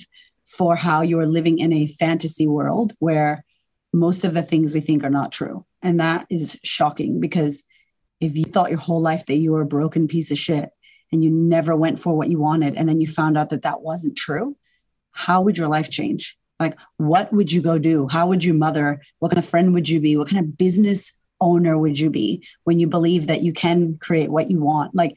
for 0.50 0.74
how 0.76 1.00
you're 1.00 1.26
living 1.26 1.58
in 1.58 1.72
a 1.72 1.86
fantasy 1.86 2.46
world 2.46 2.92
where 2.98 3.44
most 3.92 4.24
of 4.24 4.34
the 4.34 4.42
things 4.42 4.74
we 4.74 4.80
think 4.80 5.04
are 5.04 5.10
not 5.10 5.30
true. 5.30 5.64
And 5.80 5.98
that 6.00 6.26
is 6.28 6.58
shocking 6.64 7.20
because 7.20 7.64
if 8.20 8.36
you 8.36 8.44
thought 8.44 8.70
your 8.70 8.80
whole 8.80 9.00
life 9.00 9.26
that 9.26 9.36
you 9.36 9.52
were 9.52 9.62
a 9.62 9.66
broken 9.66 10.08
piece 10.08 10.30
of 10.30 10.38
shit 10.38 10.70
and 11.12 11.22
you 11.22 11.30
never 11.30 11.74
went 11.76 11.98
for 11.98 12.16
what 12.16 12.28
you 12.28 12.38
wanted, 12.38 12.74
and 12.74 12.88
then 12.88 13.00
you 13.00 13.06
found 13.06 13.38
out 13.38 13.50
that 13.50 13.62
that 13.62 13.80
wasn't 13.80 14.16
true, 14.16 14.56
how 15.12 15.40
would 15.40 15.56
your 15.56 15.68
life 15.68 15.90
change? 15.90 16.36
Like, 16.58 16.76
what 16.98 17.32
would 17.32 17.52
you 17.52 17.62
go 17.62 17.78
do? 17.78 18.08
How 18.08 18.26
would 18.26 18.44
you 18.44 18.52
mother? 18.52 19.00
What 19.18 19.30
kind 19.30 19.38
of 19.38 19.48
friend 19.48 19.72
would 19.72 19.88
you 19.88 20.00
be? 20.00 20.16
What 20.16 20.28
kind 20.28 20.44
of 20.44 20.58
business 20.58 21.18
owner 21.40 21.78
would 21.78 21.98
you 21.98 22.10
be 22.10 22.46
when 22.64 22.78
you 22.78 22.86
believe 22.86 23.26
that 23.28 23.42
you 23.42 23.52
can 23.52 23.98
create 23.98 24.30
what 24.30 24.50
you 24.50 24.60
want? 24.60 24.94
Like, 24.94 25.16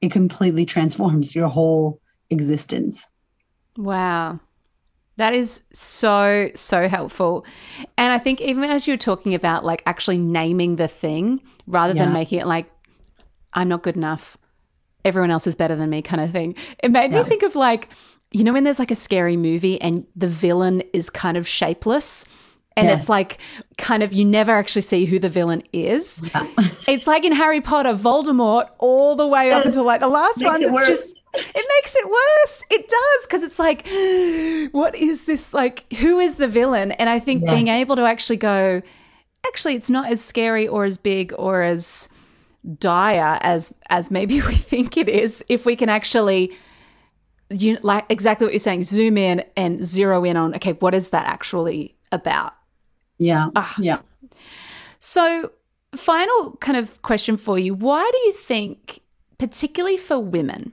it 0.00 0.12
completely 0.12 0.64
transforms 0.66 1.34
your 1.34 1.48
whole 1.48 2.00
existence. 2.30 3.08
Wow. 3.76 4.40
That 5.16 5.34
is 5.34 5.62
so, 5.72 6.50
so 6.54 6.88
helpful. 6.88 7.44
And 7.96 8.12
I 8.12 8.18
think 8.18 8.40
even 8.40 8.70
as 8.70 8.88
you're 8.88 8.96
talking 8.96 9.34
about 9.34 9.64
like 9.64 9.82
actually 9.86 10.18
naming 10.18 10.76
the 10.76 10.88
thing 10.88 11.40
rather 11.66 11.94
yeah. 11.94 12.04
than 12.04 12.12
making 12.12 12.40
it 12.40 12.46
like, 12.46 12.70
I'm 13.52 13.68
not 13.68 13.82
good 13.82 13.96
enough, 13.96 14.36
everyone 15.04 15.30
else 15.30 15.46
is 15.46 15.54
better 15.54 15.76
than 15.76 15.90
me 15.90 16.02
kind 16.02 16.20
of 16.20 16.32
thing, 16.32 16.56
it 16.82 16.90
made 16.90 17.12
yeah. 17.12 17.22
me 17.22 17.28
think 17.28 17.42
of 17.44 17.54
like, 17.54 17.88
you 18.32 18.42
know, 18.42 18.52
when 18.52 18.64
there's 18.64 18.80
like 18.80 18.90
a 18.90 18.96
scary 18.96 19.36
movie 19.36 19.80
and 19.80 20.04
the 20.16 20.26
villain 20.26 20.82
is 20.92 21.10
kind 21.10 21.36
of 21.36 21.46
shapeless 21.46 22.24
and 22.76 22.88
yes. 22.88 23.00
it's 23.02 23.08
like 23.08 23.38
kind 23.78 24.02
of 24.02 24.12
you 24.12 24.24
never 24.24 24.52
actually 24.52 24.82
see 24.82 25.04
who 25.04 25.18
the 25.18 25.28
villain 25.28 25.62
is. 25.72 26.20
Yeah. 26.34 26.46
it's 26.88 27.06
like 27.06 27.24
in 27.24 27.32
Harry 27.32 27.60
Potter, 27.60 27.90
Voldemort 27.90 28.68
all 28.78 29.14
the 29.16 29.26
way 29.26 29.52
up 29.52 29.64
until 29.64 29.84
like 29.84 30.00
the 30.00 30.08
last 30.08 30.42
one. 30.42 30.60
It 30.62 30.72
it's 30.72 30.86
just 30.88 31.20
it 31.34 31.66
makes 31.76 31.96
it 31.96 32.08
worse. 32.08 32.62
It 32.70 32.88
does 32.88 33.26
because 33.26 33.42
it's 33.42 33.58
like, 33.58 33.86
what 34.72 34.94
is 34.94 35.26
this? 35.26 35.52
Like, 35.52 35.92
who 35.94 36.18
is 36.18 36.36
the 36.36 36.48
villain? 36.48 36.92
And 36.92 37.08
I 37.08 37.18
think 37.18 37.42
yes. 37.42 37.54
being 37.54 37.68
able 37.68 37.96
to 37.96 38.02
actually 38.02 38.36
go, 38.36 38.82
actually, 39.46 39.74
it's 39.74 39.90
not 39.90 40.10
as 40.10 40.22
scary 40.22 40.66
or 40.68 40.84
as 40.84 40.96
big 40.96 41.32
or 41.36 41.62
as 41.62 42.08
dire 42.78 43.38
as 43.42 43.74
as 43.90 44.10
maybe 44.10 44.40
we 44.46 44.54
think 44.54 44.96
it 44.96 45.08
is. 45.08 45.44
If 45.48 45.66
we 45.66 45.76
can 45.76 45.88
actually 45.88 46.52
you 47.50 47.78
like 47.82 48.06
exactly 48.08 48.46
what 48.46 48.52
you're 48.52 48.58
saying 48.58 48.82
zoom 48.82 49.18
in 49.18 49.44
and 49.54 49.84
zero 49.84 50.24
in 50.24 50.34
on 50.34 50.54
okay 50.54 50.72
what 50.72 50.94
is 50.94 51.10
that 51.10 51.26
actually 51.26 51.94
about 52.10 52.54
yeah. 53.18 53.50
Ah. 53.54 53.74
Yeah. 53.78 53.98
So, 54.98 55.52
final 55.94 56.56
kind 56.60 56.76
of 56.76 57.00
question 57.02 57.36
for 57.36 57.58
you. 57.58 57.74
Why 57.74 58.08
do 58.10 58.18
you 58.26 58.32
think, 58.32 59.00
particularly 59.38 59.96
for 59.96 60.18
women, 60.18 60.72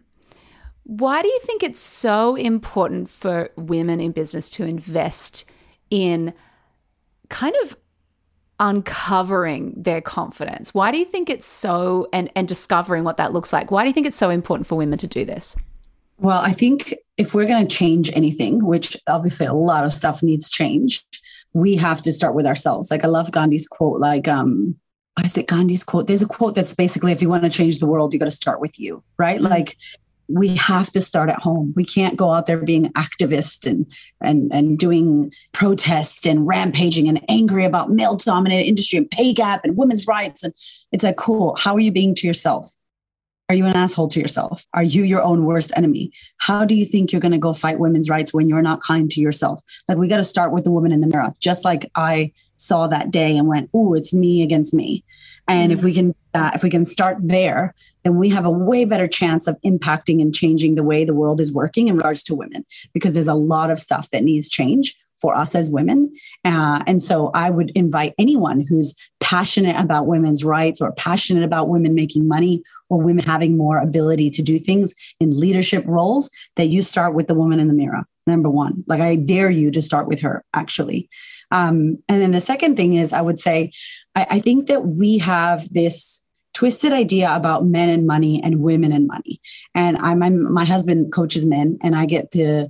why 0.92 1.22
do 1.22 1.30
you 1.30 1.40
think 1.44 1.64
it's 1.64 1.80
so 1.80 2.36
important 2.36 3.10
for 3.10 3.50
women 3.56 4.02
in 4.02 4.12
business 4.12 4.50
to 4.50 4.66
invest 4.66 5.50
in 5.90 6.34
kind 7.30 7.56
of 7.64 7.78
uncovering 8.60 9.74
their 9.78 10.02
confidence? 10.02 10.74
Why 10.74 10.92
do 10.92 10.98
you 10.98 11.06
think 11.06 11.30
it's 11.30 11.48
so 11.48 12.10
and 12.12 12.30
and 12.36 12.46
discovering 12.46 13.06
what 13.06 13.16
that 13.16 13.32
looks 13.32 13.54
like? 13.54 13.72
Why 13.72 13.84
do 13.84 13.88
you 13.88 13.94
think 13.94 14.06
it's 14.06 14.18
so 14.18 14.30
important 14.30 14.68
for 14.68 14.76
women 14.76 14.98
to 14.98 15.08
do 15.08 15.24
this? 15.24 15.56
Well, 16.18 16.42
I 16.42 16.52
think 16.52 16.94
if 17.16 17.34
we're 17.34 17.48
going 17.48 17.66
to 17.66 17.74
change 17.74 18.12
anything, 18.14 18.66
which 18.66 18.98
obviously 19.08 19.46
a 19.46 19.54
lot 19.54 19.86
of 19.86 19.94
stuff 19.94 20.22
needs 20.22 20.50
change, 20.50 21.06
we 21.54 21.78
have 21.78 22.02
to 22.02 22.12
start 22.12 22.36
with 22.36 22.46
ourselves. 22.46 22.92
Like 22.92 23.06
I 23.06 23.08
love 23.08 23.32
Gandhi's 23.32 23.66
quote, 23.66 24.02
like, 24.02 24.28
um, 24.28 24.76
I 25.16 25.28
said 25.28 25.48
Gandhi's 25.48 25.86
quote. 25.86 26.08
There's 26.08 26.22
a 26.22 26.28
quote 26.28 26.56
that's 26.56 26.76
basically 26.76 27.14
if 27.14 27.22
you 27.22 27.30
want 27.30 27.44
to 27.44 27.50
change 27.50 27.80
the 27.80 27.88
world, 27.88 28.12
you 28.12 28.20
got 28.20 28.26
to 28.26 28.32
start 28.32 28.60
with 28.60 28.78
you, 28.78 29.04
right? 29.18 29.38
Mm-hmm. 29.38 29.48
Like 29.48 29.78
we 30.34 30.56
have 30.56 30.92
to 30.92 31.02
start 31.02 31.30
at 31.30 31.40
home. 31.40 31.74
We 31.76 31.84
can't 31.84 32.18
go 32.18 32.32
out 32.32 32.46
there 32.46 32.58
being 32.58 32.86
activist 32.94 33.70
and 33.70 33.86
and 34.22 34.52
and 34.52 34.78
doing 34.78 35.32
protests 35.52 36.26
and 36.26 36.48
rampaging 36.48 37.08
and 37.08 37.24
angry 37.30 37.66
about 37.66 37.92
male 37.92 38.16
dominated 38.16 38.68
industry 38.68 38.98
and 38.98 39.10
pay 39.10 39.34
gap 39.34 39.62
and 39.64 39.78
women's 39.78 40.08
rights. 40.08 40.44
And 40.44 40.54
it's 40.92 41.04
like, 41.04 41.18
cool. 41.18 41.56
How 41.58 41.74
are 41.74 41.80
you 41.80 41.92
being 41.92 42.16
to 42.16 42.28
yourself? 42.28 42.74
Are 43.50 43.56
you 43.56 43.66
an 43.66 43.76
asshole 43.76 44.08
to 44.08 44.20
yourself? 44.22 44.66
Are 44.74 44.84
you 44.84 45.04
your 45.04 45.22
own 45.22 45.44
worst 45.44 45.74
enemy? 45.76 46.14
How 46.40 46.64
do 46.64 46.74
you 46.74 46.86
think 46.86 47.12
you're 47.12 47.20
going 47.20 47.34
to 47.34 47.38
go 47.38 47.52
fight 47.52 47.80
women's 47.80 48.10
rights 48.10 48.34
when 48.34 48.48
you're 48.48 48.62
not 48.62 48.82
kind 48.82 49.12
to 49.12 49.20
yourself? 49.20 49.60
Like, 49.90 49.98
we 49.98 50.08
got 50.08 50.18
to 50.18 50.24
start 50.24 50.54
with 50.54 50.64
the 50.64 50.72
woman 50.72 50.94
in 50.94 51.02
the 51.02 51.08
mirror, 51.08 51.34
just 51.42 51.66
like 51.66 51.92
I 51.94 52.32
saw 52.56 52.88
that 52.88 53.12
day 53.12 53.36
and 53.36 53.50
went, 53.50 53.70
oh, 53.74 53.94
it's 53.94 54.14
me 54.14 54.42
against 54.42 54.74
me. 54.74 55.04
And 55.52 55.72
mm-hmm. 55.72 55.80
if 55.80 55.84
we 55.84 55.94
can, 55.94 56.16
uh, 56.34 56.52
if 56.56 56.64
we 56.64 56.70
can 56.70 56.86
start 56.86 57.18
there, 57.20 57.74
then 58.04 58.14
we 58.18 58.30
have 58.30 58.46
a 58.46 58.50
way 58.70 58.86
better 58.86 59.08
chance 59.08 59.48
of 59.48 59.56
impacting 59.72 60.22
and 60.22 60.34
changing 60.34 60.76
the 60.76 60.84
way 60.92 61.04
the 61.04 61.14
world 61.22 61.40
is 61.42 61.52
working 61.54 61.88
in 61.88 61.96
regards 61.98 62.24
to 62.24 62.36
women, 62.36 62.66
because 62.94 63.14
there's 63.14 63.28
a 63.28 63.44
lot 63.56 63.70
of 63.70 63.78
stuff 63.78 64.10
that 64.12 64.24
needs 64.24 64.50
change 64.50 64.96
for 65.22 65.36
us 65.36 65.54
as 65.54 65.70
women. 65.70 66.00
Uh, 66.44 66.80
and 66.88 67.00
so 67.00 67.30
I 67.36 67.52
would 67.52 67.72
invite 67.76 68.16
anyone 68.18 68.66
who's 68.68 68.96
passionate 69.20 69.78
about 69.80 70.08
women's 70.08 70.44
rights 70.44 70.82
or 70.82 70.92
passionate 70.94 71.44
about 71.44 71.70
women 71.70 71.94
making 71.94 72.28
money 72.28 72.64
or 72.90 73.00
women 73.00 73.24
having 73.24 73.56
more 73.56 73.78
ability 73.78 74.32
to 74.32 74.42
do 74.42 74.58
things 74.58 74.96
in 75.20 75.40
leadership 75.40 75.84
roles 75.86 76.32
that 76.56 76.70
you 76.70 76.82
start 76.82 77.14
with 77.14 77.28
the 77.28 77.36
woman 77.36 77.60
in 77.60 77.68
the 77.68 77.74
mirror. 77.74 78.04
Number 78.26 78.50
one, 78.50 78.84
like 78.88 79.02
I 79.02 79.16
dare 79.16 79.50
you 79.50 79.72
to 79.72 79.82
start 79.82 80.08
with 80.08 80.22
her, 80.22 80.44
actually. 80.54 81.10
Um, 81.52 81.98
and 82.08 82.22
then 82.22 82.32
the 82.32 82.40
second 82.40 82.76
thing 82.76 82.94
is, 82.94 83.14
I 83.14 83.22
would 83.22 83.40
say, 83.40 83.72
I, 84.16 84.28
I 84.30 84.40
think 84.40 84.68
that 84.68 84.86
we 84.86 85.20
have 85.20 85.72
this 85.74 86.26
twisted 86.54 86.94
idea 86.94 87.34
about 87.34 87.66
men 87.66 87.90
and 87.90 88.06
money 88.06 88.42
and 88.44 88.62
women 88.62 88.92
and 88.92 89.08
money. 89.08 89.42
And 89.74 89.98
I'm, 89.98 90.22
I'm 90.22 90.52
my 90.52 90.66
husband 90.66 91.12
coaches 91.12 91.46
men, 91.46 91.78
and 91.82 91.96
I 91.96 92.06
get 92.06 92.32
to 92.32 92.70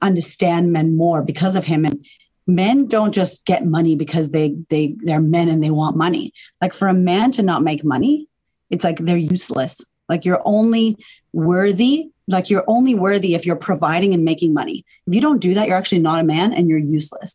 understand 0.00 0.72
men 0.72 0.96
more 0.96 1.22
because 1.22 1.56
of 1.56 1.66
him. 1.66 1.84
And 1.84 2.04
men 2.46 2.86
don't 2.86 3.12
just 3.12 3.44
get 3.46 3.66
money 3.66 3.96
because 3.96 4.30
they 4.30 4.56
they 4.68 4.96
they're 4.98 5.20
men 5.20 5.48
and 5.48 5.62
they 5.62 5.70
want 5.70 5.96
money. 5.96 6.32
Like 6.60 6.72
for 6.72 6.88
a 6.88 6.94
man 6.94 7.30
to 7.32 7.42
not 7.42 7.62
make 7.62 7.84
money 7.84 8.28
it's 8.70 8.84
like 8.84 8.98
they're 8.98 9.16
useless. 9.16 9.84
Like 10.08 10.24
you're 10.24 10.42
only 10.44 10.96
worthy 11.32 12.10
like 12.26 12.48
you're 12.48 12.64
only 12.68 12.94
worthy 12.94 13.34
if 13.34 13.44
you're 13.44 13.56
providing 13.56 14.14
and 14.14 14.24
making 14.24 14.54
money. 14.54 14.84
If 15.06 15.14
you 15.14 15.20
don't 15.20 15.42
do 15.42 15.54
that 15.54 15.68
you're 15.68 15.76
actually 15.76 16.00
not 16.00 16.20
a 16.20 16.24
man 16.24 16.52
and 16.52 16.68
you're 16.68 16.78
useless 16.78 17.34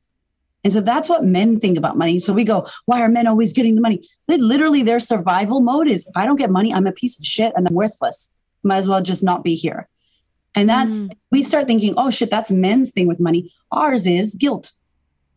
and 0.66 0.74
so 0.74 0.82
that's 0.82 1.08
what 1.08 1.24
men 1.24 1.58
think 1.58 1.78
about 1.78 1.98
money 1.98 2.20
so 2.20 2.34
we 2.34 2.44
go 2.44 2.68
why 2.86 3.02
are 3.02 3.08
men 3.08 3.28
always 3.28 3.54
getting 3.54 3.76
the 3.76 3.82
money 3.82 4.06
they 4.28 4.38
literally 4.38 4.84
their 4.84 5.00
survival 5.00 5.62
mode 5.62 5.88
is 5.88 6.06
if 6.06 6.18
i 6.18 6.26
don't 6.26 6.38
get 6.38 6.52
money 6.52 6.74
i'm 6.74 6.88
a 6.88 6.92
piece 6.92 7.18
of 7.18 7.26
shit 7.26 7.54
and 7.56 7.66
i'm 7.66 7.74
worthless 7.74 8.32
might 8.64 8.78
as 8.78 8.90
well 8.90 9.02
just 9.02 9.24
not 9.24 9.44
be 9.44 9.56
here 9.56 9.88
and 10.56 10.70
that's, 10.70 11.02
mm. 11.02 11.12
we 11.32 11.44
start 11.44 11.68
thinking, 11.68 11.94
oh 11.98 12.10
shit, 12.10 12.30
that's 12.30 12.50
men's 12.50 12.92
thing 12.92 13.08
with 13.08 13.20
money. 13.20 13.52
Ours 13.72 14.08
is 14.08 14.36
guilt. 14.36 14.72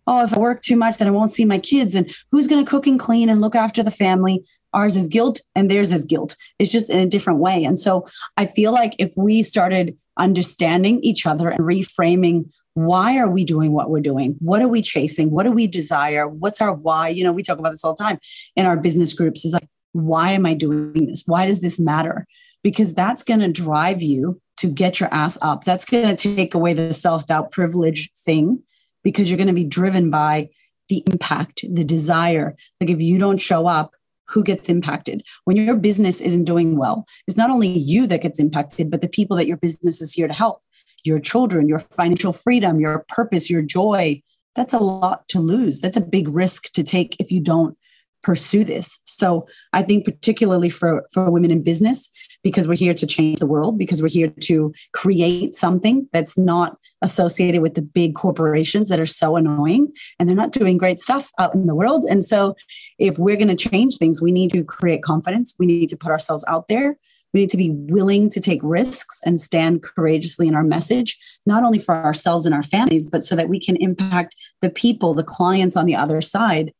Oh, 0.06 0.22
if 0.22 0.34
I 0.34 0.38
work 0.38 0.62
too 0.62 0.76
much, 0.76 0.96
then 0.96 1.08
I 1.08 1.10
won't 1.10 1.32
see 1.32 1.44
my 1.44 1.58
kids. 1.58 1.94
And 1.94 2.10
who's 2.30 2.46
going 2.46 2.64
to 2.64 2.70
cook 2.70 2.86
and 2.86 2.98
clean 2.98 3.28
and 3.28 3.40
look 3.40 3.54
after 3.54 3.82
the 3.82 3.90
family? 3.90 4.44
Ours 4.72 4.96
is 4.96 5.08
guilt 5.08 5.40
and 5.54 5.70
theirs 5.70 5.92
is 5.92 6.04
guilt. 6.04 6.36
It's 6.58 6.72
just 6.72 6.88
in 6.88 7.00
a 7.00 7.06
different 7.06 7.40
way. 7.40 7.64
And 7.64 7.78
so 7.78 8.06
I 8.36 8.46
feel 8.46 8.72
like 8.72 8.94
if 8.98 9.12
we 9.16 9.42
started 9.42 9.98
understanding 10.16 11.00
each 11.02 11.26
other 11.26 11.48
and 11.48 11.60
reframing 11.60 12.50
why 12.78 13.18
are 13.18 13.28
we 13.28 13.44
doing 13.44 13.72
what 13.72 13.90
we're 13.90 14.00
doing? 14.00 14.36
What 14.38 14.62
are 14.62 14.68
we 14.68 14.82
chasing? 14.82 15.32
What 15.32 15.42
do 15.42 15.50
we 15.50 15.66
desire? 15.66 16.28
What's 16.28 16.60
our 16.60 16.72
why? 16.72 17.08
You 17.08 17.24
know, 17.24 17.32
we 17.32 17.42
talk 17.42 17.58
about 17.58 17.70
this 17.70 17.82
all 17.82 17.94
the 17.94 18.04
time 18.04 18.18
in 18.54 18.66
our 18.66 18.76
business 18.76 19.12
groups 19.14 19.44
is 19.44 19.52
like, 19.52 19.68
why 19.92 20.30
am 20.30 20.46
I 20.46 20.54
doing 20.54 21.06
this? 21.06 21.24
Why 21.26 21.46
does 21.46 21.60
this 21.60 21.80
matter? 21.80 22.24
Because 22.62 22.94
that's 22.94 23.24
going 23.24 23.40
to 23.40 23.50
drive 23.50 24.00
you 24.00 24.40
to 24.58 24.68
get 24.68 25.00
your 25.00 25.12
ass 25.12 25.36
up. 25.42 25.64
That's 25.64 25.84
going 25.84 26.14
to 26.14 26.36
take 26.36 26.54
away 26.54 26.72
the 26.72 26.94
self 26.94 27.26
doubt 27.26 27.50
privilege 27.50 28.10
thing 28.16 28.62
because 29.02 29.28
you're 29.28 29.38
going 29.38 29.48
to 29.48 29.52
be 29.52 29.64
driven 29.64 30.08
by 30.08 30.48
the 30.88 31.02
impact, 31.10 31.64
the 31.68 31.84
desire. 31.84 32.56
Like 32.80 32.90
if 32.90 33.00
you 33.00 33.18
don't 33.18 33.40
show 33.40 33.66
up, 33.66 33.94
who 34.28 34.44
gets 34.44 34.68
impacted? 34.68 35.24
When 35.44 35.56
your 35.56 35.74
business 35.76 36.20
isn't 36.20 36.44
doing 36.44 36.76
well, 36.76 37.06
it's 37.26 37.36
not 37.36 37.50
only 37.50 37.68
you 37.68 38.06
that 38.06 38.20
gets 38.20 38.38
impacted, 38.38 38.90
but 38.90 39.00
the 39.00 39.08
people 39.08 39.36
that 39.36 39.46
your 39.46 39.56
business 39.56 40.00
is 40.00 40.12
here 40.12 40.28
to 40.28 40.34
help 40.34 40.62
your 41.08 41.18
children, 41.18 41.68
your 41.68 41.80
financial 41.80 42.32
freedom, 42.32 42.78
your 42.78 43.04
purpose, 43.08 43.50
your 43.50 43.62
joy. 43.62 44.22
That's 44.54 44.72
a 44.72 44.78
lot 44.78 45.26
to 45.28 45.40
lose. 45.40 45.80
That's 45.80 45.96
a 45.96 46.02
big 46.02 46.28
risk 46.28 46.72
to 46.72 46.82
take 46.82 47.16
if 47.18 47.32
you 47.32 47.40
don't 47.40 47.76
pursue 48.22 48.64
this. 48.64 49.00
So 49.06 49.46
I 49.72 49.82
think 49.82 50.04
particularly 50.04 50.70
for 50.70 51.06
for 51.12 51.30
women 51.30 51.50
in 51.50 51.62
business, 51.62 52.10
because 52.42 52.66
we're 52.66 52.76
here 52.76 52.94
to 52.94 53.06
change 53.06 53.38
the 53.38 53.46
world, 53.46 53.78
because 53.78 54.02
we're 54.02 54.08
here 54.08 54.32
to 54.40 54.72
create 54.92 55.54
something 55.54 56.08
that's 56.12 56.36
not 56.36 56.76
associated 57.02 57.62
with 57.62 57.74
the 57.74 57.82
big 57.82 58.14
corporations 58.14 58.88
that 58.88 58.98
are 58.98 59.06
so 59.06 59.36
annoying 59.36 59.92
and 60.18 60.28
they're 60.28 60.36
not 60.36 60.52
doing 60.52 60.76
great 60.76 60.98
stuff 60.98 61.30
out 61.38 61.54
in 61.54 61.66
the 61.66 61.74
world. 61.74 62.04
And 62.10 62.24
so, 62.24 62.54
if 62.98 63.18
we're 63.18 63.36
going 63.36 63.56
to 63.56 63.68
change 63.70 63.98
things, 63.98 64.20
we 64.20 64.32
need 64.32 64.50
to 64.52 64.64
create 64.64 65.02
confidence. 65.02 65.54
We 65.58 65.66
need 65.66 65.88
to 65.90 65.96
put 65.96 66.10
ourselves 66.10 66.44
out 66.48 66.66
there. 66.68 66.98
We 67.32 67.40
need 67.40 67.50
to 67.50 67.56
be 67.56 67.70
willing 67.70 68.30
to 68.30 68.40
take 68.40 68.60
risks 68.62 69.20
and 69.24 69.40
stand 69.40 69.82
courageously 69.82 70.48
in 70.48 70.54
our 70.54 70.64
message, 70.64 71.18
not 71.46 71.62
only 71.62 71.78
for 71.78 71.94
ourselves 71.94 72.46
and 72.46 72.54
our 72.54 72.62
families, 72.62 73.06
but 73.06 73.24
so 73.24 73.36
that 73.36 73.48
we 73.48 73.60
can 73.60 73.76
impact 73.76 74.34
the 74.62 74.70
people, 74.70 75.14
the 75.14 75.22
clients 75.22 75.76
on 75.76 75.86
the 75.86 75.94
other 75.94 76.20
side 76.20 76.72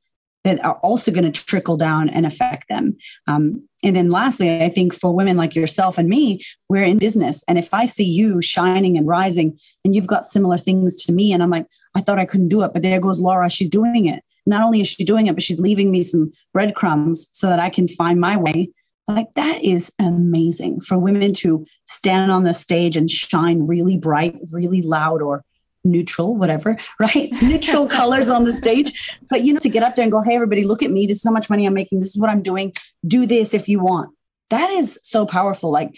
that 0.45 0.65
are 0.65 0.77
also 0.77 1.11
going 1.11 1.31
to 1.31 1.45
trickle 1.45 1.77
down 1.77 2.09
and 2.09 2.25
affect 2.25 2.69
them. 2.69 2.97
Um, 3.27 3.69
and 3.85 3.95
then 3.95 4.11
lastly, 4.11 4.63
I 4.63 4.69
think 4.69 4.95
for 4.95 5.15
women 5.15 5.37
like 5.37 5.55
yourself 5.55 5.99
and 5.99 6.09
me, 6.09 6.41
we're 6.69 6.85
in 6.85 6.99
business. 6.99 7.45
And 7.49 7.59
if 7.59 7.75
I 7.75 7.85
see 7.85 8.05
you 8.05 8.41
shining 8.41 8.97
and 8.97 9.07
rising 9.07 9.59
and 9.85 9.95
you've 9.95 10.07
got 10.07 10.25
similar 10.25 10.57
things 10.57 11.05
to 11.05 11.13
me, 11.13 11.33
and 11.33 11.43
I'm 11.43 11.51
like, 11.51 11.67
I 11.95 12.01
thought 12.01 12.19
I 12.19 12.25
couldn't 12.25 12.49
do 12.49 12.63
it, 12.63 12.73
but 12.73 12.83
there 12.83 13.01
goes 13.01 13.21
Laura, 13.21 13.51
she's 13.51 13.71
doing 13.71 14.07
it. 14.07 14.23
Not 14.47 14.63
only 14.63 14.81
is 14.81 14.89
she 14.89 15.05
doing 15.05 15.27
it, 15.27 15.35
but 15.35 15.43
she's 15.43 15.61
leaving 15.61 15.91
me 15.91 16.03
some 16.03 16.33
breadcrumbs 16.55 17.29
so 17.33 17.49
that 17.49 17.61
I 17.61 17.69
can 17.69 17.87
find 17.87 18.19
my 18.19 18.37
way. 18.37 18.71
Like 19.09 19.33
that 19.35 19.65
is 19.65 19.93
amazing 19.99 20.83
for 20.83 20.99
women 20.99 21.33
to 21.35 21.65
stand 21.87 22.31
on 22.31 22.45
the 22.45 22.53
stage 22.53 22.97
and 22.97 23.11
shine 23.11 23.67
really 23.67 23.97
bright, 23.97 24.39
really 24.53 24.83
loud, 24.83 25.23
or 25.23 25.43
neutral, 25.83 26.37
whatever, 26.37 26.77
right? 27.01 27.33
neutral 27.43 27.87
colors 27.99 28.29
on 28.29 28.45
the 28.45 28.53
stage. 28.53 29.19
But 29.31 29.43
you 29.43 29.55
know, 29.55 29.61
to 29.61 29.69
get 29.69 29.83
up 29.83 29.97
there 29.97 30.03
and 30.03 30.13
go, 30.13 30.23
hey, 30.23 30.35
everybody, 30.35 30.65
look 30.65 30.83
at 30.83 30.91
me. 30.91 31.07
This 31.07 31.19
is 31.19 31.25
how 31.25 31.33
much 31.33 31.49
money 31.49 31.67
I'm 31.67 31.75
making. 31.75 32.01
This 32.01 32.11
is 32.11 32.21
what 32.21 32.31
I'm 32.31 32.43
doing. 32.43 32.73
Do 33.07 33.27
this 33.27 33.55
if 33.55 33.67
you 33.67 33.81
want. 33.81 34.11
That 34.51 34.71
is 34.71 34.99
so 35.03 35.27
powerful. 35.27 35.71
Like 35.71 35.97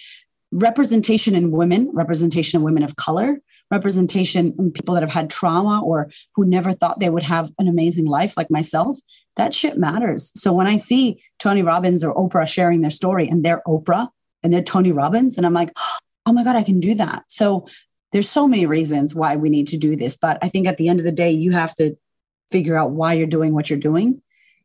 representation 0.52 1.34
in 1.34 1.50
women, 1.50 1.90
representation 1.92 2.58
of 2.58 2.62
women 2.62 2.82
of 2.82 2.96
color, 2.96 3.40
representation 3.70 4.54
in 4.58 4.72
people 4.72 4.94
that 4.94 5.02
have 5.02 5.12
had 5.12 5.30
trauma 5.30 5.82
or 5.84 6.10
who 6.34 6.44
never 6.44 6.72
thought 6.72 7.00
they 7.00 7.10
would 7.10 7.22
have 7.22 7.50
an 7.58 7.68
amazing 7.68 8.06
life, 8.06 8.36
like 8.36 8.50
myself. 8.50 8.98
That 9.36 9.54
shit 9.54 9.78
matters. 9.78 10.32
So 10.34 10.52
when 10.52 10.66
I 10.66 10.76
see 10.76 11.22
Tony 11.38 11.62
Robbins 11.62 12.04
or 12.04 12.14
Oprah 12.14 12.48
sharing 12.48 12.80
their 12.80 12.90
story 12.90 13.28
and 13.28 13.44
they're 13.44 13.62
Oprah 13.66 14.08
and 14.42 14.52
they're 14.52 14.62
Tony 14.62 14.92
Robbins, 14.92 15.36
and 15.36 15.46
I'm 15.46 15.54
like, 15.54 15.72
oh 16.26 16.32
my 16.32 16.44
God, 16.44 16.56
I 16.56 16.62
can 16.62 16.80
do 16.80 16.94
that. 16.96 17.24
So 17.28 17.66
there's 18.12 18.28
so 18.28 18.46
many 18.46 18.66
reasons 18.66 19.14
why 19.14 19.36
we 19.36 19.48
need 19.50 19.68
to 19.68 19.76
do 19.76 19.96
this. 19.96 20.16
But 20.16 20.38
I 20.42 20.48
think 20.48 20.66
at 20.66 20.76
the 20.76 20.88
end 20.88 21.00
of 21.00 21.04
the 21.04 21.12
day, 21.12 21.30
you 21.30 21.52
have 21.52 21.74
to 21.76 21.96
figure 22.50 22.76
out 22.76 22.90
why 22.90 23.14
you're 23.14 23.26
doing 23.26 23.54
what 23.54 23.70
you're 23.70 23.78
doing 23.78 24.20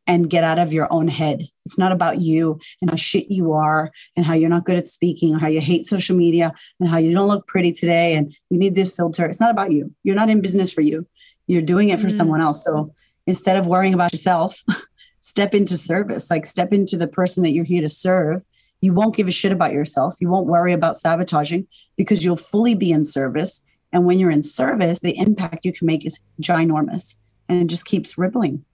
and 0.06 0.30
get 0.30 0.44
out 0.44 0.58
of 0.58 0.72
your 0.72 0.92
own 0.92 1.08
head. 1.08 1.48
It's 1.64 1.78
not 1.78 1.92
about 1.92 2.20
you 2.20 2.60
and 2.80 2.90
how 2.90 2.96
shit 2.96 3.26
you 3.28 3.52
are 3.52 3.90
and 4.16 4.24
how 4.24 4.34
you're 4.34 4.50
not 4.50 4.64
good 4.64 4.76
at 4.76 4.88
speaking 4.88 5.34
or 5.34 5.38
how 5.38 5.48
you 5.48 5.60
hate 5.60 5.84
social 5.84 6.16
media 6.16 6.52
and 6.78 6.88
how 6.88 6.98
you 6.98 7.12
don't 7.12 7.28
look 7.28 7.46
pretty 7.46 7.72
today 7.72 8.14
and 8.14 8.34
you 8.50 8.58
need 8.58 8.74
this 8.74 8.94
filter. 8.94 9.26
It's 9.26 9.40
not 9.40 9.50
about 9.50 9.72
you. 9.72 9.92
You're 10.04 10.14
not 10.14 10.30
in 10.30 10.40
business 10.40 10.72
for 10.72 10.80
you. 10.80 11.06
You're 11.48 11.62
doing 11.62 11.88
it 11.88 12.00
for 12.00 12.06
mm. 12.06 12.12
someone 12.12 12.40
else. 12.40 12.64
So 12.64 12.94
instead 13.26 13.56
of 13.56 13.66
worrying 13.66 13.94
about 13.94 14.12
yourself, 14.12 14.62
step 15.20 15.54
into 15.54 15.76
service, 15.76 16.30
like 16.30 16.46
step 16.46 16.72
into 16.72 16.96
the 16.96 17.08
person 17.08 17.42
that 17.42 17.52
you're 17.52 17.64
here 17.64 17.82
to 17.82 17.88
serve. 17.88 18.44
You 18.80 18.92
won't 18.92 19.16
give 19.16 19.26
a 19.26 19.32
shit 19.32 19.52
about 19.52 19.72
yourself. 19.72 20.16
You 20.20 20.28
won't 20.28 20.46
worry 20.46 20.72
about 20.72 20.96
sabotaging 20.96 21.66
because 21.96 22.24
you'll 22.24 22.36
fully 22.36 22.74
be 22.74 22.92
in 22.92 23.04
service. 23.04 23.64
And 23.92 24.04
when 24.04 24.18
you're 24.18 24.30
in 24.30 24.42
service, 24.42 24.98
the 24.98 25.16
impact 25.16 25.64
you 25.64 25.72
can 25.72 25.86
make 25.86 26.04
is 26.04 26.20
ginormous 26.40 27.18
and 27.48 27.62
it 27.62 27.66
just 27.66 27.86
keeps 27.86 28.18
rippling. 28.18 28.64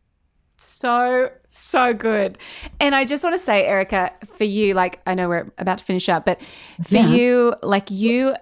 So, 0.59 1.30
so 1.48 1.92
good. 1.92 2.38
And 2.78 2.94
I 2.94 3.05
just 3.05 3.24
want 3.24 3.34
to 3.34 3.38
say, 3.38 3.64
Erika, 3.64 4.12
for 4.26 4.44
you, 4.44 4.74
like, 4.74 5.00
I 5.07 5.14
know 5.14 5.28
we're 5.28 5.53
about 5.59 5.78
to 5.78 5.84
finish 5.84 6.09
up, 6.09 6.24
but 6.24 6.40
for 6.84 6.96
yeah. 6.96 7.09
you, 7.09 7.55
like, 7.62 7.90
you 7.90 8.36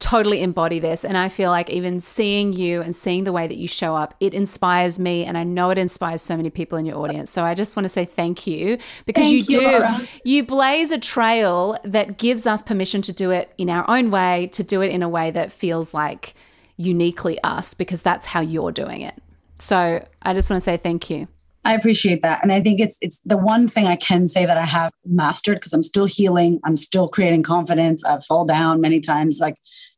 totally 0.00 0.42
embody 0.42 0.78
this. 0.78 1.04
And 1.04 1.16
I 1.16 1.28
feel 1.28 1.50
like 1.50 1.70
even 1.70 2.00
seeing 2.00 2.52
you 2.52 2.80
and 2.80 2.96
seeing 2.96 3.24
the 3.24 3.32
way 3.32 3.46
that 3.46 3.58
you 3.58 3.68
show 3.68 3.94
up, 3.94 4.14
it 4.18 4.34
inspires 4.34 4.98
me. 4.98 5.24
And 5.24 5.38
I 5.38 5.44
know 5.44 5.70
it 5.70 5.78
inspires 5.78 6.22
so 6.22 6.36
many 6.36 6.50
people 6.50 6.78
in 6.78 6.86
your 6.86 6.98
audience. 6.98 7.30
So 7.30 7.44
I 7.44 7.54
just 7.54 7.76
want 7.76 7.84
to 7.84 7.90
say 7.90 8.06
thank 8.06 8.46
you 8.46 8.78
because 9.04 9.24
thank 9.24 9.48
you, 9.48 9.60
you 9.60 9.60
do, 9.60 9.70
Laura. 9.70 9.98
you 10.24 10.42
blaze 10.42 10.90
a 10.90 10.98
trail 10.98 11.76
that 11.84 12.18
gives 12.18 12.46
us 12.46 12.62
permission 12.62 13.02
to 13.02 13.12
do 13.12 13.30
it 13.30 13.52
in 13.58 13.70
our 13.70 13.88
own 13.88 14.10
way, 14.10 14.48
to 14.52 14.64
do 14.64 14.80
it 14.80 14.90
in 14.90 15.02
a 15.02 15.08
way 15.08 15.30
that 15.30 15.52
feels 15.52 15.94
like 15.94 16.34
uniquely 16.76 17.38
us 17.44 17.74
because 17.74 18.02
that's 18.02 18.26
how 18.26 18.40
you're 18.40 18.72
doing 18.72 19.02
it. 19.02 19.14
So 19.56 20.04
I 20.22 20.32
just 20.32 20.48
want 20.48 20.56
to 20.56 20.64
say 20.64 20.78
thank 20.78 21.10
you. 21.10 21.28
I 21.62 21.74
appreciate 21.74 22.22
that. 22.22 22.42
And 22.42 22.50
I 22.50 22.62
think 22.62 22.80
it's 22.80 22.96
it's 23.02 23.20
the 23.20 23.36
one 23.36 23.68
thing 23.68 23.86
I 23.86 23.96
can 23.96 24.26
say 24.26 24.46
that 24.46 24.56
I 24.56 24.64
have 24.64 24.92
mastered 25.04 25.56
because 25.56 25.74
I'm 25.74 25.82
still 25.82 26.06
healing. 26.06 26.58
I'm 26.64 26.76
still 26.76 27.06
creating 27.06 27.42
confidence. 27.42 28.02
I've 28.02 28.24
fall 28.24 28.46
down 28.46 28.80
many 28.80 28.98
times. 28.98 29.40
Like 29.40 29.56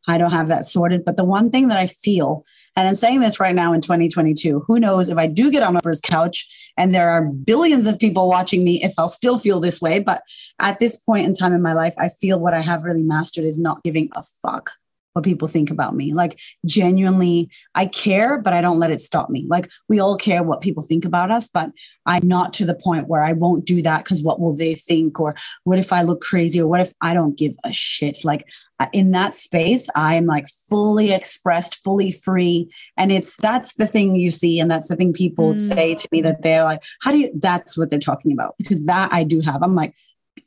I 0.08 0.18
don't 0.18 0.32
have 0.32 0.48
that 0.48 0.66
sorted. 0.66 1.04
But 1.04 1.16
the 1.16 1.24
one 1.24 1.50
thing 1.50 1.68
that 1.68 1.78
I 1.78 1.86
feel, 1.86 2.44
and 2.76 2.88
I'm 2.88 2.94
saying 2.94 3.20
this 3.20 3.40
right 3.40 3.54
now 3.54 3.72
in 3.72 3.80
2022, 3.80 4.64
who 4.66 4.80
knows 4.80 5.08
if 5.08 5.18
I 5.18 5.26
do 5.26 5.50
get 5.50 5.62
on 5.62 5.74
Oprah's 5.74 6.00
couch 6.00 6.48
and 6.76 6.94
there 6.94 7.10
are 7.10 7.24
billions 7.24 7.86
of 7.86 7.98
people 7.98 8.28
watching 8.28 8.64
me, 8.64 8.82
if 8.82 8.94
I'll 8.98 9.08
still 9.08 9.38
feel 9.38 9.60
this 9.60 9.80
way. 9.80 9.98
But 9.98 10.22
at 10.58 10.78
this 10.78 10.98
point 10.98 11.26
in 11.26 11.34
time 11.34 11.52
in 11.52 11.62
my 11.62 11.72
life, 11.72 11.94
I 11.98 12.08
feel 12.08 12.38
what 12.38 12.54
I 12.54 12.60
have 12.60 12.84
really 12.84 13.02
mastered 13.02 13.44
is 13.44 13.58
not 13.58 13.82
giving 13.82 14.10
a 14.16 14.22
fuck 14.22 14.72
what 15.12 15.24
people 15.24 15.48
think 15.48 15.70
about 15.70 15.94
me. 15.94 16.12
Like 16.12 16.40
genuinely, 16.64 17.50
I 17.74 17.86
care, 17.86 18.40
but 18.40 18.52
I 18.52 18.60
don't 18.60 18.78
let 18.78 18.90
it 18.90 19.00
stop 19.00 19.30
me. 19.30 19.44
Like 19.48 19.70
we 19.88 20.00
all 20.00 20.16
care 20.16 20.42
what 20.42 20.60
people 20.60 20.82
think 20.82 21.04
about 21.04 21.30
us, 21.30 21.48
but 21.48 21.70
I'm 22.06 22.26
not 22.26 22.52
to 22.54 22.64
the 22.64 22.74
point 22.74 23.08
where 23.08 23.22
I 23.22 23.32
won't 23.32 23.64
do 23.64 23.82
that 23.82 24.04
because 24.04 24.22
what 24.22 24.40
will 24.40 24.56
they 24.56 24.74
think? 24.74 25.20
Or 25.20 25.34
what 25.64 25.78
if 25.78 25.92
I 25.92 26.02
look 26.02 26.20
crazy? 26.20 26.60
Or 26.60 26.66
what 26.66 26.80
if 26.80 26.92
I 27.00 27.14
don't 27.14 27.36
give 27.36 27.54
a 27.64 27.72
shit? 27.72 28.24
Like 28.24 28.46
in 28.92 29.10
that 29.12 29.34
space 29.34 29.88
i 29.94 30.14
am 30.14 30.26
like 30.26 30.46
fully 30.68 31.12
expressed 31.12 31.82
fully 31.82 32.12
free. 32.12 32.70
And 32.96 33.12
it's 33.12 33.36
that's 33.36 33.74
the 33.74 33.86
thing 33.86 34.16
you 34.16 34.30
see 34.30 34.60
and 34.60 34.70
that's 34.70 34.88
the 34.88 34.96
thing 34.96 35.12
people 35.12 35.52
mm. 35.52 35.58
say 35.58 35.94
to 35.94 36.08
me 36.12 36.22
that 36.22 36.42
they're 36.42 36.64
like 36.64 36.82
how 37.00 37.10
do 37.10 37.18
you 37.18 37.30
that's 37.34 37.76
what 37.76 37.90
they're 37.90 37.98
talking 37.98 38.32
about 38.32 38.54
because 38.58 38.84
that 38.86 39.12
i 39.12 39.24
do 39.24 39.40
have. 39.40 39.62
I'm 39.62 39.74
like 39.74 39.94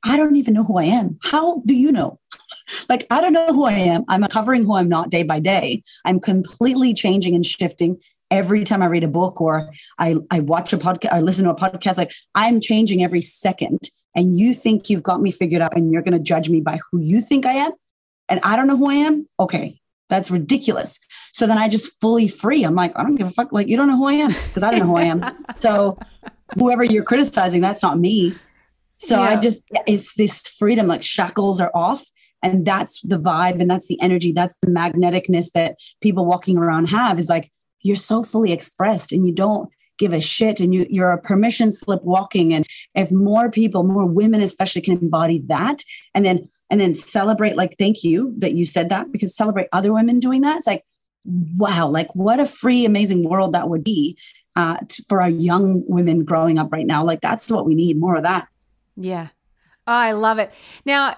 i 0.03 0.17
don't 0.17 0.35
even 0.35 0.53
know 0.53 0.63
who 0.63 0.77
i 0.77 0.83
am. 0.83 1.17
How 1.23 1.61
do 1.65 1.75
you 1.75 1.91
know? 1.91 2.19
Like 2.89 3.05
i 3.11 3.21
don't 3.21 3.33
know 3.33 3.53
who 3.53 3.65
i 3.65 3.73
am. 3.73 4.03
I'm 4.07 4.23
covering 4.23 4.63
who 4.63 4.75
i'm 4.75 4.89
not 4.89 5.11
day 5.11 5.23
by 5.23 5.39
day. 5.39 5.83
I'm 6.03 6.19
completely 6.19 6.93
changing 6.93 7.35
and 7.35 7.45
shifting 7.45 7.99
every 8.31 8.63
time 8.63 8.81
i 8.81 8.87
read 8.87 9.03
a 9.03 9.07
book 9.07 9.39
or 9.39 9.71
i 9.99 10.15
i 10.31 10.39
watch 10.39 10.73
a 10.73 10.77
podcast 10.77 11.13
or 11.13 11.21
listen 11.21 11.45
to 11.45 11.51
a 11.51 11.55
podcast. 11.55 11.97
Like 11.97 12.13
i'm 12.33 12.59
changing 12.59 13.03
every 13.03 13.21
second. 13.21 13.89
And 14.17 14.39
you 14.39 14.53
think 14.53 14.89
you've 14.89 15.03
got 15.03 15.21
me 15.21 15.29
figured 15.29 15.61
out 15.61 15.75
and 15.75 15.91
you're 15.91 16.01
going 16.01 16.17
to 16.17 16.23
judge 16.31 16.49
me 16.49 16.61
by 16.61 16.79
who 16.89 16.99
you 17.01 17.21
think 17.21 17.45
i 17.45 17.53
am 17.53 17.73
and 18.29 18.39
I 18.43 18.55
don't 18.55 18.67
know 18.67 18.77
who 18.77 18.89
I 18.89 18.95
am, 18.95 19.27
okay, 19.39 19.79
that's 20.09 20.31
ridiculous. 20.31 20.99
So 21.33 21.47
then 21.47 21.57
I 21.57 21.67
just 21.67 21.99
fully 21.99 22.27
free. 22.27 22.63
I'm 22.63 22.75
like, 22.75 22.97
I 22.97 23.03
don't 23.03 23.15
give 23.15 23.27
a 23.27 23.31
fuck. 23.31 23.51
Like, 23.51 23.67
you 23.67 23.77
don't 23.77 23.87
know 23.87 23.97
who 23.97 24.07
I 24.07 24.13
am 24.13 24.33
because 24.33 24.63
I 24.63 24.71
don't 24.71 24.81
know 24.81 24.87
who 24.87 24.97
I 24.97 25.03
am. 25.03 25.45
So 25.55 25.97
whoever 26.55 26.83
you're 26.83 27.03
criticizing, 27.03 27.61
that's 27.61 27.81
not 27.81 27.99
me. 27.99 28.35
So 28.97 29.15
yeah. 29.17 29.29
I 29.29 29.35
just, 29.37 29.63
it's 29.87 30.15
this 30.15 30.41
freedom, 30.41 30.87
like 30.87 31.03
shackles 31.03 31.59
are 31.59 31.71
off. 31.73 32.05
And 32.43 32.65
that's 32.65 33.01
the 33.01 33.17
vibe 33.17 33.59
and 33.59 33.69
that's 33.69 33.87
the 33.87 33.99
energy. 34.01 34.31
That's 34.31 34.53
the 34.61 34.67
magneticness 34.67 35.51
that 35.53 35.77
people 36.01 36.25
walking 36.25 36.57
around 36.57 36.89
have 36.89 37.17
is 37.17 37.29
like, 37.29 37.51
you're 37.81 37.95
so 37.95 38.21
fully 38.23 38.51
expressed 38.51 39.11
and 39.11 39.25
you 39.25 39.33
don't 39.33 39.69
give 39.97 40.13
a 40.13 40.21
shit 40.21 40.59
and 40.59 40.73
you, 40.73 40.85
you're 40.89 41.11
a 41.11 41.21
permission 41.21 41.71
slip 41.71 42.03
walking. 42.03 42.53
And 42.53 42.65
if 42.93 43.11
more 43.11 43.49
people, 43.49 43.83
more 43.83 44.05
women 44.05 44.41
especially 44.41 44.81
can 44.81 44.97
embody 44.97 45.39
that 45.47 45.83
and 46.13 46.25
then 46.25 46.49
and 46.69 46.79
then 46.79 46.93
celebrate 46.93 47.55
like 47.55 47.75
thank 47.77 48.03
you 48.03 48.33
that 48.37 48.53
you 48.53 48.65
said 48.65 48.89
that 48.89 49.11
because 49.11 49.35
celebrate 49.35 49.67
other 49.71 49.93
women 49.93 50.19
doing 50.19 50.41
that 50.41 50.57
it's 50.57 50.67
like 50.67 50.83
wow 51.57 51.87
like 51.87 52.13
what 52.15 52.39
a 52.39 52.45
free 52.45 52.85
amazing 52.85 53.27
world 53.27 53.53
that 53.53 53.69
would 53.69 53.83
be 53.83 54.17
uh, 54.55 54.77
t- 54.87 55.03
for 55.09 55.21
our 55.21 55.29
young 55.29 55.83
women 55.85 56.23
growing 56.23 56.57
up 56.57 56.71
right 56.71 56.87
now 56.87 57.03
like 57.03 57.19
that's 57.19 57.51
what 57.51 57.65
we 57.65 57.75
need 57.75 57.99
more 57.99 58.15
of 58.15 58.23
that 58.23 58.47
yeah 58.95 59.27
oh, 59.87 59.93
i 59.93 60.11
love 60.11 60.39
it 60.39 60.51
now 60.85 61.15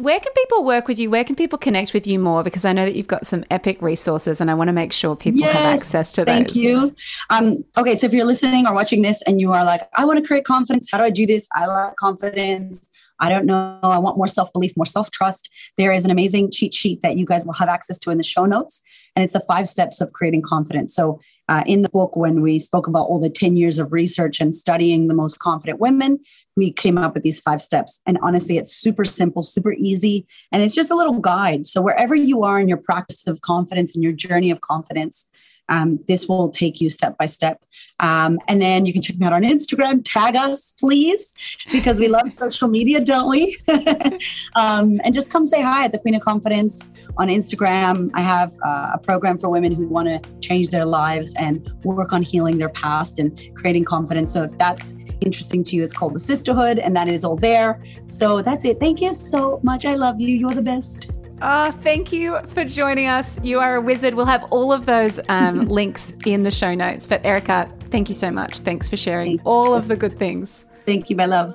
where 0.00 0.18
can 0.18 0.32
people 0.32 0.64
work 0.64 0.88
with 0.88 0.98
you? 0.98 1.10
Where 1.10 1.24
can 1.24 1.36
people 1.36 1.58
connect 1.58 1.92
with 1.92 2.06
you 2.06 2.18
more? 2.18 2.42
Because 2.42 2.64
I 2.64 2.72
know 2.72 2.84
that 2.84 2.94
you've 2.94 3.06
got 3.06 3.26
some 3.26 3.44
epic 3.50 3.80
resources, 3.82 4.40
and 4.40 4.50
I 4.50 4.54
want 4.54 4.68
to 4.68 4.72
make 4.72 4.92
sure 4.92 5.16
people 5.16 5.40
yes, 5.40 5.52
have 5.54 5.64
access 5.64 6.12
to 6.12 6.24
those. 6.24 6.34
Thank 6.34 6.56
you. 6.56 6.94
Um, 7.30 7.64
okay, 7.76 7.94
so 7.94 8.06
if 8.06 8.12
you're 8.12 8.26
listening 8.26 8.66
or 8.66 8.74
watching 8.74 9.02
this, 9.02 9.22
and 9.22 9.40
you 9.40 9.52
are 9.52 9.64
like, 9.64 9.82
"I 9.94 10.04
want 10.04 10.20
to 10.20 10.26
create 10.26 10.44
confidence. 10.44 10.88
How 10.90 10.98
do 10.98 11.04
I 11.04 11.10
do 11.10 11.26
this? 11.26 11.48
I 11.52 11.66
lack 11.66 11.96
confidence. 11.96 12.90
I 13.18 13.28
don't 13.28 13.46
know. 13.46 13.78
I 13.82 13.98
want 13.98 14.16
more 14.16 14.26
self 14.26 14.52
belief, 14.52 14.76
more 14.76 14.86
self 14.86 15.10
trust. 15.10 15.50
There 15.78 15.92
is 15.92 16.04
an 16.04 16.10
amazing 16.10 16.50
cheat 16.50 16.74
sheet 16.74 17.00
that 17.02 17.16
you 17.16 17.24
guys 17.24 17.44
will 17.44 17.54
have 17.54 17.68
access 17.68 17.98
to 17.98 18.10
in 18.10 18.18
the 18.18 18.24
show 18.24 18.44
notes. 18.44 18.82
And 19.14 19.22
it's 19.24 19.32
the 19.32 19.40
five 19.40 19.66
steps 19.66 20.00
of 20.00 20.12
creating 20.12 20.42
confidence. 20.42 20.94
So, 20.94 21.20
uh, 21.48 21.62
in 21.64 21.82
the 21.82 21.88
book, 21.88 22.16
when 22.16 22.42
we 22.42 22.58
spoke 22.58 22.86
about 22.86 23.06
all 23.06 23.20
the 23.20 23.30
10 23.30 23.56
years 23.56 23.78
of 23.78 23.92
research 23.92 24.40
and 24.40 24.54
studying 24.54 25.06
the 25.08 25.14
most 25.14 25.38
confident 25.38 25.80
women, 25.80 26.18
we 26.56 26.72
came 26.72 26.98
up 26.98 27.14
with 27.14 27.22
these 27.22 27.40
five 27.40 27.62
steps. 27.62 28.02
And 28.04 28.18
honestly, 28.22 28.58
it's 28.58 28.74
super 28.74 29.04
simple, 29.04 29.42
super 29.42 29.72
easy. 29.72 30.26
And 30.52 30.62
it's 30.62 30.74
just 30.74 30.90
a 30.90 30.96
little 30.96 31.18
guide. 31.18 31.66
So, 31.66 31.80
wherever 31.80 32.14
you 32.14 32.42
are 32.42 32.60
in 32.60 32.68
your 32.68 32.80
practice 32.82 33.26
of 33.26 33.40
confidence 33.40 33.94
and 33.94 34.04
your 34.04 34.12
journey 34.12 34.50
of 34.50 34.60
confidence, 34.60 35.30
um, 35.68 36.00
this 36.08 36.28
will 36.28 36.50
take 36.50 36.80
you 36.80 36.90
step 36.90 37.16
by 37.18 37.26
step. 37.26 37.64
Um, 38.00 38.38
and 38.48 38.60
then 38.60 38.86
you 38.86 38.92
can 38.92 39.02
check 39.02 39.18
me 39.18 39.26
out 39.26 39.32
on 39.32 39.42
Instagram. 39.42 40.02
Tag 40.04 40.36
us, 40.36 40.74
please, 40.78 41.32
because 41.72 41.98
we 41.98 42.08
love 42.08 42.30
social 42.30 42.68
media, 42.68 43.00
don't 43.00 43.30
we? 43.30 43.56
um, 44.54 45.00
and 45.04 45.14
just 45.14 45.30
come 45.30 45.46
say 45.46 45.62
hi 45.62 45.84
at 45.84 45.92
the 45.92 45.98
Queen 45.98 46.14
of 46.14 46.22
Confidence 46.22 46.92
on 47.16 47.28
Instagram. 47.28 48.10
I 48.14 48.20
have 48.20 48.52
uh, 48.64 48.92
a 48.94 48.98
program 48.98 49.38
for 49.38 49.48
women 49.48 49.72
who 49.72 49.88
want 49.88 50.08
to 50.08 50.30
change 50.40 50.68
their 50.68 50.84
lives 50.84 51.34
and 51.38 51.66
work 51.84 52.12
on 52.12 52.22
healing 52.22 52.58
their 52.58 52.68
past 52.68 53.18
and 53.18 53.38
creating 53.54 53.84
confidence. 53.84 54.32
So 54.32 54.42
if 54.42 54.56
that's 54.58 54.96
interesting 55.20 55.64
to 55.64 55.76
you, 55.76 55.82
it's 55.82 55.92
called 55.92 56.14
the 56.14 56.20
Sisterhood, 56.20 56.78
and 56.78 56.94
that 56.96 57.08
is 57.08 57.24
all 57.24 57.36
there. 57.36 57.82
So 58.06 58.42
that's 58.42 58.64
it. 58.64 58.78
Thank 58.78 59.00
you 59.00 59.14
so 59.14 59.60
much. 59.62 59.84
I 59.86 59.94
love 59.94 60.20
you. 60.20 60.36
You're 60.36 60.50
the 60.50 60.62
best. 60.62 61.08
Oh, 61.42 61.70
thank 61.70 62.12
you 62.12 62.38
for 62.48 62.64
joining 62.64 63.06
us. 63.06 63.38
You 63.42 63.60
are 63.60 63.76
a 63.76 63.80
wizard. 63.80 64.14
We'll 64.14 64.26
have 64.26 64.44
all 64.50 64.72
of 64.72 64.86
those 64.86 65.20
um, 65.28 65.68
links 65.68 66.12
in 66.24 66.44
the 66.44 66.50
show 66.50 66.74
notes. 66.74 67.06
But 67.06 67.24
Erika, 67.26 67.70
thank 67.90 68.08
you 68.08 68.14
so 68.14 68.30
much. 68.30 68.58
Thanks 68.60 68.88
for 68.88 68.96
sharing 68.96 69.38
all 69.44 69.74
of 69.74 69.88
the 69.88 69.96
good 69.96 70.18
things. 70.18 70.64
Thank 70.86 71.10
you, 71.10 71.16
my 71.16 71.26
love. 71.26 71.54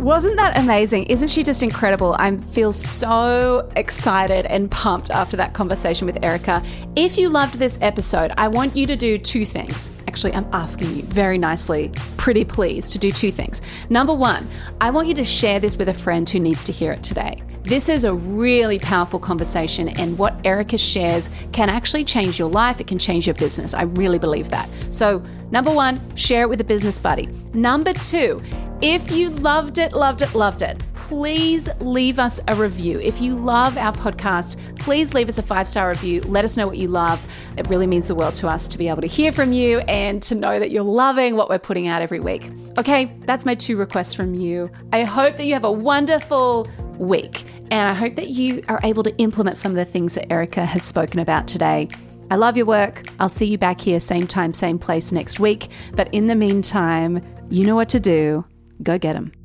Wasn't 0.00 0.38
that 0.38 0.56
amazing? 0.56 1.04
Isn't 1.04 1.28
she 1.28 1.42
just 1.42 1.62
incredible? 1.62 2.16
I 2.18 2.34
feel 2.38 2.72
so 2.72 3.70
excited 3.76 4.46
and 4.46 4.70
pumped 4.70 5.10
after 5.10 5.36
that 5.36 5.52
conversation 5.52 6.06
with 6.06 6.24
Erika. 6.24 6.62
If 6.96 7.18
you 7.18 7.28
loved 7.28 7.56
this 7.58 7.78
episode, 7.82 8.32
I 8.38 8.48
want 8.48 8.74
you 8.74 8.86
to 8.86 8.96
do 8.96 9.18
two 9.18 9.44
things. 9.44 9.92
Actually, 10.08 10.32
I'm 10.32 10.46
asking 10.54 10.96
you 10.96 11.02
very 11.02 11.36
nicely, 11.36 11.90
pretty 12.16 12.46
please, 12.46 12.88
to 12.90 12.98
do 12.98 13.12
two 13.12 13.30
things. 13.30 13.60
Number 13.90 14.14
one, 14.14 14.48
I 14.80 14.88
want 14.88 15.06
you 15.06 15.12
to 15.14 15.24
share 15.24 15.60
this 15.60 15.76
with 15.76 15.90
a 15.90 15.94
friend 15.94 16.26
who 16.26 16.40
needs 16.40 16.64
to 16.64 16.72
hear 16.72 16.92
it 16.92 17.02
today. 17.02 17.42
This 17.62 17.90
is 17.90 18.04
a 18.04 18.14
really 18.14 18.78
powerful 18.78 19.20
conversation, 19.20 19.88
and 19.88 20.16
what 20.16 20.34
Erika 20.46 20.78
shares 20.78 21.28
can 21.52 21.68
actually 21.68 22.06
change 22.06 22.38
your 22.38 22.48
life. 22.48 22.80
It 22.80 22.86
can 22.86 22.98
change 22.98 23.26
your 23.26 23.34
business. 23.34 23.74
I 23.74 23.82
really 23.82 24.18
believe 24.18 24.48
that. 24.48 24.66
So, 24.90 25.22
number 25.50 25.70
one, 25.70 26.00
share 26.16 26.40
it 26.44 26.48
with 26.48 26.62
a 26.62 26.64
business 26.64 26.98
buddy. 26.98 27.26
Number 27.52 27.92
two, 27.92 28.42
if 28.82 29.12
you 29.12 29.28
loved 29.28 29.78
it, 29.78 29.92
loved 29.92 30.22
it, 30.22 30.34
loved 30.34 30.62
it, 30.62 30.82
please 30.94 31.68
leave 31.80 32.18
us 32.18 32.40
a 32.48 32.54
review. 32.54 32.98
If 33.00 33.20
you 33.20 33.36
love 33.36 33.76
our 33.76 33.92
podcast, 33.92 34.58
please 34.78 35.12
leave 35.12 35.28
us 35.28 35.38
a 35.38 35.42
five 35.42 35.68
star 35.68 35.90
review. 35.90 36.22
Let 36.22 36.44
us 36.44 36.56
know 36.56 36.66
what 36.66 36.78
you 36.78 36.88
love. 36.88 37.26
It 37.56 37.68
really 37.68 37.86
means 37.86 38.08
the 38.08 38.14
world 38.14 38.34
to 38.36 38.48
us 38.48 38.66
to 38.68 38.78
be 38.78 38.88
able 38.88 39.02
to 39.02 39.06
hear 39.06 39.32
from 39.32 39.52
you 39.52 39.80
and 39.80 40.22
to 40.22 40.34
know 40.34 40.58
that 40.58 40.70
you're 40.70 40.82
loving 40.82 41.36
what 41.36 41.48
we're 41.48 41.58
putting 41.58 41.88
out 41.88 42.00
every 42.00 42.20
week. 42.20 42.50
Okay, 42.78 43.12
that's 43.26 43.44
my 43.44 43.54
two 43.54 43.76
requests 43.76 44.14
from 44.14 44.34
you. 44.34 44.70
I 44.92 45.04
hope 45.04 45.36
that 45.36 45.44
you 45.44 45.52
have 45.54 45.64
a 45.64 45.72
wonderful 45.72 46.68
week. 46.96 47.44
And 47.70 47.88
I 47.88 47.92
hope 47.92 48.14
that 48.16 48.28
you 48.28 48.62
are 48.68 48.80
able 48.82 49.02
to 49.02 49.14
implement 49.18 49.56
some 49.56 49.72
of 49.72 49.76
the 49.76 49.84
things 49.84 50.14
that 50.14 50.32
Erika 50.32 50.64
has 50.64 50.82
spoken 50.82 51.20
about 51.20 51.46
today. 51.46 51.88
I 52.30 52.36
love 52.36 52.56
your 52.56 52.66
work. 52.66 53.02
I'll 53.18 53.28
see 53.28 53.46
you 53.46 53.58
back 53.58 53.80
here, 53.80 53.98
same 54.00 54.26
time, 54.26 54.54
same 54.54 54.78
place 54.78 55.10
next 55.10 55.40
week. 55.40 55.68
But 55.94 56.12
in 56.14 56.28
the 56.28 56.36
meantime, 56.36 57.20
you 57.50 57.66
know 57.66 57.74
what 57.74 57.88
to 57.90 58.00
do. 58.00 58.44
Go 58.82 58.98
get 58.98 59.12
them. 59.12 59.39